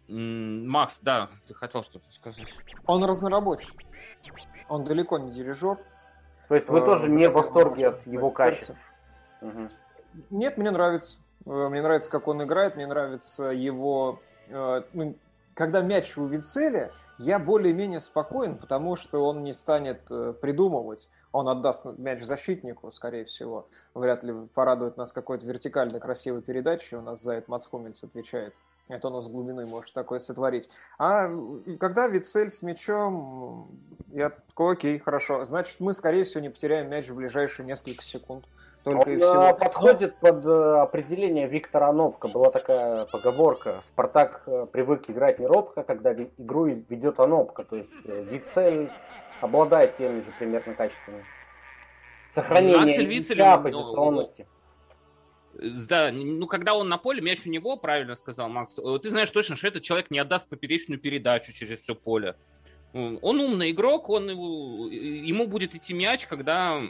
Макс, 0.09 0.99
да, 1.01 1.29
ты 1.47 1.53
хотел 1.53 1.83
что-то 1.83 2.11
сказать. 2.11 2.53
Он 2.85 3.05
разнорабочий. 3.05 3.73
Он 4.67 4.83
далеко 4.83 5.19
не 5.19 5.31
дирижер. 5.31 5.77
То 6.49 6.55
есть 6.55 6.67
вы 6.67 6.79
э, 6.79 6.85
тоже 6.85 7.09
не 7.09 7.29
в 7.29 7.33
восторге 7.33 7.89
от 7.89 8.05
его 8.05 8.29
качеств? 8.29 8.75
Угу. 9.41 9.69
Нет, 10.29 10.57
мне 10.57 10.71
нравится. 10.71 11.17
Э, 11.45 11.67
мне 11.69 11.81
нравится, 11.81 12.11
как 12.11 12.27
он 12.27 12.43
играет, 12.43 12.75
мне 12.75 12.87
нравится 12.87 13.45
его... 13.45 14.19
Э, 14.47 14.83
ну, 14.93 15.15
когда 15.53 15.81
мяч 15.81 16.17
у 16.17 16.25
Вицеля, 16.25 16.91
я 17.17 17.37
более-менее 17.37 17.99
спокоен, 17.99 18.57
потому 18.57 18.95
что 18.95 19.23
он 19.25 19.43
не 19.43 19.53
станет 19.53 20.09
э, 20.09 20.33
придумывать. 20.39 21.09
Он 21.31 21.47
отдаст 21.47 21.85
мяч 21.97 22.21
защитнику, 22.21 22.91
скорее 22.91 23.25
всего. 23.25 23.67
Вряд 23.93 24.23
ли 24.23 24.33
порадует 24.53 24.97
нас 24.97 25.13
какой-то 25.13 25.45
вертикальной 25.45 25.99
красивой 25.99 26.41
передачей. 26.41 26.97
У 26.97 27.01
нас 27.01 27.21
за 27.21 27.33
это 27.33 27.49
Мацхумельц 27.49 28.03
отвечает. 28.03 28.53
Это 28.87 29.07
он 29.07 29.23
с 29.23 29.29
глубины 29.29 29.65
может 29.65 29.93
такое 29.93 30.19
сотворить. 30.19 30.67
А 30.97 31.29
когда 31.79 32.07
Вицель 32.07 32.49
с 32.49 32.61
мячом, 32.61 33.69
я 34.07 34.31
такой, 34.31 34.73
окей, 34.73 34.99
хорошо. 34.99 35.45
Значит, 35.45 35.79
мы, 35.79 35.93
скорее 35.93 36.25
всего, 36.25 36.41
не 36.41 36.49
потеряем 36.49 36.89
мяч 36.89 37.07
в 37.07 37.15
ближайшие 37.15 37.65
несколько 37.65 38.03
секунд. 38.03 38.45
Только 38.83 39.07
он 39.07 39.13
и 39.13 39.17
всего. 39.17 39.43
Э, 39.43 39.53
подходит 39.53 40.15
под 40.17 40.45
э, 40.45 40.81
определение 40.81 41.47
Виктора 41.47 41.91
Нобка. 41.93 42.27
Была 42.27 42.49
такая 42.49 43.05
поговорка. 43.05 43.81
Спартак 43.83 44.43
э, 44.47 44.65
привык 44.71 45.09
играть 45.09 45.39
не 45.39 45.45
робко, 45.45 45.83
когда 45.83 46.13
игру 46.13 46.65
ведет 46.65 47.19
Анопка. 47.19 47.63
То 47.63 47.75
есть 47.75 47.91
Вицель 48.05 48.89
обладает 49.41 49.97
теми 49.97 50.21
же 50.21 50.31
примерно 50.37 50.73
качествами. 50.73 51.23
Сохранение 52.29 53.05
мяча, 53.05 53.57
позиционности. 53.57 54.47
Ну, 55.53 55.81
да, 55.87 56.11
ну 56.11 56.47
когда 56.47 56.73
он 56.75 56.87
на 56.87 56.97
поле, 56.97 57.21
мяч 57.21 57.45
у 57.45 57.49
него, 57.49 57.75
правильно 57.75 58.15
сказал 58.15 58.49
Макс, 58.49 58.79
э, 58.79 58.99
ты 59.01 59.09
знаешь 59.09 59.29
точно, 59.31 59.55
что 59.55 59.67
этот 59.67 59.83
человек 59.83 60.09
не 60.11 60.19
отдаст 60.19 60.49
поперечную 60.49 60.99
передачу 60.99 61.51
через 61.51 61.81
все 61.81 61.93
поле. 61.93 62.35
Он 62.93 63.39
умный 63.39 63.71
игрок, 63.71 64.09
он, 64.09 64.27
ему 64.27 65.47
будет 65.47 65.75
идти 65.75 65.93
мяч, 65.93 66.25
когда 66.27 66.81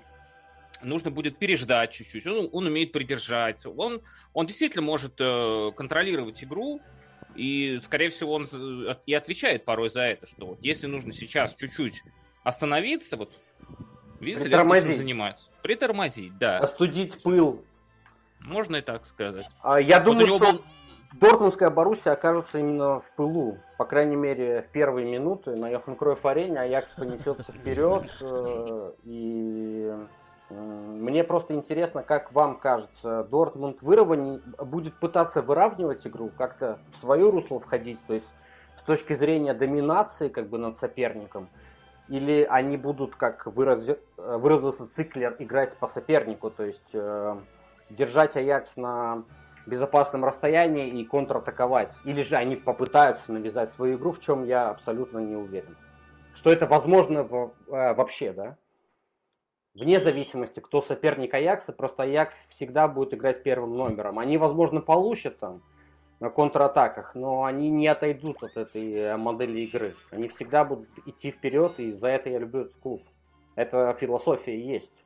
нужно 0.83 1.11
будет 1.11 1.37
переждать 1.37 1.91
чуть-чуть, 1.91 2.25
он, 2.27 2.49
он 2.51 2.67
умеет 2.67 2.91
придержать, 2.91 3.65
он, 3.65 4.01
он 4.33 4.45
действительно 4.45 4.83
может 4.83 5.13
э, 5.19 5.71
контролировать 5.75 6.43
игру, 6.43 6.81
и, 7.35 7.79
скорее 7.83 8.09
всего, 8.09 8.33
он 8.33 8.47
и 9.05 9.13
отвечает 9.13 9.63
порой 9.63 9.89
за 9.89 10.01
это, 10.01 10.27
что 10.27 10.47
вот 10.47 10.59
если 10.61 10.87
нужно 10.87 11.13
сейчас 11.13 11.55
чуть-чуть 11.55 12.03
остановиться, 12.43 13.17
вот 13.17 13.31
Винс 14.19 14.41
этим 14.41 14.95
занимается. 14.95 15.47
Притормозить, 15.63 16.37
да. 16.37 16.59
Остудить 16.59 17.21
пыл. 17.21 17.63
Можно 18.39 18.77
и 18.77 18.81
так 18.81 19.05
сказать. 19.05 19.47
А, 19.61 19.79
я 19.79 19.99
вот 19.99 20.05
думаю, 20.05 20.27
что 20.27 20.39
был... 20.39 20.61
Дортмундская 21.13 21.69
Боруссия 21.69 22.13
окажется 22.13 22.59
именно 22.59 22.99
в 22.99 23.11
пылу. 23.15 23.57
По 23.77 23.85
крайней 23.85 24.15
мере, 24.15 24.61
в 24.61 24.67
первые 24.67 25.05
минуты 25.05 25.55
на 25.55 25.69
Йохан 25.69 25.95
Кройф 25.95 26.25
арене 26.25 26.59
Аякс 26.59 26.93
понесется 26.93 27.51
вперед. 27.51 28.09
Э, 28.21 28.91
и 29.03 29.91
мне 30.51 31.23
просто 31.23 31.53
интересно, 31.53 32.03
как 32.03 32.31
вам 32.31 32.59
кажется, 32.59 33.23
Дортмунд 33.23 33.81
выровнять, 33.81 34.41
будет 34.57 34.93
пытаться 34.95 35.41
выравнивать 35.41 36.05
игру, 36.05 36.29
как-то 36.37 36.79
в 36.91 36.97
свое 36.97 37.29
русло 37.29 37.59
входить, 37.59 37.99
то 38.07 38.13
есть 38.13 38.27
с 38.77 38.83
точки 38.83 39.13
зрения 39.13 39.53
доминации 39.53 40.29
как 40.29 40.47
бы 40.47 40.57
над 40.57 40.77
соперником, 40.79 41.49
или 42.07 42.45
они 42.49 42.77
будут, 42.77 43.15
как 43.15 43.45
выраз... 43.45 43.89
выразился 44.17 44.87
Циклер, 44.87 45.35
играть 45.39 45.77
по 45.77 45.87
сопернику, 45.87 46.49
то 46.49 46.65
есть 46.65 46.89
э, 46.93 47.37
держать 47.89 48.35
Аякс 48.35 48.75
на 48.75 49.23
безопасном 49.65 50.25
расстоянии 50.25 50.89
и 50.89 51.05
контратаковать. 51.05 51.93
Или 52.03 52.21
же 52.21 52.35
они 52.35 52.55
попытаются 52.55 53.31
навязать 53.31 53.69
свою 53.69 53.97
игру, 53.97 54.11
в 54.11 54.19
чем 54.19 54.43
я 54.43 54.69
абсолютно 54.69 55.19
не 55.19 55.35
уверен. 55.35 55.77
Что 56.33 56.51
это 56.51 56.65
возможно 56.65 57.23
в, 57.23 57.53
э, 57.67 57.93
вообще, 57.93 58.33
да? 58.33 58.57
Вне 59.73 60.01
зависимости, 60.01 60.59
кто 60.59 60.81
соперник 60.81 61.33
Аякса, 61.33 61.71
просто 61.71 62.03
Аякс 62.03 62.45
всегда 62.49 62.87
будет 62.87 63.13
играть 63.13 63.41
первым 63.41 63.77
номером. 63.77 64.19
Они, 64.19 64.37
возможно, 64.37 64.81
получат 64.81 65.39
там 65.39 65.61
на 66.19 66.29
контратаках, 66.29 67.15
но 67.15 67.45
они 67.45 67.69
не 67.69 67.87
отойдут 67.87 68.43
от 68.43 68.57
этой 68.57 68.93
э, 68.93 69.17
модели 69.17 69.61
игры. 69.61 69.95
Они 70.11 70.27
всегда 70.27 70.65
будут 70.65 70.89
идти 71.05 71.31
вперед, 71.31 71.79
и 71.79 71.93
за 71.93 72.09
это 72.09 72.29
я 72.29 72.39
люблю 72.39 72.61
этот 72.61 72.75
клуб. 72.75 73.01
Это 73.55 73.95
философия 73.99 74.59
есть. 74.59 75.05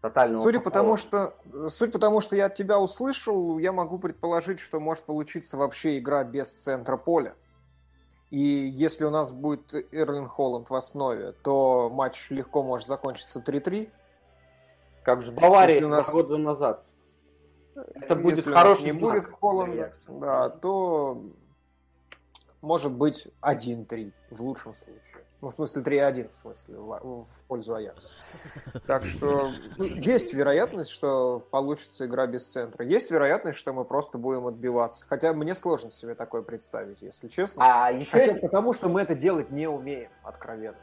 Тотального 0.00 0.42
судя 0.42 0.60
по 0.60 0.70
тому, 0.70 0.96
что, 0.96 1.34
суть 1.68 1.92
потому, 1.92 2.20
что 2.20 2.36
я 2.36 2.46
от 2.46 2.54
тебя 2.54 2.78
услышал, 2.78 3.58
я 3.58 3.72
могу 3.72 3.98
предположить, 3.98 4.60
что 4.60 4.78
может 4.78 5.04
получиться 5.04 5.56
вообще 5.56 5.98
игра 5.98 6.22
без 6.22 6.52
центра 6.52 6.96
поля. 6.96 7.34
И 8.30 8.38
если 8.38 9.04
у 9.04 9.10
нас 9.10 9.32
будет 9.32 9.72
Эрлин 9.92 10.26
Холланд 10.26 10.68
в 10.68 10.74
основе, 10.74 11.32
то 11.42 11.90
матч 11.90 12.30
легко 12.30 12.62
может 12.62 12.88
закончиться 12.88 13.38
3-3. 13.38 13.90
Как 15.04 15.22
с 15.22 15.30
Баварией 15.30 15.84
у 15.84 15.88
нас... 15.88 16.12
года 16.12 16.36
назад. 16.36 16.84
Это 17.94 18.16
будет 18.16 18.38
если 18.38 18.52
хороший 18.52 18.84
не 18.84 18.92
будет 18.92 19.30
Холланда, 19.30 19.92
да, 20.08 20.48
то 20.48 21.22
может 22.66 22.90
быть 22.90 23.28
1-3 23.42 24.12
в 24.30 24.42
лучшем 24.42 24.74
случае. 24.74 25.24
Ну, 25.40 25.50
в 25.50 25.54
смысле 25.54 25.82
3-1, 25.82 26.30
в 26.30 26.34
смысле, 26.34 26.76
в, 26.78 27.26
пользу 27.46 27.74
Аякса. 27.76 28.12
Так 28.86 29.04
что 29.04 29.52
ну, 29.76 29.84
есть 29.84 30.34
вероятность, 30.34 30.90
что 30.90 31.38
получится 31.38 32.06
игра 32.06 32.26
без 32.26 32.50
центра. 32.50 32.84
Есть 32.84 33.10
вероятность, 33.10 33.58
что 33.58 33.72
мы 33.72 33.84
просто 33.84 34.18
будем 34.18 34.48
отбиваться. 34.48 35.06
Хотя 35.08 35.32
мне 35.32 35.54
сложно 35.54 35.92
себе 35.92 36.16
такое 36.16 36.42
представить, 36.42 37.02
если 37.02 37.28
честно. 37.28 37.62
А 37.64 37.92
еще 37.92 38.10
Хотя 38.10 38.32
это... 38.32 38.40
потому, 38.40 38.74
что 38.74 38.88
мы 38.88 39.02
это 39.02 39.14
делать 39.14 39.50
не 39.50 39.68
умеем, 39.68 40.10
откровенно. 40.24 40.78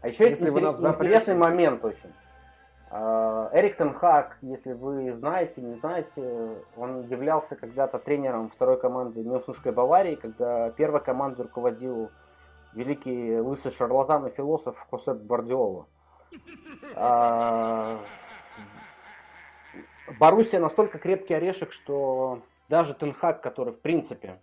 А 0.00 0.08
еще 0.08 0.28
если 0.28 0.48
вы 0.48 0.62
нас 0.62 0.82
интересный 0.82 1.34
момент 1.34 1.84
очень. 1.84 2.12
А, 2.98 3.50
Эрик 3.52 3.76
Тенхак, 3.76 4.38
если 4.40 4.72
вы 4.72 5.12
знаете, 5.12 5.60
не 5.60 5.74
знаете, 5.74 6.62
он 6.76 7.02
являлся 7.02 7.54
когда-то 7.54 7.98
тренером 7.98 8.48
второй 8.48 8.80
команды 8.80 9.22
Мюнхенской 9.22 9.70
Баварии, 9.70 10.14
когда 10.14 10.70
первой 10.70 11.02
командой 11.02 11.42
руководил 11.42 12.10
великий 12.72 13.38
лысый 13.38 13.70
шарлатан 13.70 14.26
и 14.26 14.30
философ 14.30 14.78
Хосеп 14.90 15.18
Гвардиола. 15.18 15.86
А... 16.94 17.98
Боруссия 20.18 20.60
настолько 20.60 20.98
крепкий 20.98 21.34
орешек, 21.34 21.72
что 21.72 22.40
даже 22.70 22.94
Тенхак, 22.94 23.42
который 23.42 23.74
в 23.74 23.80
принципе, 23.80 24.40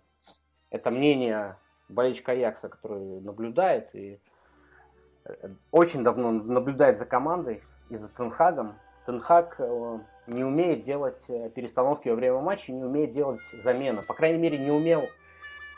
это 0.70 0.92
мнение 0.92 1.56
болельщика 1.88 2.30
Аякса, 2.32 2.68
который 2.68 3.20
наблюдает 3.20 3.92
и 3.94 4.20
э, 5.24 5.48
очень 5.72 6.04
давно 6.04 6.30
наблюдает 6.30 6.98
за 6.98 7.06
командой 7.06 7.64
и 7.90 7.96
за 7.96 8.08
Тенхагом. 8.08 8.74
Тенхаг 9.06 9.56
э, 9.58 9.98
не 10.26 10.44
умеет 10.44 10.82
делать 10.82 11.22
э, 11.28 11.50
перестановки 11.50 12.08
во 12.08 12.14
время 12.14 12.40
матча, 12.40 12.72
не 12.72 12.82
умеет 12.82 13.10
делать 13.10 13.40
замены. 13.62 14.02
По 14.02 14.14
крайней 14.14 14.38
мере, 14.38 14.58
не 14.58 14.70
умел 14.70 15.02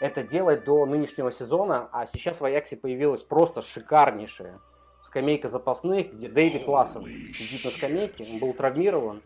это 0.01 0.23
делать 0.23 0.65
до 0.65 0.85
нынешнего 0.87 1.33
сезона, 1.33 1.89
а 1.93 2.07
сейчас 2.07 2.41
в 2.41 2.45
Аяксе 2.45 2.77
появилась 2.77 3.23
просто 3.23 3.63
шикарнейшая 3.63 4.55
скамейка 5.03 5.49
запасных, 5.49 6.13
где 6.13 6.29
Дэвид 6.29 6.67
Лассов 6.67 7.05
сидит 7.05 7.65
на 7.65 7.71
скамейке, 7.71 8.27
он 8.31 8.39
был 8.39 8.53
травмирован. 8.53 9.23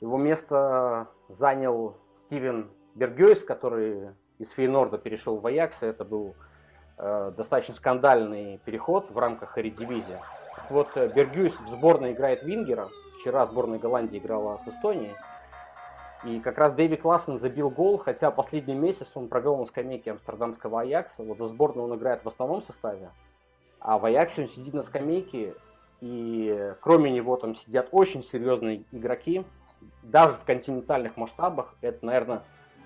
Его 0.00 0.18
место 0.18 1.08
занял 1.28 1.96
Стивен 2.16 2.70
Бергёйс, 2.94 3.42
который 3.42 4.10
из 4.38 4.50
Фейнорда 4.50 4.98
перешел 4.98 5.38
в 5.38 5.46
Аякс. 5.46 5.82
Это 5.82 6.04
был 6.04 6.34
э, 6.98 7.32
достаточно 7.36 7.74
скандальный 7.74 8.58
переход 8.64 9.10
в 9.10 9.18
рамках 9.18 9.56
Эридивизии. 9.56 10.18
Вот 10.70 10.96
э, 10.96 11.08
Бергюйс 11.08 11.60
в 11.60 11.68
сборной 11.68 12.12
играет 12.12 12.42
Вингера. 12.42 12.88
Вчера 13.18 13.46
сборная 13.46 13.78
Голландии 13.78 14.18
играла 14.18 14.58
с 14.58 14.68
Эстонией. 14.68 15.14
И 16.24 16.40
как 16.40 16.58
раз 16.58 16.72
Дэви 16.72 16.96
Классен 16.96 17.38
забил 17.38 17.70
гол, 17.70 17.98
хотя 17.98 18.30
последний 18.30 18.74
месяц 18.74 19.12
он 19.14 19.28
провел 19.28 19.56
на 19.58 19.64
скамейке 19.64 20.12
амстердамского 20.12 20.80
Аякса. 20.80 21.22
Вот 21.22 21.38
за 21.38 21.46
сборную 21.46 21.88
он 21.88 21.96
играет 21.96 22.24
в 22.24 22.28
основном 22.28 22.62
составе. 22.62 23.10
А 23.80 23.98
в 23.98 24.04
Аяксе 24.04 24.42
он 24.42 24.48
сидит 24.48 24.74
на 24.74 24.82
скамейке, 24.82 25.54
и 26.00 26.74
кроме 26.80 27.10
него 27.10 27.36
там 27.36 27.54
сидят 27.54 27.88
очень 27.92 28.22
серьезные 28.22 28.84
игроки. 28.92 29.44
Даже 30.02 30.34
в 30.34 30.44
континентальных 30.44 31.16
масштабах 31.16 31.74
это, 31.80 32.04
наверное, 32.04 32.42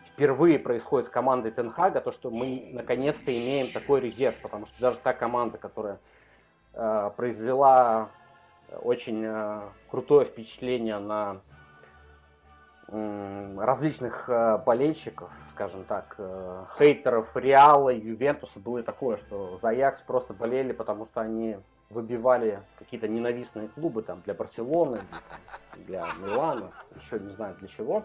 впервые 0.07 0.59
происходит 0.59 1.07
с 1.07 1.11
командой 1.11 1.51
Тенхага, 1.51 2.01
то, 2.01 2.13
что 2.13 2.31
мы 2.31 2.69
наконец-то 2.73 3.33
имеем 3.33 3.73
такой 3.73 4.01
резерв, 4.01 4.37
потому 4.43 4.67
что 4.67 4.79
даже 4.81 4.99
та 4.99 5.13
команда, 5.13 5.57
которая 5.57 5.95
э, 5.95 5.99
произвела 6.73 8.11
очень 8.83 9.25
э, 9.25 9.63
крутое 9.91 10.25
впечатление 10.25 10.99
на 10.99 11.41
различных 12.91 14.29
э, 14.29 14.59
болельщиков, 14.59 15.31
скажем 15.51 15.85
так, 15.85 16.17
э, 16.19 16.65
хейтеров 16.77 17.37
Реала, 17.37 17.91
Ювентуса 17.91 18.59
было 18.59 18.83
такое, 18.83 19.17
что 19.17 19.59
за 19.63 19.69
Аякс 19.69 20.01
просто 20.01 20.35
болели, 20.35 20.73
потому 20.73 21.05
что 21.05 21.21
они 21.21 21.57
выбивали 21.89 22.63
какие-то 22.79 23.07
ненавистные 23.07 23.69
клубы 23.69 24.03
там 24.03 24.23
для 24.23 24.35
Барселоны, 24.35 25.03
для 25.87 26.07
Милана, 26.19 26.73
еще 27.01 27.21
не 27.21 27.31
знаю 27.31 27.55
для 27.61 27.69
чего. 27.69 28.05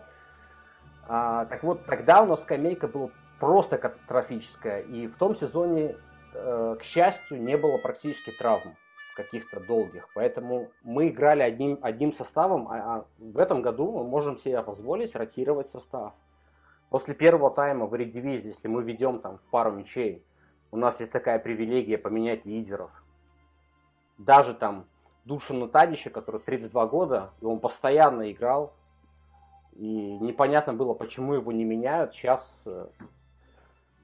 А, 1.08 1.46
так 1.46 1.64
вот, 1.64 1.86
тогда 1.86 2.22
у 2.22 2.28
нас 2.28 2.42
скамейка 2.44 2.88
была 2.88 3.10
просто 3.40 3.78
катастрофическая, 3.80 4.82
и 4.82 5.08
в 5.08 5.18
том 5.18 5.36
сезоне, 5.36 5.84
э, 5.84 5.96
к 6.36 6.84
счастью, 6.84 7.42
не 7.42 7.58
было 7.58 7.78
практически 7.78 8.32
травм 8.32 8.76
каких-то 9.16 9.60
долгих. 9.62 10.08
Поэтому 10.14 10.70
мы 10.84 11.08
играли 11.08 11.42
одним, 11.42 11.80
одним 11.82 12.12
составом, 12.12 12.68
а, 12.68 12.76
а 12.76 13.06
в 13.18 13.40
этом 13.40 13.62
году 13.62 13.92
мы 13.92 14.04
можем 14.04 14.38
себе 14.38 14.62
позволить 14.62 15.16
ротировать 15.16 15.70
состав. 15.70 16.14
После 16.90 17.16
первого 17.16 17.50
тайма 17.50 17.88
в 17.88 17.96
редивизии, 17.96 18.50
если 18.50 18.68
мы 18.68 18.84
ведем 18.84 19.20
там 19.20 19.38
в 19.38 19.50
пару 19.50 19.72
мячей, 19.72 20.24
у 20.72 20.78
нас 20.78 21.00
есть 21.00 21.12
такая 21.12 21.40
привилегия 21.40 21.98
поменять 21.98 22.46
лидеров. 22.46 22.92
Даже 24.18 24.54
там 24.54 24.86
Душина 25.24 25.68
Тадича, 25.68 26.10
который 26.10 26.42
32 26.42 26.88
года, 26.88 27.32
и 27.42 27.46
он 27.46 27.60
постоянно 27.60 28.32
играл, 28.32 28.74
и 29.74 30.18
непонятно 30.20 30.74
было, 30.74 30.94
почему 30.94 31.34
его 31.34 31.52
не 31.52 31.64
меняют. 31.64 32.14
Сейчас 32.14 32.62
э, 32.66 32.88
э 33.00 33.04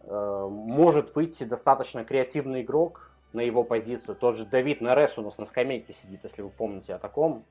может 0.07 1.15
выйти 1.15 1.43
достаточно 1.43 2.03
креативный 2.03 2.61
игрок, 2.61 3.11
на 3.33 3.41
его 3.41 3.63
позицию. 3.63 4.15
Тот 4.15 4.35
же 4.35 4.45
Давид 4.45 4.81
Нарес 4.81 5.17
у 5.17 5.21
нас 5.21 5.37
на 5.37 5.45
скамейке 5.45 5.93
сидит, 5.93 6.21
если 6.23 6.41
вы 6.41 6.49
помните 6.49 6.93
о 6.93 6.99
таком. 6.99 7.45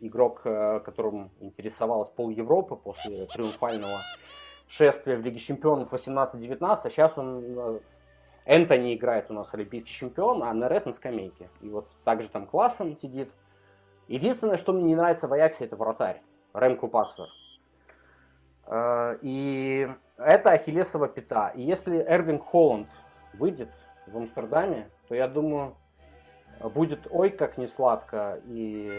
Игрок, 0.00 0.40
э, 0.44 0.80
которым 0.80 1.30
интересовалась 1.38 2.10
пол 2.10 2.30
Европы 2.30 2.74
после 2.74 3.26
триумфального 3.26 4.00
шествия 4.66 5.16
в 5.16 5.20
Лиге 5.20 5.38
Чемпионов 5.38 5.92
18-19. 5.92 6.60
А 6.60 6.90
сейчас 6.90 7.16
он 7.16 7.44
э, 7.44 7.80
Энтони 8.44 8.94
играет 8.96 9.30
у 9.30 9.34
нас 9.34 9.54
олимпийский 9.54 9.92
чемпион, 9.92 10.42
а 10.42 10.52
Нерес 10.52 10.86
на 10.86 10.92
скамейке. 10.92 11.48
И 11.60 11.68
вот 11.68 11.88
также 12.04 12.28
там 12.28 12.46
классом 12.46 12.96
сидит. 12.96 13.30
Единственное, 14.08 14.56
что 14.56 14.72
мне 14.72 14.82
не 14.82 14.96
нравится 14.96 15.28
в 15.28 15.32
Аяксе, 15.32 15.66
это 15.66 15.76
вратарь. 15.76 16.20
Ремку 16.52 16.88
Пасвер. 16.88 17.28
Э, 18.66 19.18
и 19.22 19.88
это 20.24 20.50
Ахиллесова 20.50 21.08
пята. 21.08 21.48
И 21.54 21.62
если 21.62 21.98
Эрвинг 21.98 22.42
Холланд 22.42 22.88
выйдет 23.34 23.70
в 24.06 24.16
Амстердаме, 24.16 24.88
то 25.08 25.14
я 25.14 25.28
думаю, 25.28 25.76
будет 26.74 27.06
ой 27.10 27.30
как 27.30 27.58
не 27.58 27.66
сладко 27.66 28.40
и 28.46 28.92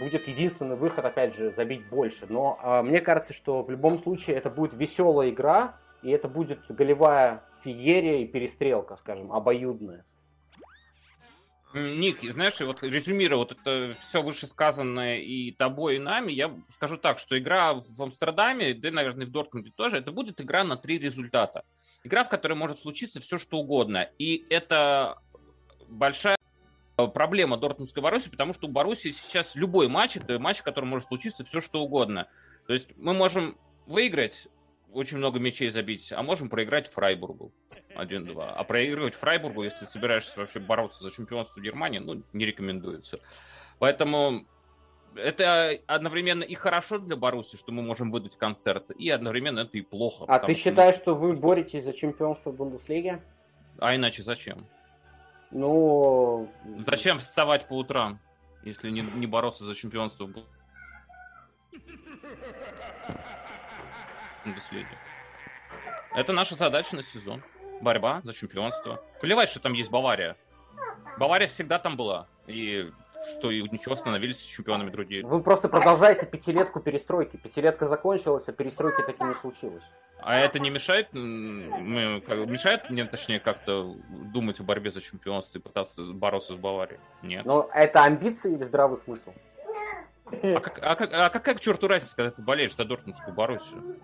будет 0.00 0.26
единственный 0.28 0.76
выход, 0.76 1.04
опять 1.04 1.34
же, 1.34 1.50
забить 1.50 1.88
больше. 1.88 2.26
Но 2.28 2.58
э, 2.62 2.82
мне 2.82 3.00
кажется, 3.00 3.32
что 3.32 3.62
в 3.62 3.70
любом 3.70 3.98
случае 3.98 4.36
это 4.36 4.48
будет 4.48 4.74
веселая 4.74 5.30
игра, 5.30 5.72
и 6.02 6.10
это 6.10 6.28
будет 6.28 6.60
голевая 6.68 7.42
феерия 7.62 8.18
и 8.18 8.26
перестрелка, 8.26 8.96
скажем, 8.96 9.32
обоюдная. 9.32 10.04
Ник, 11.74 12.18
знаешь, 12.32 12.60
вот 12.60 12.82
резюмируя 12.82 13.38
вот 13.38 13.52
это 13.52 13.94
все 13.98 14.22
вышесказанное 14.22 15.18
и 15.18 15.52
тобой, 15.52 15.96
и 15.96 15.98
нами, 15.98 16.32
я 16.32 16.54
скажу 16.74 16.98
так, 16.98 17.18
что 17.18 17.38
игра 17.38 17.74
в 17.74 18.02
Амстердаме, 18.02 18.74
да, 18.74 18.90
наверное, 18.90 19.26
в 19.26 19.30
Дортмунде 19.30 19.70
тоже, 19.74 19.98
это 19.98 20.12
будет 20.12 20.40
игра 20.40 20.64
на 20.64 20.76
три 20.76 20.98
результата. 20.98 21.64
Игра, 22.04 22.24
в 22.24 22.28
которой 22.28 22.54
может 22.54 22.78
случиться 22.78 23.20
все, 23.20 23.38
что 23.38 23.58
угодно. 23.58 24.08
И 24.18 24.44
это 24.50 25.18
большая 25.88 26.36
проблема 26.96 27.56
Дортмундской 27.56 28.02
Боруссии, 28.02 28.28
потому 28.28 28.52
что 28.52 28.66
у 28.66 28.70
Боруссии 28.70 29.10
сейчас 29.10 29.54
любой 29.54 29.88
матч, 29.88 30.16
это 30.16 30.38
матч, 30.38 30.58
в 30.58 30.62
котором 30.62 30.88
может 30.88 31.08
случиться 31.08 31.44
все, 31.44 31.60
что 31.60 31.82
угодно. 31.82 32.28
То 32.66 32.72
есть 32.72 32.88
мы 32.96 33.14
можем 33.14 33.56
выиграть, 33.86 34.48
очень 34.92 35.18
много 35.18 35.38
мячей 35.38 35.70
забить, 35.70 36.12
а 36.12 36.22
можем 36.22 36.48
проиграть 36.48 36.88
Фрайбургу. 36.88 37.52
1-2. 37.96 38.52
А 38.56 38.64
проигрывать 38.64 39.14
Фрайбургу, 39.14 39.62
если 39.62 39.80
ты 39.80 39.86
собираешься 39.86 40.40
вообще 40.40 40.60
бороться 40.60 41.02
за 41.02 41.10
чемпионство 41.10 41.60
Германии, 41.60 41.98
ну, 41.98 42.22
не 42.32 42.46
рекомендуется. 42.46 43.20
Поэтому 43.78 44.46
это 45.14 45.78
одновременно 45.86 46.42
и 46.42 46.54
хорошо 46.54 46.98
для 46.98 47.16
Баруси, 47.16 47.56
что 47.56 47.72
мы 47.72 47.82
можем 47.82 48.10
выдать 48.10 48.36
концерт, 48.36 48.90
и 48.92 49.10
одновременно 49.10 49.60
это 49.60 49.78
и 49.78 49.82
плохо. 49.82 50.24
А 50.28 50.38
ты 50.38 50.54
считаешь, 50.54 50.94
что, 50.94 51.02
что 51.02 51.14
вы 51.14 51.34
боретесь 51.34 51.84
за 51.84 51.92
чемпионство 51.92 52.52
Бундеслиги? 52.52 53.22
А 53.78 53.94
иначе 53.96 54.22
зачем? 54.22 54.66
Ну... 55.50 56.48
Зачем 56.86 57.18
вставать 57.18 57.68
по 57.68 57.74
утрам, 57.74 58.20
если 58.64 58.90
не, 58.90 59.02
не 59.16 59.26
бороться 59.26 59.64
за 59.64 59.74
чемпионство 59.74 60.26
Бундеслиги? 64.44 64.86
Это 66.14 66.32
наша 66.32 66.54
задача 66.54 66.96
на 66.96 67.02
сезон 67.02 67.42
борьба 67.80 68.20
за 68.24 68.32
чемпионство. 68.32 69.02
Плевать, 69.20 69.48
что 69.48 69.60
там 69.60 69.72
есть 69.72 69.90
Бавария. 69.90 70.36
Бавария 71.18 71.48
всегда 71.48 71.78
там 71.78 71.96
была. 71.96 72.26
И 72.46 72.90
что 73.38 73.50
и 73.50 73.62
ничего, 73.62 73.94
становились 73.94 74.40
чемпионами 74.40 74.90
другие. 74.90 75.24
Вы 75.24 75.42
просто 75.42 75.68
продолжаете 75.68 76.26
пятилетку 76.26 76.80
перестройки. 76.80 77.36
Пятилетка 77.36 77.86
закончилась, 77.86 78.44
а 78.48 78.52
перестройки 78.52 79.02
таки 79.02 79.22
не 79.22 79.34
случилось. 79.34 79.84
А 80.18 80.36
это 80.36 80.58
не 80.58 80.70
мешает, 80.70 81.12
мешает 81.12 82.90
мне, 82.90 83.04
точнее, 83.04 83.40
как-то 83.40 83.94
думать 84.32 84.60
о 84.60 84.62
борьбе 84.64 84.90
за 84.90 85.00
чемпионство 85.00 85.58
и 85.58 85.62
пытаться 85.62 86.02
бороться 86.02 86.54
с 86.54 86.56
Баварией? 86.56 87.00
Нет. 87.22 87.44
Но 87.44 87.68
это 87.72 88.04
амбиции 88.04 88.54
или 88.54 88.64
здравый 88.64 88.96
смысл? 88.96 89.32
А, 90.26 90.60
как, 90.60 90.78
а, 90.82 90.94
как, 90.94 91.12
а 91.12 91.28
какая 91.28 91.54
к 91.54 91.60
черту 91.60 91.88
разница, 91.88 92.16
когда 92.16 92.30
ты 92.30 92.42
болеешь 92.42 92.74
за 92.74 92.84
Дортмундскую 92.84 93.34
Боруссию? 93.34 93.96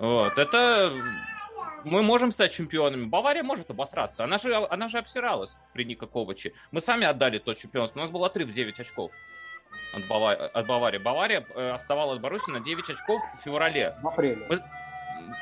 Вот, 0.00 0.38
это 0.38 0.94
мы 1.84 2.02
можем 2.02 2.30
стать 2.30 2.52
чемпионами. 2.52 3.04
Бавария 3.04 3.42
может 3.42 3.70
обосраться. 3.70 4.24
Она 4.24 4.38
же, 4.38 4.54
она 4.54 4.88
же 4.88 4.96
обсиралась 4.96 5.58
при 5.74 5.84
Ника 5.84 6.06
Коваче. 6.06 6.54
Мы 6.70 6.80
сами 6.80 7.04
отдали 7.04 7.38
тот 7.38 7.58
чемпионство. 7.58 8.00
У 8.00 8.02
нас 8.02 8.10
был 8.10 8.24
отрыв 8.24 8.50
9 8.50 8.80
очков 8.80 9.12
от, 9.94 10.08
Бава... 10.08 10.32
от 10.32 10.66
Баварии. 10.66 10.96
Бавария 10.96 11.46
э, 11.54 11.72
отставала 11.72 12.14
от 12.14 12.22
Баруси 12.22 12.50
на 12.50 12.60
9 12.60 12.88
очков 12.88 13.20
в 13.38 13.44
феврале. 13.44 13.94
В 14.00 14.08
апреле. 14.08 14.38
Мы... 14.48 14.62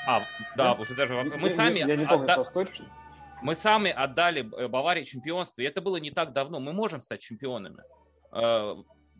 А, 0.09 0.21
да, 0.57 0.75
да, 0.75 0.75
уже 0.75 0.97
даже 0.97 1.15
в... 1.15 1.37
Мы 1.37 1.51
сами... 1.51 1.79
Я, 1.79 1.87
я 1.87 1.97
не 1.97 2.07
помню 2.07 2.25
отда... 2.25 2.43
точно. 2.43 2.87
Мы 3.43 3.55
сами 3.55 3.93
отдали 3.93 4.51
э, 4.57 4.67
Баварии 4.67 5.05
чемпионство, 5.05 5.63
и 5.63 5.65
это 5.67 5.81
было 5.81 5.99
не 5.99 6.11
так 6.11 6.33
давно. 6.33 6.59
Мы 6.59 6.73
можем 6.73 7.01
стать 7.01 7.21
чемпионами. 7.21 7.85
Э, 8.33 8.75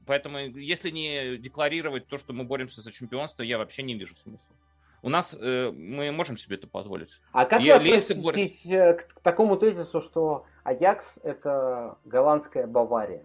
поэтому, 0.05 0.39
если 0.39 0.91
не 0.91 1.37
декларировать 1.37 2.09
то, 2.09 2.19
что 2.19 2.33
мы 2.33 2.43
боремся 2.43 2.83
за 2.83 2.91
чемпионство, 2.91 3.45
я 3.45 3.59
вообще 3.59 3.85
не 3.85 3.95
вижу 3.95 4.17
смысла. 4.17 4.58
У 5.03 5.09
нас 5.09 5.37
э, 5.41 5.71
мы 5.71 6.11
можем 6.11 6.37
себе 6.37 6.57
это 6.57 6.67
позволить. 6.67 7.11
А 7.33 7.45
как 7.45 7.61
вы 7.61 7.71
относитесь 7.71 8.67
э, 8.67 8.95
к, 8.95 9.15
к 9.15 9.21
такому 9.21 9.57
тезису, 9.57 10.01
что 10.01 10.45
Аякс 10.65 11.19
это 11.23 11.97
голландская 12.05 12.67
Бавария? 12.67 13.23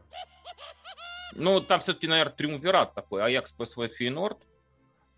Ну, 1.35 1.59
там 1.61 1.79
все-таки, 1.79 2.07
наверное, 2.07 2.33
триумвират 2.33 2.93
такой. 2.93 3.23
Аякс, 3.23 3.51
ПСВ, 3.53 3.87
Фейнорд. 3.87 4.37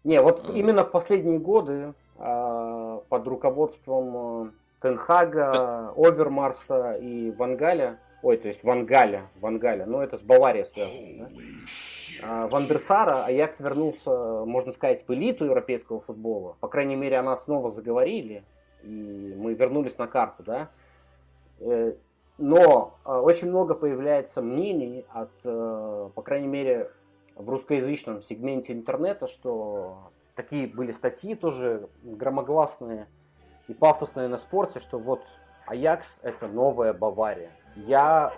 Не, 0.06 0.22
вот 0.22 0.50
э. 0.50 0.54
именно 0.54 0.84
в 0.84 0.92
последние 0.92 1.40
годы 1.40 1.94
э, 2.18 3.00
под 3.10 3.28
руководством 3.28 4.48
э, 4.48 4.52
Тенхага, 4.82 5.52
да. 5.52 5.94
Овермарса 5.98 6.94
и 6.94 7.32
Вангаля, 7.32 8.00
ой, 8.26 8.38
то 8.38 8.48
есть 8.48 8.64
Вангаля, 8.64 9.30
Вангаля, 9.40 9.86
ну 9.86 10.02
это 10.02 10.18
с 10.18 10.24
Баварией 10.24 10.66
связано, 10.66 11.18
да? 11.20 11.30
А, 12.24 12.48
Вандерсара 12.48 13.24
Аякс 13.26 13.60
вернулся, 13.60 14.10
можно 14.46 14.72
сказать, 14.72 15.08
в 15.08 15.14
элиту 15.14 15.46
европейского 15.46 16.00
футбола. 16.00 16.58
По 16.60 16.68
крайней 16.68 16.96
мере, 16.96 17.18
она 17.18 17.38
снова 17.38 17.70
заговорили, 17.70 18.44
и 18.82 19.36
мы 19.38 19.54
вернулись 19.54 20.00
на 20.00 20.08
карту, 20.08 20.42
да. 20.42 20.70
Э, 21.60 21.94
но 22.40 22.96
а, 23.04 23.22
очень 23.22 23.50
много 23.50 23.76
появляется 23.76 24.42
мнений 24.42 25.06
от, 25.14 25.30
э, 25.44 26.10
по 26.16 26.22
крайней 26.24 26.48
мере, 26.48 26.90
в 27.36 27.48
русскоязычном 27.48 28.24
сегменте 28.24 28.74
интернета, 28.74 29.28
что 29.28 30.12
такие 30.34 30.66
были 30.66 30.90
статьи 30.90 31.36
тоже 31.36 31.90
громогласные 32.02 33.06
и 33.68 33.76
пафосные 33.76 34.30
на 34.30 34.38
спорте, 34.38 34.80
что 34.80 34.98
вот 34.98 35.22
Аякс 35.68 36.22
это 36.24 36.48
новая 36.48 36.92
Бавария. 36.92 37.52
Я 37.76 38.34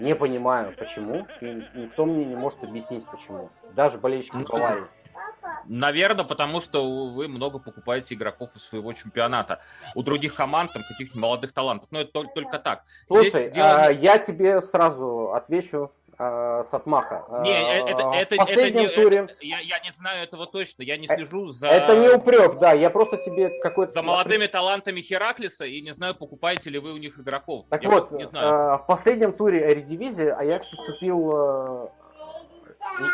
не 0.00 0.14
понимаю, 0.14 0.74
почему. 0.76 1.26
И 1.40 1.64
никто 1.74 2.06
мне 2.06 2.24
не 2.24 2.36
может 2.36 2.62
объяснить, 2.62 3.04
почему. 3.06 3.50
Даже 3.74 3.98
болельщики 3.98 4.36
ну, 4.36 4.46
Баварии. 4.46 4.84
Наверное, 5.66 6.24
потому 6.24 6.60
что 6.60 7.10
вы 7.10 7.28
много 7.28 7.58
покупаете 7.58 8.14
игроков 8.14 8.54
из 8.56 8.64
своего 8.64 8.92
чемпионата. 8.92 9.60
У 9.94 10.02
других 10.02 10.34
команд 10.34 10.72
там 10.72 10.82
каких-то 10.82 11.18
молодых 11.18 11.52
талантов. 11.52 11.88
Но 11.90 12.00
это 12.00 12.24
только 12.34 12.58
так. 12.58 12.84
Слушай, 13.06 13.50
дело... 13.50 13.84
а, 13.84 13.90
я 13.90 14.18
тебе 14.18 14.60
сразу 14.60 15.32
отвечу 15.32 15.90
с 16.18 16.68
отмаха. 16.72 17.24
Не, 17.42 17.52
э, 17.52 17.90
это, 17.90 18.02
это, 18.14 18.34
в 18.34 18.38
последнем 18.38 18.84
это 18.84 18.94
туре... 18.94 19.18
Это, 19.18 19.34
я, 19.40 19.58
я 19.58 19.78
не 19.80 19.92
знаю 19.94 20.22
этого 20.22 20.46
точно, 20.46 20.82
я 20.82 20.96
не 20.96 21.06
э, 21.06 21.16
слежу 21.16 21.46
за... 21.46 21.68
Это 21.68 21.96
не 21.96 22.08
упрек, 22.08 22.58
да, 22.58 22.72
я 22.72 22.90
просто 22.90 23.16
тебе 23.16 23.60
какой-то... 23.60 23.92
За 23.92 24.02
молодыми 24.02 24.46
талантами 24.46 25.00
Хераклиса 25.00 25.64
и 25.64 25.80
не 25.80 25.92
знаю, 25.92 26.14
покупаете 26.14 26.70
ли 26.70 26.78
вы 26.78 26.92
у 26.92 26.98
них 26.98 27.18
игроков. 27.18 27.66
Так 27.68 27.82
я 27.82 27.90
вот, 27.90 28.12
не 28.12 28.24
знаю. 28.24 28.46
Э, 28.46 28.76
в 28.78 28.86
последнем 28.86 29.32
туре 29.32 29.60
Эридивизии 29.60 30.28
Аякс 30.28 30.72
уступил... 30.72 31.32
Э, 31.32 31.88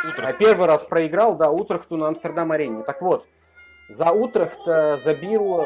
Утрехт. 0.08 0.38
Первый 0.38 0.66
раз 0.66 0.82
проиграл, 0.82 1.36
да, 1.36 1.50
Утрехту 1.50 1.96
на 1.96 2.08
Амстердам-арене. 2.08 2.82
Так 2.82 3.00
вот, 3.00 3.24
за 3.88 4.10
Утрехт 4.10 4.60
забил 4.64 5.64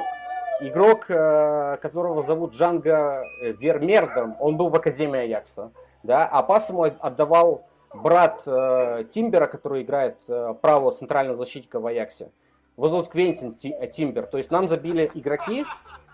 игрок, 0.60 1.06
которого 1.06 2.22
зовут 2.22 2.54
Джанго 2.54 3.24
Вермердом. 3.40 4.36
Он 4.38 4.56
был 4.56 4.68
в 4.68 4.76
Академии 4.76 5.20
Аякса 5.20 5.72
да, 6.04 6.26
а 6.26 6.42
пас 6.42 6.68
ему 6.68 6.84
отдавал 6.84 7.66
брат 7.92 8.42
э, 8.46 9.04
Тимбера, 9.10 9.46
который 9.46 9.82
играет 9.82 10.16
э, 10.28 10.54
правого 10.60 10.92
центрального 10.92 11.38
защитника 11.38 11.80
в 11.80 11.86
Аяксе. 11.86 12.30
Его 12.76 12.88
зовут 12.88 13.08
Квентин 13.08 13.56
э, 13.62 13.86
Тимбер. 13.88 14.26
То 14.26 14.36
есть 14.36 14.50
нам 14.50 14.68
забили 14.68 15.10
игроки, 15.14 15.64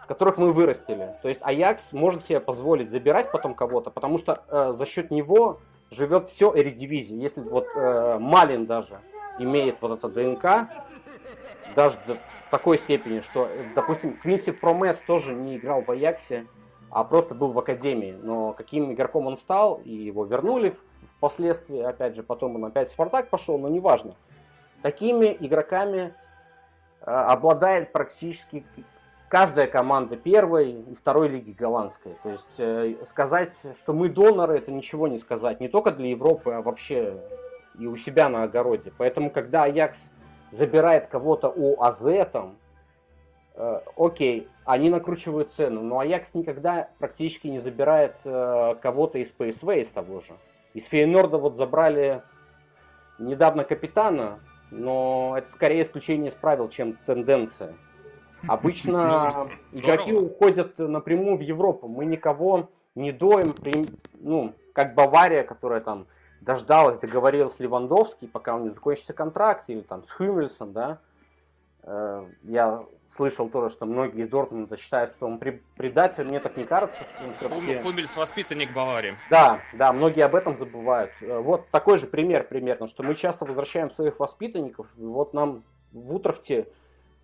которых 0.07 0.39
мы 0.39 0.53
вырастили. 0.53 1.15
То 1.23 1.29
есть 1.29 1.41
Аякс 1.43 1.93
может 1.93 2.25
себе 2.25 2.41
позволить 2.41 2.91
забирать 2.91 3.31
потом 3.31 3.55
кого-то, 3.55 3.91
потому 3.91 4.19
что 4.19 4.43
э, 4.49 4.73
за 4.73 4.85
счет 4.87 5.11
него 5.11 5.61
живет 5.91 6.27
все 6.27 6.53
Эридивизия. 6.55 7.17
Если 7.17 7.41
вот 7.41 7.67
э, 7.77 8.19
Малин 8.19 8.67
даже 8.67 8.99
имеет 9.39 9.81
вот 9.81 9.99
это 9.99 10.09
ДНК, 10.09 10.69
даже 11.77 11.97
до 12.07 12.17
такой 12.51 12.79
степени, 12.79 13.21
что, 13.21 13.49
допустим, 13.75 14.17
Квинси 14.17 14.51
Промес 14.51 14.99
тоже 15.07 15.33
не 15.33 15.57
играл 15.57 15.83
в 15.83 15.91
Аяксе, 15.91 16.47
а 16.91 17.05
просто 17.05 17.35
был 17.35 17.53
в 17.53 17.59
академии. 17.59 18.17
Но 18.21 18.53
каким 18.53 18.93
игроком 18.93 19.27
он 19.27 19.37
стал, 19.37 19.81
и 19.85 19.93
его 19.93 20.25
вернули 20.25 20.75
впоследствии, 21.17 21.81
опять 21.81 22.17
же, 22.17 22.23
потом 22.23 22.57
он 22.57 22.65
опять 22.65 22.89
в 22.89 22.93
Спартак 22.93 23.29
пошел, 23.29 23.59
но 23.59 23.69
неважно. 23.69 24.15
Такими 24.83 25.37
игроками 25.39 26.15
э, 27.03 27.11
обладает 27.11 27.93
практически 27.93 28.65
каждая 29.29 29.67
команда 29.67 30.17
первой 30.17 30.73
и 30.73 30.95
второй 30.95 31.29
лиги 31.29 31.53
голландской. 31.53 32.17
То 32.23 32.31
есть 32.31 32.59
э, 32.59 32.97
сказать, 33.05 33.55
что 33.77 33.93
мы 33.93 34.09
доноры, 34.09 34.59
это 34.59 34.73
ничего 34.73 35.07
не 35.07 35.19
сказать. 35.19 35.61
Не 35.61 35.69
только 35.69 35.93
для 35.93 36.09
Европы, 36.09 36.53
а 36.53 36.63
вообще 36.63 37.21
и 37.79 37.87
у 37.87 37.97
себя 37.97 38.29
на 38.29 38.43
огороде. 38.43 38.93
Поэтому, 38.97 39.31
когда 39.31 39.65
Аякс 39.65 40.11
забирает 40.51 41.07
кого-то 41.07 41.49
у 41.49 41.81
АЗ, 41.83 42.29
там, 42.33 42.57
окей, 43.97 44.49
они 44.65 44.91
накручивают 44.91 45.53
цену. 45.53 45.83
Но 45.83 45.99
Аякс 45.99 46.35
никогда 46.35 46.89
практически 46.99 47.49
не 47.49 47.59
забирает 47.59 48.17
э, 48.25 48.75
кого-то 48.81 49.19
из 49.19 49.31
ПСВ, 49.33 49.69
из 49.79 49.89
того 49.89 50.21
же. 50.21 50.35
Из 50.75 50.85
Фейнорда 50.85 51.39
вот 51.39 51.57
забрали 51.57 52.23
недавно 53.19 53.65
капитана, 53.65 54.39
но 54.71 55.35
это 55.37 55.51
скорее 55.51 55.83
исключение 55.83 56.31
из 56.31 56.35
правил, 56.35 56.69
чем 56.69 56.97
тенденция. 57.07 57.75
Обычно 58.47 59.49
ну, 59.73 59.81
игроки 59.81 60.13
уходят 60.13 60.79
напрямую 60.79 61.37
в 61.37 61.41
Европу. 61.41 61.89
Мы 61.89 62.07
никого 62.07 62.71
не 62.95 63.13
доим, 63.13 63.55
ну, 64.15 64.55
как 64.73 64.95
Бавария, 64.95 65.43
которая 65.43 65.81
там 65.81 66.07
дождалась, 66.41 66.99
договорилась 66.99 67.55
с 67.55 67.61
Левандовски, 67.61 68.27
пока 68.27 68.57
у 68.57 68.61
них 68.61 68.73
закончится 68.73 69.13
контракт, 69.13 69.65
или 69.69 69.81
там 69.81 70.03
с 70.05 70.11
Хюмельсом, 70.11 70.73
да. 70.73 70.99
Э, 71.83 72.27
я 72.45 72.81
слышал 73.09 73.49
тоже, 73.49 73.71
что 73.71 73.87
многие 73.87 74.23
из 74.23 74.29
Дортмунда 74.29 74.77
считают, 74.77 75.13
что 75.13 75.27
он 75.27 75.39
предатель. 75.39 76.25
Мне 76.25 76.41
так 76.41 76.57
не 76.57 76.65
кажется, 76.65 77.03
что 77.03 77.25
он 77.25 77.35
все-таки... 77.35 77.83
Хумельс 77.83 78.17
воспитанник 78.17 78.73
Баварии. 78.73 79.17
Да, 79.31 79.61
да, 79.73 79.93
многие 79.93 80.25
об 80.25 80.35
этом 80.35 80.57
забывают. 80.57 81.11
Э, 81.21 81.39
вот 81.39 81.69
такой 81.71 81.99
же 81.99 82.07
пример 82.07 82.47
примерно, 82.47 82.87
что 82.87 83.03
мы 83.03 83.15
часто 83.15 83.45
возвращаем 83.45 83.91
своих 83.91 84.21
воспитанников. 84.21 84.87
Вот 84.97 85.33
нам 85.35 85.65
в 85.93 86.15
Утрахте 86.15 86.69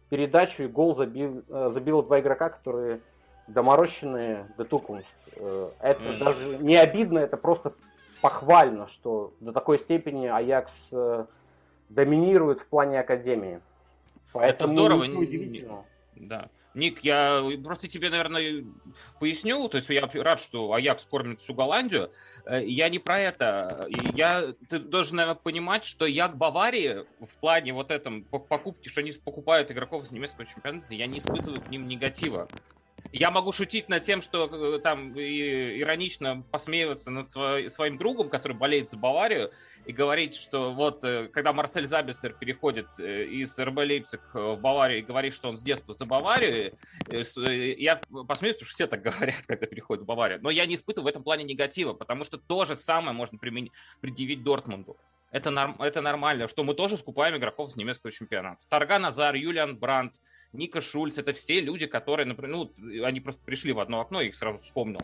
передачу 0.09 0.65
и 0.65 0.69
гол 0.69 0.95
забил, 0.95 1.45
э, 1.49 1.69
забило 1.69 2.03
два 2.03 2.21
игрока, 2.21 2.51
которые 2.51 3.01
доморощенные 3.47 4.49
до 4.57 4.65
тукунст. 4.65 5.15
Это 5.37 6.03
mm. 6.03 6.19
даже 6.19 6.59
не 6.59 6.77
обидно, 6.77 7.21
это 7.21 7.37
просто 7.37 7.75
похвально, 8.21 8.89
что 8.89 9.31
до 9.39 9.53
такой 9.53 9.79
степени 9.79 10.27
Аякс 10.27 10.93
доминирует 11.89 12.59
в 12.59 12.67
плане 12.67 12.99
академии. 12.99 13.61
Поэтому 14.37 14.73
это 14.73 14.81
здорово. 14.81 15.19
Удивительно. 15.19 15.85
Да. 16.15 16.49
Ник, 16.77 17.01
я 17.03 17.43
просто 17.65 17.89
тебе, 17.89 18.11
наверное, 18.11 18.65
поясню. 19.19 19.67
То 19.69 19.79
есть 19.79 19.89
я 19.89 20.07
рад, 20.23 20.41
что 20.41 20.75
Аякс 20.75 21.07
кормит 21.07 21.41
всю 21.41 21.55
Голландию. 21.55 22.11
Э, 22.45 22.63
я 22.63 22.91
не 22.91 22.99
про 22.99 23.19
это. 23.19 23.89
Я, 24.15 24.53
ты 24.69 24.79
должен, 24.79 25.17
наверное, 25.17 25.41
понимать, 25.41 25.87
что 25.87 26.05
я 26.05 26.29
к 26.29 26.37
Баварии 26.37 27.07
в 27.21 27.35
плане 27.41 27.73
вот 27.73 27.91
этом 27.91 28.25
покупки, 28.25 28.89
что 28.89 29.01
они 29.01 29.13
покупают 29.13 29.71
игроков 29.71 30.05
из 30.05 30.13
немецкого 30.13 30.45
чемпионата, 30.45 30.87
я 30.91 31.07
не 31.07 31.19
испытываю 31.19 31.61
к 31.63 31.71
ним 31.71 31.89
негатива. 31.89 32.47
Я 33.19 33.31
могу 33.31 33.51
шутить 33.51 33.89
над 33.89 34.03
тем, 34.03 34.21
что 34.21 34.45
э, 34.47 34.79
там 34.79 35.15
и, 35.15 35.81
иронично 35.81 36.45
посмеиваться 36.51 37.11
над 37.11 37.27
свой, 37.27 37.71
своим 37.71 37.97
другом, 37.97 38.29
который 38.29 38.53
болеет 38.53 38.91
за 38.91 38.99
Баварию, 38.99 39.53
и 39.87 39.93
говорить, 39.93 40.37
что 40.37 40.71
вот 40.73 41.03
э, 41.03 41.29
когда 41.29 41.55
Марсель 41.55 41.87
Забисер 41.87 42.35
переходит 42.35 42.87
э, 42.99 43.25
из 43.25 43.59
РБ 43.59 43.79
Лейпциг 43.79 44.21
в 44.35 44.57
Баварию 44.57 44.99
и 44.99 45.03
говорит, 45.03 45.33
что 45.33 45.49
он 45.49 45.57
с 45.57 45.63
детства 45.63 45.95
за 45.95 46.05
Баварию, 46.05 46.75
я 47.11 47.97
посмеюсь, 48.29 48.57
потому 48.57 48.67
что 48.67 48.75
все 48.75 48.87
так 48.87 49.01
говорят, 49.19 49.47
когда 49.47 49.67
переходят 49.67 50.03
в 50.03 50.07
Баварию. 50.07 50.39
Но 50.43 50.51
я 50.51 50.67
не 50.67 50.75
испытываю 50.75 51.07
в 51.07 51.09
этом 51.09 51.23
плане 51.23 51.45
негатива, 51.45 51.95
потому 51.95 52.23
что 52.23 52.37
то 52.37 52.67
же 52.67 52.77
самое 52.77 53.17
можно 53.17 53.39
применить, 53.39 53.73
предъявить 54.03 54.43
Дортмунду. 54.43 54.99
Это, 55.31 55.51
норм, 55.51 55.81
это 55.81 56.03
нормально, 56.03 56.49
что 56.49 56.65
мы 56.65 56.75
тоже 56.75 56.99
скупаем 56.99 57.37
игроков 57.37 57.73
с 57.73 57.77
немецкого 57.77 58.13
чемпионата. 58.13 58.61
Тарган 58.69 59.07
Азар, 59.07 59.35
Юлиан 59.35 59.77
Брандт, 59.77 60.17
Ника 60.53 60.81
Шульц, 60.81 61.19
это 61.19 61.33
все 61.33 61.61
люди, 61.61 61.87
которые, 61.87 62.27
например, 62.27 62.57
ну, 62.57 63.05
они 63.05 63.21
просто 63.21 63.43
пришли 63.45 63.73
в 63.73 63.81
одно 63.81 64.01
окно, 64.01 64.21
я 64.21 64.29
их 64.29 64.35
сразу 64.35 64.59
вспомнил. 64.59 65.01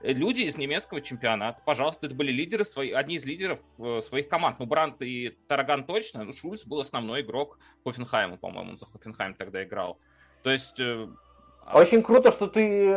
Э, 0.00 0.12
люди 0.12 0.42
из 0.42 0.56
немецкого 0.56 1.00
чемпионата, 1.00 1.60
пожалуйста, 1.64 2.06
это 2.06 2.14
были 2.14 2.32
лидеры, 2.32 2.64
свои, 2.64 2.92
одни 2.92 3.16
из 3.16 3.24
лидеров 3.24 3.60
э, 3.78 4.00
своих 4.02 4.28
команд. 4.28 4.58
Ну, 4.58 4.66
Брант 4.66 5.00
и 5.00 5.30
Тараган 5.46 5.84
точно, 5.84 6.24
ну, 6.24 6.32
Шульц 6.32 6.64
был 6.64 6.80
основной 6.80 7.22
игрок 7.22 7.58
Хофенхайма, 7.84 8.36
по-моему, 8.36 8.72
он 8.72 8.78
за 8.78 8.86
Хофенхайм 8.86 9.34
тогда 9.34 9.62
играл. 9.64 9.98
То 10.42 10.50
есть 10.50 10.78
э, 10.78 11.08
а 11.66 11.78
Очень 11.78 12.02
круто, 12.02 12.30
что 12.30 12.46
ты 12.46 12.90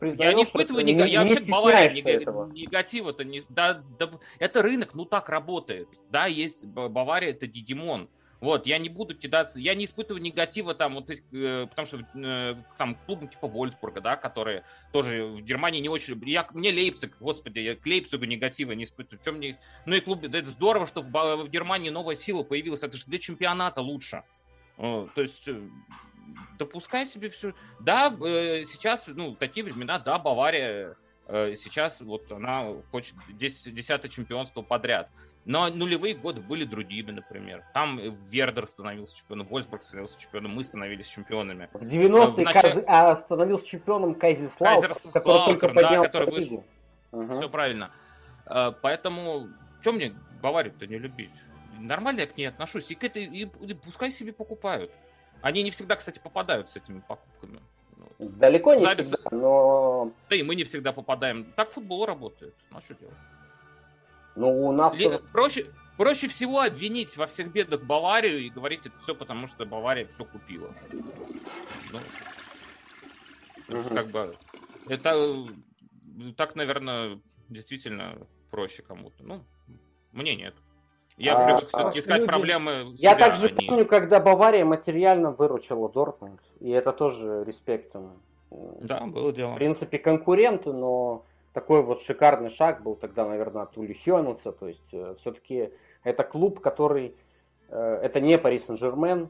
признаешь. 0.00 0.30
Я 0.30 0.34
не 0.34 0.42
испытываю 0.42 0.84
нега... 0.84 1.04
не, 1.04 1.12
я 1.12 1.22
вообще 1.22 1.40
Бавария 1.48 1.90
нега... 1.90 2.48
негатива-то 2.52 3.22
не. 3.22 3.42
Да, 3.48 3.80
да, 3.96 4.10
это 4.40 4.62
рынок, 4.62 4.94
ну 4.94 5.04
так 5.04 5.28
работает. 5.28 5.88
Да, 6.10 6.26
есть 6.26 6.64
Бавария, 6.64 7.30
это 7.30 7.46
Дигимон. 7.46 8.08
Вот, 8.40 8.66
я 8.66 8.78
не 8.78 8.88
буду 8.88 9.16
кидаться, 9.16 9.58
я 9.58 9.74
не 9.74 9.84
испытываю 9.84 10.22
негатива 10.22 10.72
там, 10.72 10.94
вот, 10.94 11.10
э, 11.10 11.66
потому 11.66 11.86
что 11.86 12.06
э, 12.14 12.54
там 12.76 12.94
клубы 13.06 13.26
типа 13.26 13.48
Вольсбурга, 13.48 14.00
да, 14.00 14.16
которые 14.16 14.64
тоже 14.92 15.24
в 15.24 15.40
Германии 15.40 15.80
не 15.80 15.88
очень... 15.88 16.20
Я, 16.24 16.46
мне 16.52 16.70
Лейпциг, 16.70 17.16
господи, 17.18 17.58
я 17.58 17.74
к 17.74 17.84
Лейпцигу 17.84 18.24
негатива 18.24 18.72
не 18.72 18.84
испытываю. 18.84 19.20
Чем 19.24 19.36
мне... 19.36 19.58
Ну 19.86 19.96
и 19.96 20.00
клуб, 20.00 20.20
да, 20.20 20.38
это 20.38 20.50
здорово, 20.50 20.86
что 20.86 21.02
в, 21.02 21.10
в 21.10 21.48
Германии 21.48 21.90
новая 21.90 22.14
сила 22.14 22.44
появилась, 22.44 22.84
это 22.84 22.96
же 22.96 23.04
для 23.06 23.18
чемпионата 23.18 23.80
лучше. 23.80 24.22
То 24.76 25.10
есть 25.16 25.48
э, 25.48 25.60
допускай 26.58 27.06
себе 27.06 27.30
все. 27.30 27.54
Да, 27.80 28.14
э, 28.24 28.64
сейчас, 28.66 29.08
ну, 29.08 29.34
такие 29.34 29.64
времена, 29.64 29.98
да, 29.98 30.18
Бавария 30.18 30.96
сейчас 31.28 32.00
вот 32.00 32.30
она 32.32 32.68
хочет 32.90 33.14
10, 33.28 33.74
10 33.74 34.12
чемпионство 34.12 34.62
подряд. 34.62 35.10
Но 35.44 35.68
нулевые 35.68 36.14
годы 36.14 36.40
были 36.40 36.64
другими, 36.64 37.10
например. 37.10 37.64
Там 37.72 37.98
Вердер 38.28 38.66
становился 38.66 39.16
чемпионом, 39.16 39.46
Вольсбург 39.46 39.82
становился 39.82 40.20
чемпионом, 40.20 40.54
мы 40.54 40.64
становились 40.64 41.06
чемпионами. 41.06 41.70
В 41.72 41.86
90-е 41.86 42.44
начале... 42.44 42.82
Каз... 42.82 43.20
становился 43.20 43.66
чемпионом 43.66 44.14
Кайзерслаут, 44.14 44.86
который 45.12 45.44
только 45.44 45.72
да, 45.72 46.02
который 46.02 46.30
вышел. 46.30 46.64
Угу. 47.12 47.36
Все 47.36 47.48
правильно. 47.48 47.90
Э, 48.46 48.72
поэтому, 48.82 49.48
что 49.80 49.92
мне 49.92 50.14
Баварию-то 50.42 50.86
не 50.86 50.98
любить? 50.98 51.32
Нормально 51.78 52.20
я 52.20 52.26
к 52.26 52.36
ней 52.36 52.46
отношусь. 52.46 52.90
И, 52.90 52.94
к 52.94 53.04
этой, 53.04 53.24
и, 53.24 53.42
и 53.42 53.74
пускай 53.74 54.10
себе 54.10 54.32
покупают. 54.32 54.90
Они 55.40 55.62
не 55.62 55.70
всегда, 55.70 55.96
кстати, 55.96 56.18
попадают 56.18 56.68
с 56.68 56.76
этими 56.76 57.00
покупками. 57.00 57.60
Далеко 58.18 58.74
не 58.74 58.80
Запись... 58.80 59.06
всегда, 59.06 59.30
но... 59.30 60.12
Да 60.28 60.36
и 60.36 60.42
мы 60.42 60.56
не 60.56 60.64
всегда 60.64 60.92
попадаем. 60.92 61.52
Так 61.54 61.70
футбол 61.70 62.04
работает. 62.04 62.54
Ну, 62.70 62.78
а 62.78 62.80
что 62.80 62.94
делать? 62.94 63.14
Ну, 64.34 64.68
у 64.68 64.72
нас... 64.72 64.94
Ли... 64.94 65.04
Тоже... 65.04 65.18
Проще, 65.32 65.66
проще 65.96 66.28
всего 66.28 66.60
обвинить 66.60 67.16
во 67.16 67.26
всех 67.26 67.52
бедах 67.52 67.82
Баварию 67.82 68.40
и 68.40 68.50
говорить 68.50 68.86
это 68.86 68.96
все 68.98 69.14
потому, 69.14 69.46
что 69.46 69.64
Бавария 69.66 70.06
все 70.06 70.24
купила. 70.24 70.74
Ну, 71.92 72.00
угу. 73.78 73.94
Как 73.94 74.08
бы... 74.08 74.36
Это 74.88 75.46
так, 76.36 76.56
наверное, 76.56 77.20
действительно 77.48 78.26
проще 78.50 78.82
кому-то. 78.82 79.22
Ну, 79.22 79.44
мне 80.10 80.34
нет. 80.34 80.54
Я 81.18 81.36
а, 81.36 81.46
привык 81.46 81.64
все-таки 81.64 81.98
искать 81.98 82.20
люди... 82.20 82.28
проблемы. 82.28 82.92
Я 82.94 83.10
себя, 83.10 83.14
также 83.16 83.48
они... 83.48 83.66
помню, 83.66 83.86
когда 83.86 84.20
Бавария 84.20 84.64
материально 84.64 85.32
выручила 85.32 85.88
Дортмунд, 85.88 86.40
и 86.60 86.70
это 86.70 86.92
тоже 86.92 87.44
респект 87.44 87.94
Да, 88.50 89.00
было 89.06 89.32
дело. 89.32 89.52
В 89.52 89.56
принципе, 89.56 89.98
конкуренты, 89.98 90.72
но 90.72 91.24
такой 91.52 91.82
вот 91.82 92.00
шикарный 92.00 92.50
шаг 92.50 92.82
был 92.84 92.94
тогда, 92.94 93.26
наверное, 93.26 93.62
от 93.62 93.76
Ули 93.76 93.94
Хёнелса. 93.94 94.52
То 94.52 94.68
есть, 94.68 94.88
э, 94.92 95.16
все-таки 95.18 95.70
это 96.04 96.22
клуб, 96.22 96.60
который... 96.60 97.16
Э, 97.68 97.98
это 98.00 98.20
не 98.20 98.38
Пари 98.38 98.60
Сен-Жермен, 98.60 99.28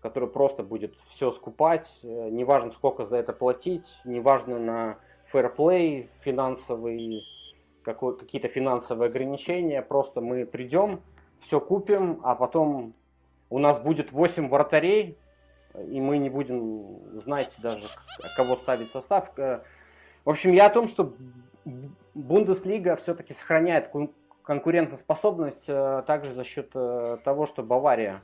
который 0.00 0.28
просто 0.28 0.62
будет 0.62 0.94
все 1.08 1.32
скупать, 1.32 1.88
э, 2.04 2.28
неважно, 2.30 2.70
сколько 2.70 3.04
за 3.04 3.16
это 3.16 3.32
платить, 3.32 3.88
неважно 4.04 4.60
на 4.60 4.98
фэрплей 5.26 6.08
финансовый, 6.22 7.24
какие-то 7.82 8.46
финансовые 8.46 9.08
ограничения, 9.08 9.82
просто 9.82 10.20
мы 10.20 10.46
придем, 10.46 10.92
все 11.40 11.60
купим, 11.60 12.20
а 12.22 12.34
потом 12.34 12.94
у 13.50 13.58
нас 13.58 13.78
будет 13.78 14.12
8 14.12 14.48
вратарей, 14.48 15.18
и 15.74 16.00
мы 16.00 16.18
не 16.18 16.30
будем 16.30 17.18
знать 17.18 17.52
даже, 17.58 17.88
кого 18.36 18.56
ставить 18.56 18.90
состав. 18.90 19.32
В 19.36 19.60
общем, 20.30 20.52
я 20.52 20.66
о 20.66 20.70
том, 20.70 20.88
что 20.88 21.14
Бундеслига 22.14 22.96
все-таки 22.96 23.32
сохраняет 23.32 23.90
конкурентоспособность 24.42 25.64
э, 25.68 26.02
также 26.06 26.32
за 26.32 26.44
счет 26.44 26.70
э, 26.74 27.18
того, 27.24 27.46
что 27.46 27.62
Бавария 27.62 28.22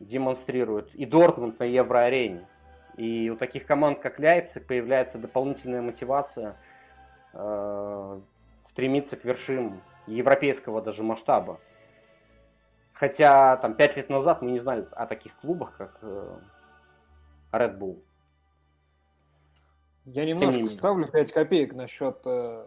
демонстрирует 0.00 0.94
и 0.94 1.06
Дортмунд 1.06 1.58
на 1.58 1.64
Евроарене. 1.64 2.46
И 2.96 3.30
у 3.30 3.36
таких 3.36 3.66
команд, 3.66 4.00
как 4.00 4.20
Ляйпциг, 4.20 4.66
появляется 4.66 5.18
дополнительная 5.18 5.82
мотивация 5.82 6.56
э, 7.32 8.20
стремиться 8.64 9.16
к 9.16 9.24
вершинам 9.24 9.80
европейского 10.06 10.82
даже 10.82 11.02
масштаба. 11.02 11.58
Хотя 12.98 13.58
там 13.58 13.74
пять 13.74 13.96
лет 13.96 14.08
назад 14.08 14.40
мы 14.40 14.52
не 14.52 14.58
знали 14.58 14.86
о 14.92 15.06
таких 15.06 15.36
клубах, 15.36 15.76
как 15.76 15.98
э, 16.00 16.38
Red 17.52 17.78
Bull. 17.78 18.02
Я 20.06 20.24
немножко 20.24 20.64
вставлю 20.66 21.06
5 21.06 21.32
копеек 21.32 21.74
насчет 21.74 22.16
э, 22.24 22.66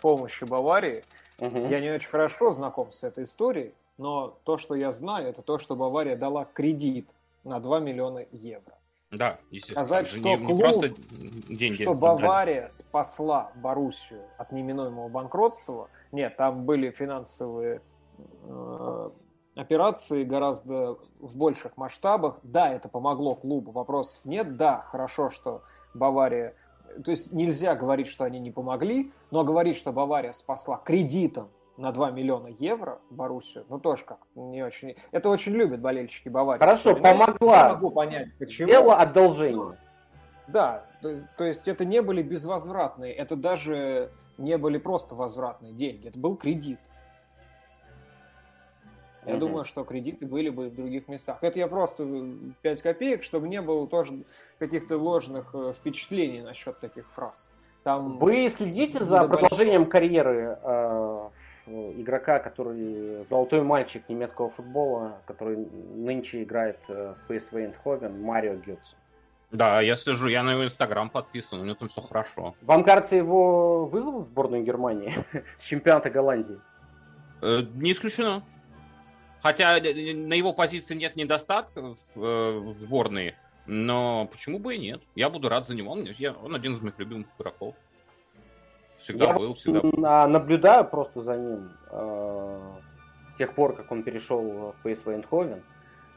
помощи 0.00 0.42
Баварии. 0.42 1.04
Угу. 1.38 1.68
Я 1.68 1.80
не 1.80 1.90
очень 1.90 2.08
хорошо 2.08 2.52
знаком 2.52 2.90
с 2.90 3.04
этой 3.04 3.22
историей, 3.22 3.72
но 3.96 4.40
то, 4.42 4.58
что 4.58 4.74
я 4.74 4.90
знаю, 4.90 5.28
это 5.28 5.42
то, 5.42 5.60
что 5.60 5.76
Бавария 5.76 6.16
дала 6.16 6.46
кредит 6.46 7.08
на 7.44 7.60
2 7.60 7.78
миллиона 7.78 8.26
евро. 8.32 8.74
Да, 9.12 9.38
естественно. 9.52 9.84
Сказать, 9.84 10.08
что 10.08 10.18
не, 10.18 10.36
клуб, 10.36 10.50
не 10.50 10.58
просто 10.58 10.88
деньги. 11.48 11.82
Что 11.82 11.94
Бавария 11.94 12.68
спасла 12.70 13.52
Боруссию 13.54 14.22
от 14.36 14.50
неминуемого 14.50 15.08
банкротства. 15.08 15.88
Нет, 16.10 16.36
там 16.36 16.64
были 16.64 16.90
финансовые 16.90 17.82
э, 18.44 19.10
операции 19.60 20.24
гораздо 20.24 20.98
в 21.18 21.36
больших 21.36 21.76
масштабах. 21.76 22.38
Да, 22.42 22.72
это 22.72 22.88
помогло 22.88 23.34
клубу, 23.34 23.70
вопросов 23.72 24.24
нет. 24.24 24.56
Да, 24.56 24.84
хорошо, 24.90 25.30
что 25.30 25.62
Бавария... 25.94 26.54
То 27.04 27.12
есть 27.12 27.32
нельзя 27.32 27.76
говорить, 27.76 28.08
что 28.08 28.24
они 28.24 28.40
не 28.40 28.50
помогли, 28.50 29.12
но 29.30 29.44
говорить, 29.44 29.76
что 29.76 29.92
Бавария 29.92 30.32
спасла 30.32 30.76
кредитом 30.76 31.48
на 31.76 31.92
2 31.92 32.10
миллиона 32.10 32.48
евро 32.48 32.98
Боруссию, 33.10 33.64
ну 33.68 33.78
тоже 33.78 34.04
как 34.04 34.18
не 34.34 34.62
очень... 34.62 34.96
Это 35.12 35.28
очень 35.28 35.52
любят 35.52 35.80
болельщики 35.80 36.28
Баварии. 36.28 36.58
Хорошо, 36.58 36.96
помогла. 36.96 37.58
Я 37.58 37.68
могу 37.74 37.90
понять, 37.90 38.28
почему. 38.38 38.68
Дело 38.68 38.96
одолжения. 38.96 39.78
Да, 40.48 40.84
то, 41.00 41.20
то 41.38 41.44
есть 41.44 41.68
это 41.68 41.84
не 41.84 42.02
были 42.02 42.22
безвозвратные, 42.22 43.12
это 43.12 43.36
даже 43.36 44.10
не 44.36 44.58
были 44.58 44.78
просто 44.78 45.14
возвратные 45.14 45.72
деньги, 45.72 46.08
это 46.08 46.18
был 46.18 46.34
кредит. 46.34 46.80
Я 49.26 49.34
угу. 49.34 49.40
думаю, 49.40 49.64
что 49.64 49.84
кредиты 49.84 50.26
были 50.26 50.48
бы 50.48 50.68
в 50.68 50.74
других 50.74 51.08
местах. 51.08 51.38
Это 51.42 51.58
я 51.58 51.68
просто 51.68 52.06
5 52.62 52.82
копеек, 52.82 53.22
чтобы 53.22 53.48
не 53.48 53.60
было 53.60 53.86
тоже 53.86 54.24
каких-то 54.58 54.96
ложных 54.96 55.50
э, 55.54 55.72
впечатлений 55.76 56.40
насчет 56.40 56.78
таких 56.80 57.10
фраз. 57.10 57.50
Там 57.82 58.18
Вы 58.18 58.48
следите 58.48 59.00
за 59.00 59.26
продолжением 59.26 59.86
карьеры 59.86 60.58
э, 60.62 61.28
игрока, 61.66 62.38
который 62.38 63.24
золотой 63.28 63.62
мальчик 63.62 64.08
немецкого 64.08 64.48
футбола, 64.48 65.18
который 65.26 65.56
нынче 65.56 66.42
играет 66.42 66.78
э, 66.88 67.14
в 67.14 67.30
PSV 67.30 67.72
Eindhoven, 67.72 68.18
Марио 68.20 68.54
Гетц. 68.54 68.94
Да, 69.50 69.80
я 69.80 69.96
слежу, 69.96 70.28
я 70.28 70.42
на 70.42 70.52
его 70.52 70.64
инстаграм 70.64 71.10
подписан, 71.10 71.60
у 71.60 71.64
него 71.64 71.74
там 71.74 71.88
все 71.88 72.00
хорошо. 72.00 72.54
Вам 72.62 72.84
кажется, 72.84 73.16
его 73.16 73.84
вызовут 73.84 74.26
в 74.26 74.30
сборную 74.30 74.62
Германии 74.62 75.12
с 75.58 75.64
чемпионата 75.64 76.08
Голландии? 76.08 76.58
Э, 77.42 77.62
не 77.74 77.92
исключено. 77.92 78.42
Хотя 79.42 79.78
э, 79.78 80.14
на 80.14 80.34
его 80.34 80.52
позиции 80.52 80.94
нет 80.94 81.16
недостатков 81.16 81.98
э, 82.14 82.20
в 82.20 82.72
сборной, 82.74 83.34
но 83.66 84.28
почему 84.30 84.58
бы 84.58 84.74
и 84.74 84.78
нет? 84.78 85.00
Я 85.14 85.30
буду 85.30 85.48
рад 85.48 85.66
за 85.66 85.74
него. 85.74 85.92
Он, 85.92 86.04
я, 86.18 86.32
он 86.32 86.54
один 86.54 86.74
из 86.74 86.80
моих 86.80 86.98
любимых 86.98 87.26
игроков. 87.38 87.74
Всегда 89.02 89.28
я 89.28 89.34
был, 89.34 89.54
всегда 89.54 89.80
был. 89.80 89.92
наблюдаю 89.92 90.84
просто 90.84 91.22
за 91.22 91.36
ним 91.36 91.72
э, 91.90 92.72
с 93.34 93.38
тех 93.38 93.54
пор, 93.54 93.74
как 93.74 93.90
он 93.90 94.02
перешел 94.02 94.42
в 94.42 94.86
PSV 94.86 95.22
Eindhoven. 95.22 95.62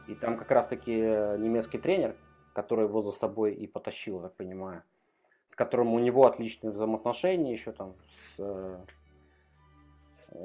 И 0.08 0.16
там 0.16 0.38
как 0.38 0.52
раз-таки 0.52 0.92
немецкий 0.92 1.78
тренер, 1.78 2.16
который 2.52 2.86
его 2.86 3.00
за 3.00 3.14
собой 3.14 3.54
и 3.54 3.68
потащил, 3.68 4.20
так 4.20 4.36
понимаю, 4.36 4.84
с 5.48 5.56
которым 5.56 5.94
у 5.94 6.00
него 6.00 6.26
отличные 6.26 6.72
взаимоотношения 6.72 7.54
еще 7.54 7.72
там 7.72 7.94
с 8.10 8.84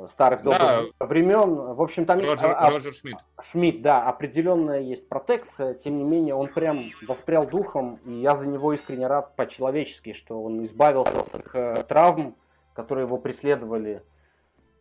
старых 0.06 0.42
добрых 0.42 0.92
да. 0.98 1.06
времен. 1.06 1.74
В 1.74 1.82
общем, 1.82 2.04
там 2.04 2.20
Роджер, 2.20 2.54
а, 2.56 2.70
Роджер 2.70 2.92
Шмидт. 2.92 3.20
Шмидт, 3.40 3.82
да, 3.82 4.06
определенная 4.06 4.80
есть 4.80 5.08
протекция. 5.08 5.74
Тем 5.74 5.98
не 5.98 6.04
менее, 6.04 6.34
он 6.34 6.48
прям 6.48 6.84
воспрял 7.06 7.46
духом, 7.46 7.98
и 8.04 8.12
я 8.12 8.36
за 8.36 8.48
него 8.48 8.72
искренне 8.72 9.06
рад 9.06 9.34
по-человечески, 9.36 10.12
что 10.12 10.42
он 10.42 10.64
избавился 10.64 11.20
от 11.20 11.34
этих 11.34 11.54
э, 11.54 11.84
травм, 11.88 12.36
которые 12.74 13.06
его 13.06 13.18
преследовали. 13.18 14.02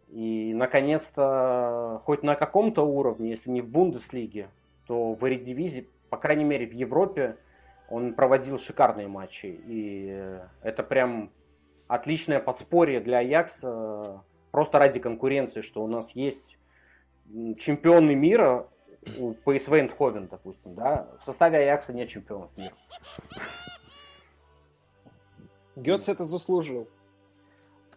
И, 0.09 0.53
наконец-то, 0.53 2.01
хоть 2.05 2.23
на 2.23 2.35
каком-то 2.35 2.83
уровне, 2.83 3.29
если 3.29 3.49
не 3.49 3.61
в 3.61 3.67
Бундеслиге, 3.67 4.49
то 4.87 5.13
в 5.13 5.27
Эридивизии, 5.27 5.89
по 6.09 6.17
крайней 6.17 6.45
мере, 6.45 6.65
в 6.65 6.71
Европе, 6.71 7.37
он 7.89 8.13
проводил 8.13 8.57
шикарные 8.57 9.07
матчи. 9.07 9.47
И 9.67 10.07
э, 10.09 10.47
это 10.61 10.83
прям 10.83 11.31
отличное 11.87 12.39
подспорье 12.39 12.99
для 12.99 13.19
Аякса 13.19 14.23
просто 14.51 14.79
ради 14.79 14.99
конкуренции, 14.99 15.61
что 15.61 15.83
у 15.83 15.87
нас 15.87 16.11
есть 16.11 16.57
чемпионы 17.57 18.15
мира, 18.15 18.67
у 19.17 19.33
PSV 19.33 19.87
Eindhoven, 19.87 20.27
допустим, 20.29 20.75
да, 20.75 21.07
в 21.19 21.23
составе 21.23 21.59
Аякса 21.59 21.93
нет 21.93 22.09
чемпионов 22.09 22.49
мира. 22.57 22.73
Гетц 25.75 26.09
это 26.09 26.23
заслужил. 26.23 26.87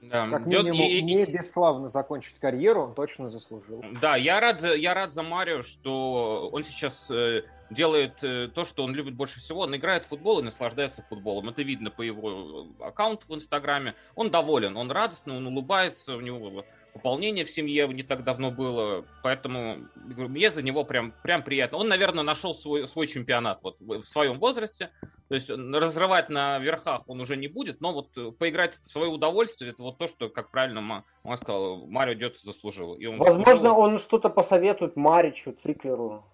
Да, 0.03 0.29
как 0.29 0.47
минимум, 0.47 0.81
и, 0.81 1.03
не 1.03 1.27
бесславно 1.27 1.89
закончить 1.89 2.39
карьеру, 2.39 2.85
он 2.85 2.95
точно 2.95 3.29
заслужил. 3.29 3.85
Да, 4.01 4.17
я 4.17 4.41
рад 4.41 4.61
за, 4.61 4.75
я 4.75 4.95
рад 4.95 5.13
за 5.13 5.23
Марио, 5.23 5.63
что 5.63 6.49
он 6.51 6.63
сейчас 6.63 7.11
э, 7.11 7.43
делает 7.71 8.23
э, 8.23 8.49
то, 8.49 8.65
что 8.65 8.85
он 8.85 8.95
любит 8.95 9.15
больше 9.15 9.39
всего. 9.39 9.61
Он 9.61 9.75
играет 9.75 10.05
в 10.05 10.09
футбол 10.09 10.41
и 10.41 10.43
наслаждается 10.43 11.03
футболом. 11.03 11.49
Это 11.49 11.63
видно 11.63 11.91
по 11.91 12.03
его 12.03 12.67
э, 12.81 12.85
аккаунту 12.85 13.27
в 13.29 13.35
Инстаграме. 13.35 13.95
Он 14.17 14.31
доволен, 14.31 14.77
он 14.77 14.91
радостный, 14.91 15.37
он 15.37 15.47
улыбается, 15.47 16.17
у 16.17 16.21
него 16.21 16.65
пополнение 16.93 17.45
в 17.45 17.51
семье 17.51 17.87
не 17.89 18.03
так 18.03 18.25
давно 18.25 18.51
было. 18.51 19.05
Поэтому 19.23 19.79
мне 19.95 20.51
за 20.51 20.63
него 20.63 20.85
прям, 20.85 21.15
прям 21.23 21.43
приятно. 21.43 21.79
Он, 21.79 21.89
наверное, 21.89 22.25
нашел 22.25 22.53
свой, 22.53 22.87
свой 22.89 23.07
чемпионат 23.07 23.61
вот 23.63 23.77
в 23.81 24.05
своем 24.05 24.39
возрасте. 24.39 24.91
То 25.29 25.37
есть 25.37 25.49
разрывать 25.49 26.29
на 26.29 26.59
верхах 26.59 27.03
он 27.07 27.21
уже 27.21 27.37
не 27.37 27.47
будет, 27.47 27.81
но 27.81 27.93
вот 27.93 28.09
э, 28.19 28.33
поиграть 28.33 28.75
в 28.75 28.91
свое 28.91 29.09
удовольствие, 29.09 29.71
это 29.71 29.81
вот 29.85 29.97
то, 29.97 30.09
что, 30.09 30.29
как 30.29 30.51
правильно 30.51 31.05
он 31.23 31.37
сказал, 31.37 31.87
Марио 31.87 32.15
Дётс 32.15 32.43
заслужил. 32.43 32.95
И 32.95 33.07
он 33.07 33.17
Возможно, 33.19 33.45
заслужил... 33.45 33.79
он 33.79 33.99
что-то 33.99 34.29
посоветует 34.29 34.97
Маричу, 34.97 35.53
Циклеру 35.53 36.25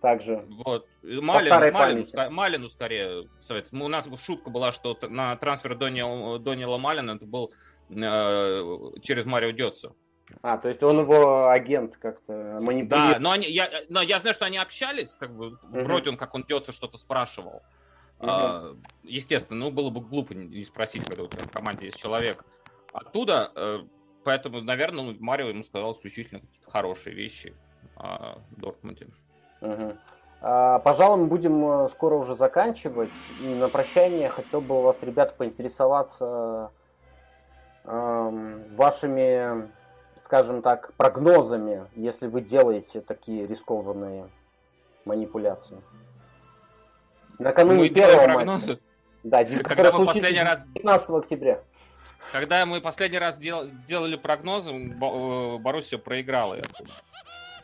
также. 0.00 0.44
Вот. 0.64 0.86
Малин, 1.02 1.72
Малину, 1.72 2.30
Малину 2.30 2.68
скорее 2.68 3.28
совет. 3.40 3.68
У 3.72 3.88
нас 3.88 4.08
шутка 4.20 4.50
была, 4.50 4.72
что 4.72 4.96
на 5.02 5.36
трансфер 5.36 5.74
Дониела, 5.76 6.38
Дониела 6.38 6.78
Малина 6.78 7.12
это 7.12 7.26
был 7.26 7.52
э, 7.88 7.94
через 9.02 9.26
Марио 9.26 9.50
Дётса. 9.50 9.92
А, 10.42 10.58
то 10.58 10.68
есть 10.68 10.82
он 10.82 11.00
его 11.00 11.48
агент 11.48 11.96
как-то 11.96 12.58
манипулирует. 12.60 12.88
Да, 12.88 13.18
но, 13.18 13.32
они, 13.32 13.48
я, 13.48 13.68
но 13.88 14.00
я 14.00 14.18
знаю, 14.20 14.34
что 14.34 14.44
они 14.44 14.58
общались, 14.58 15.16
как 15.18 15.34
бы, 15.34 15.58
uh-huh. 15.62 15.84
вроде 15.84 16.10
он, 16.10 16.16
как 16.16 16.34
он 16.34 16.44
Дётса 16.44 16.72
что-то 16.72 16.98
спрашивал. 16.98 17.62
Uh-huh. 18.18 18.26
А, 18.28 18.76
естественно, 19.02 19.58
ну, 19.58 19.70
было 19.70 19.90
бы 19.90 20.00
глупо 20.00 20.32
не 20.34 20.64
спросить, 20.64 21.04
когда 21.04 21.24
у 21.24 21.26
тебя 21.26 21.44
в 21.44 21.50
команде 21.50 21.86
есть 21.86 21.98
человек. 21.98 22.44
Оттуда, 22.92 23.52
э, 23.54 23.78
поэтому, 24.24 24.60
наверное, 24.60 25.04
ну, 25.04 25.16
Марио 25.18 25.48
ему 25.48 25.62
сказал 25.62 25.92
исключительно 25.92 26.40
какие-то 26.40 26.70
хорошие 26.70 27.14
вещи 27.14 27.54
о 27.96 28.38
Дортмунде. 28.56 29.08
Угу. 29.60 29.96
А, 30.42 30.78
пожалуй, 30.78 31.18
мы 31.18 31.26
будем 31.26 31.64
э, 31.64 31.88
скоро 31.90 32.14
уже 32.14 32.34
заканчивать. 32.34 33.10
И 33.40 33.54
на 33.54 33.68
прощание 33.68 34.30
хотел 34.30 34.60
бы 34.60 34.78
у 34.78 34.82
вас, 34.82 34.96
ребята, 35.02 35.34
поинтересоваться 35.36 36.70
э, 37.84 38.60
вашими, 38.72 39.70
скажем 40.18 40.62
так, 40.62 40.92
прогнозами, 40.94 41.86
если 41.94 42.26
вы 42.26 42.40
делаете 42.40 43.00
такие 43.02 43.46
рискованные 43.46 44.28
манипуляции. 45.04 45.78
Накануне 47.38 47.80
мы 47.80 47.88
первого 47.90 48.44
матча. 48.44 48.78
Да, 49.22 49.44
когда 49.44 49.92
мы 49.92 50.06
последний 50.06 50.42
раз 50.42 50.66
15 50.74 51.10
октября. 51.10 51.60
Когда 52.32 52.64
мы 52.64 52.80
последний 52.80 53.18
раз 53.18 53.36
дел, 53.38 53.68
делали 53.86 54.16
прогнозы, 54.16 54.70
э, 54.70 55.58
Боруссия 55.58 55.98
проиграла. 55.98 56.54
Я 56.54 56.62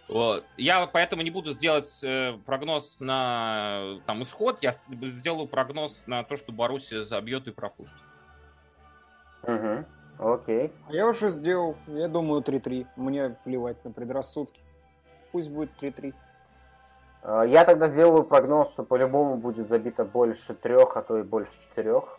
вот. 0.08 0.44
Я 0.56 0.86
поэтому 0.86 1.22
не 1.22 1.30
буду 1.30 1.52
сделать 1.52 2.02
э, 2.04 2.34
прогноз 2.44 3.00
на 3.00 3.98
там, 4.06 4.22
исход, 4.22 4.62
я 4.62 4.74
сделаю 4.88 5.48
прогноз 5.48 6.04
на 6.06 6.22
то, 6.22 6.36
что 6.36 6.52
Боруссия 6.52 7.02
забьет 7.02 7.48
и 7.48 7.50
пропустит. 7.50 7.96
Угу. 9.42 9.84
Окей. 10.18 10.72
А 10.88 10.92
я 10.92 11.08
уже 11.08 11.28
сделал, 11.28 11.76
я 11.88 12.08
думаю, 12.08 12.42
3-3. 12.42 12.86
Мне 12.96 13.36
плевать 13.44 13.84
на 13.84 13.90
предрассудки. 13.90 14.60
Пусть 15.32 15.50
будет 15.50 15.70
3-3. 15.80 16.14
А, 17.22 17.42
я 17.42 17.64
тогда 17.64 17.88
сделаю 17.88 18.24
прогноз, 18.24 18.70
что 18.70 18.82
по-любому 18.82 19.36
будет 19.36 19.68
забито 19.68 20.04
больше 20.04 20.54
трех, 20.54 20.96
а 20.96 21.02
то 21.02 21.18
и 21.18 21.22
больше 21.22 21.52
четырех. 21.62 22.18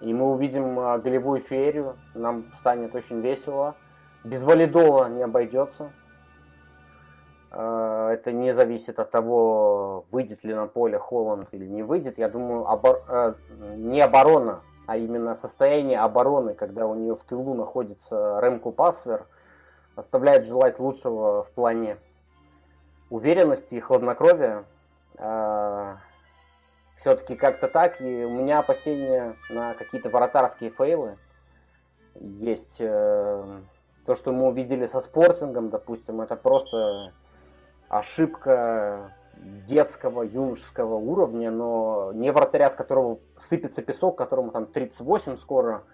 И 0.00 0.12
мы 0.12 0.30
увидим 0.30 0.78
а, 0.78 0.98
голевую 0.98 1.40
феерию. 1.40 1.96
Нам 2.14 2.52
станет 2.56 2.94
очень 2.94 3.20
весело. 3.20 3.76
Без 4.24 4.42
валидола 4.42 5.08
не 5.08 5.22
обойдется. 5.22 5.92
Э, 7.54 8.10
это 8.12 8.32
не 8.32 8.52
зависит 8.52 8.98
от 8.98 9.10
того, 9.10 10.04
выйдет 10.10 10.42
ли 10.44 10.54
на 10.54 10.66
поле 10.66 10.98
Холланд 10.98 11.46
или 11.52 11.66
не 11.66 11.82
выйдет. 11.82 12.18
Я 12.18 12.28
думаю, 12.28 12.68
обор... 12.68 13.02
Э, 13.08 13.32
не 13.76 14.00
оборона, 14.00 14.60
а 14.86 14.96
именно 14.96 15.36
состояние 15.36 16.00
обороны, 16.00 16.54
когда 16.54 16.86
у 16.86 16.94
нее 16.94 17.14
в 17.14 17.22
тылу 17.22 17.54
находится 17.54 18.40
Ремку 18.42 18.72
Пасвер, 18.72 19.26
оставляет 19.94 20.46
желать 20.46 20.80
лучшего 20.80 21.44
в 21.44 21.50
плане 21.50 21.98
уверенности 23.08 23.76
и 23.76 23.80
хладнокровия. 23.80 24.64
Э, 25.18 25.94
Все-таки 26.96 27.36
как-то 27.36 27.68
так, 27.68 28.00
и 28.00 28.24
у 28.24 28.30
меня 28.30 28.58
опасения 28.58 29.36
на 29.50 29.74
какие-то 29.74 30.08
вратарские 30.08 30.70
фейлы 30.70 31.18
есть. 32.16 32.78
То, 32.78 34.14
что 34.14 34.32
мы 34.32 34.48
увидели 34.48 34.84
со 34.84 35.00
спортингом, 35.00 35.70
допустим, 35.70 36.20
это 36.20 36.36
просто 36.36 37.12
ошибка 37.98 39.12
детского, 39.36 40.22
юношеского 40.22 40.94
уровня, 40.94 41.50
но 41.50 42.12
не 42.12 42.32
вратаря, 42.32 42.70
с 42.70 42.74
которого 42.74 43.18
сыпется 43.38 43.82
песок, 43.82 44.18
которому 44.18 44.50
там 44.50 44.66
38 44.66 45.36
скоро, 45.36 45.84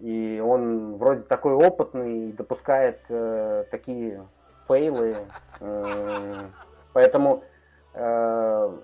и 0.00 0.42
он 0.44 0.96
вроде 0.96 1.22
такой 1.22 1.54
опытный, 1.54 2.32
допускает 2.32 3.00
э, 3.08 3.64
такие 3.70 4.26
фейлы. 4.66 5.16
Э, 5.60 6.46
поэтому 6.92 7.42
э, 7.94 8.78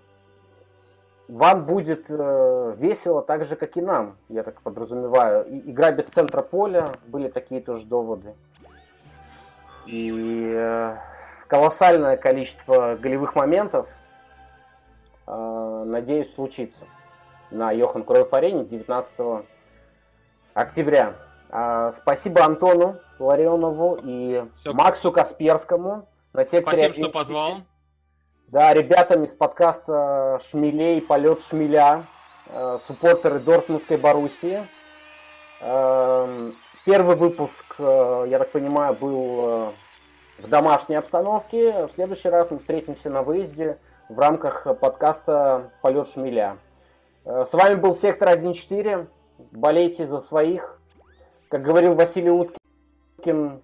вам 1.28 1.64
будет 1.66 2.06
э, 2.08 2.74
весело 2.78 3.22
так 3.22 3.44
же, 3.44 3.54
как 3.54 3.76
и 3.76 3.82
нам, 3.82 4.16
я 4.28 4.42
так 4.42 4.62
подразумеваю. 4.62 5.44
И, 5.46 5.70
игра 5.70 5.92
без 5.92 6.06
центра 6.06 6.42
поля, 6.42 6.86
были 7.06 7.28
такие 7.28 7.60
тоже 7.60 7.86
доводы. 7.86 8.34
И 9.86 10.52
э, 10.56 10.96
колоссальное 11.47 12.16
количество 12.16 12.97
голевых 12.97 13.34
моментов, 13.34 13.88
э, 15.26 15.84
надеюсь, 15.86 16.34
случится 16.34 16.84
на 17.51 17.70
Йохан 17.70 18.05
Кроев 18.05 18.32
Арене 18.32 18.64
19 18.64 19.45
октября. 20.55 21.14
Э, 21.51 21.90
спасибо 21.97 22.45
Антону 22.45 22.97
Ларионову 23.18 23.99
и 24.03 24.45
Все. 24.59 24.72
Максу 24.72 25.12
Касперскому 25.12 26.09
на 26.32 26.45
секторе 26.45 26.88
Спасибо, 26.88 26.92
что 26.92 27.12
позвал. 27.12 27.55
Да, 28.49 28.72
ребятам 28.74 29.24
из 29.24 29.30
подкаста 29.30 30.38
«Шмелей. 30.42 31.01
Полет 31.01 31.42
шмеля», 31.42 32.05
э, 32.47 32.78
суппортеры 32.86 33.40
Дортмундской 33.40 33.97
Боруссии. 33.97 34.64
Э, 35.61 36.53
первый 36.84 37.16
выпуск, 37.16 37.64
э, 37.78 38.26
я 38.28 38.38
так 38.38 38.51
понимаю, 38.51 38.95
был 38.95 39.72
в 40.39 40.49
домашней 40.49 40.97
обстановке. 40.97 41.87
В 41.87 41.93
следующий 41.93 42.28
раз 42.28 42.51
мы 42.51 42.59
встретимся 42.59 43.11
на 43.11 43.22
выезде 43.22 43.78
в 44.09 44.18
рамках 44.18 44.66
подкаста 44.78 45.70
«Полет 45.82 46.09
шмеля». 46.09 46.59
Э, 47.24 47.45
с 47.45 47.53
вами 47.53 47.74
был 47.76 47.95
Сектор 47.95 48.28
1.4. 48.28 49.07
Болейте 49.53 50.07
за 50.07 50.20
своих. 50.20 50.78
Как 51.49 51.62
говорил 51.62 51.95
Василий 51.95 52.30
Уткин, 52.30 53.62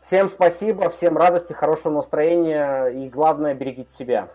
всем 0.00 0.28
спасибо, 0.28 0.90
всем 0.90 1.16
радости, 1.16 1.52
хорошего 1.52 1.94
настроения 1.94 2.86
и, 2.86 3.08
главное, 3.08 3.54
берегите 3.54 3.92
себя. 3.92 4.28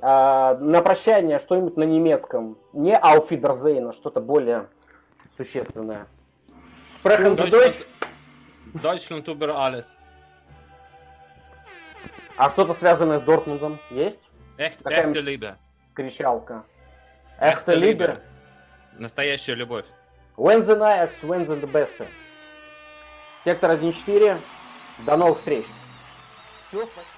А, 0.00 0.56
на 0.58 0.80
прощание 0.82 1.38
что-нибудь 1.38 1.76
на 1.76 1.82
немецком. 1.82 2.56
Не 2.72 2.96
Ауфидерзейна, 2.96 3.92
что-то 3.92 4.20
более 4.20 4.68
существенное. 5.36 6.06
Sprechen 7.02 7.36
Sie 7.36 7.50
Deutsch? 7.50 7.86
Deutschland 8.74 9.28
über 9.28 9.56
alles. 9.56 9.96
А 12.36 12.50
что-то 12.50 12.74
связанное 12.74 13.18
с 13.18 13.22
Дортмундом 13.22 13.78
есть? 13.90 14.28
Echt, 14.56 14.84
echte 14.86 15.20
Liebe. 15.20 15.56
Кричалка. 15.94 16.64
Echte 17.40 17.74
Liebe. 17.74 18.22
Настоящая 18.98 19.54
любовь. 19.54 19.86
When 20.36 20.60
the 20.60 20.76
night, 20.76 21.10
when 21.22 21.44
the 21.46 21.70
best. 21.70 22.06
Сектор 23.44 23.72
1.4. 23.72 24.40
До 25.06 25.16
новых 25.16 25.38
встреч. 25.38 25.64
Все, 26.68 26.84
спасибо. 26.86 27.17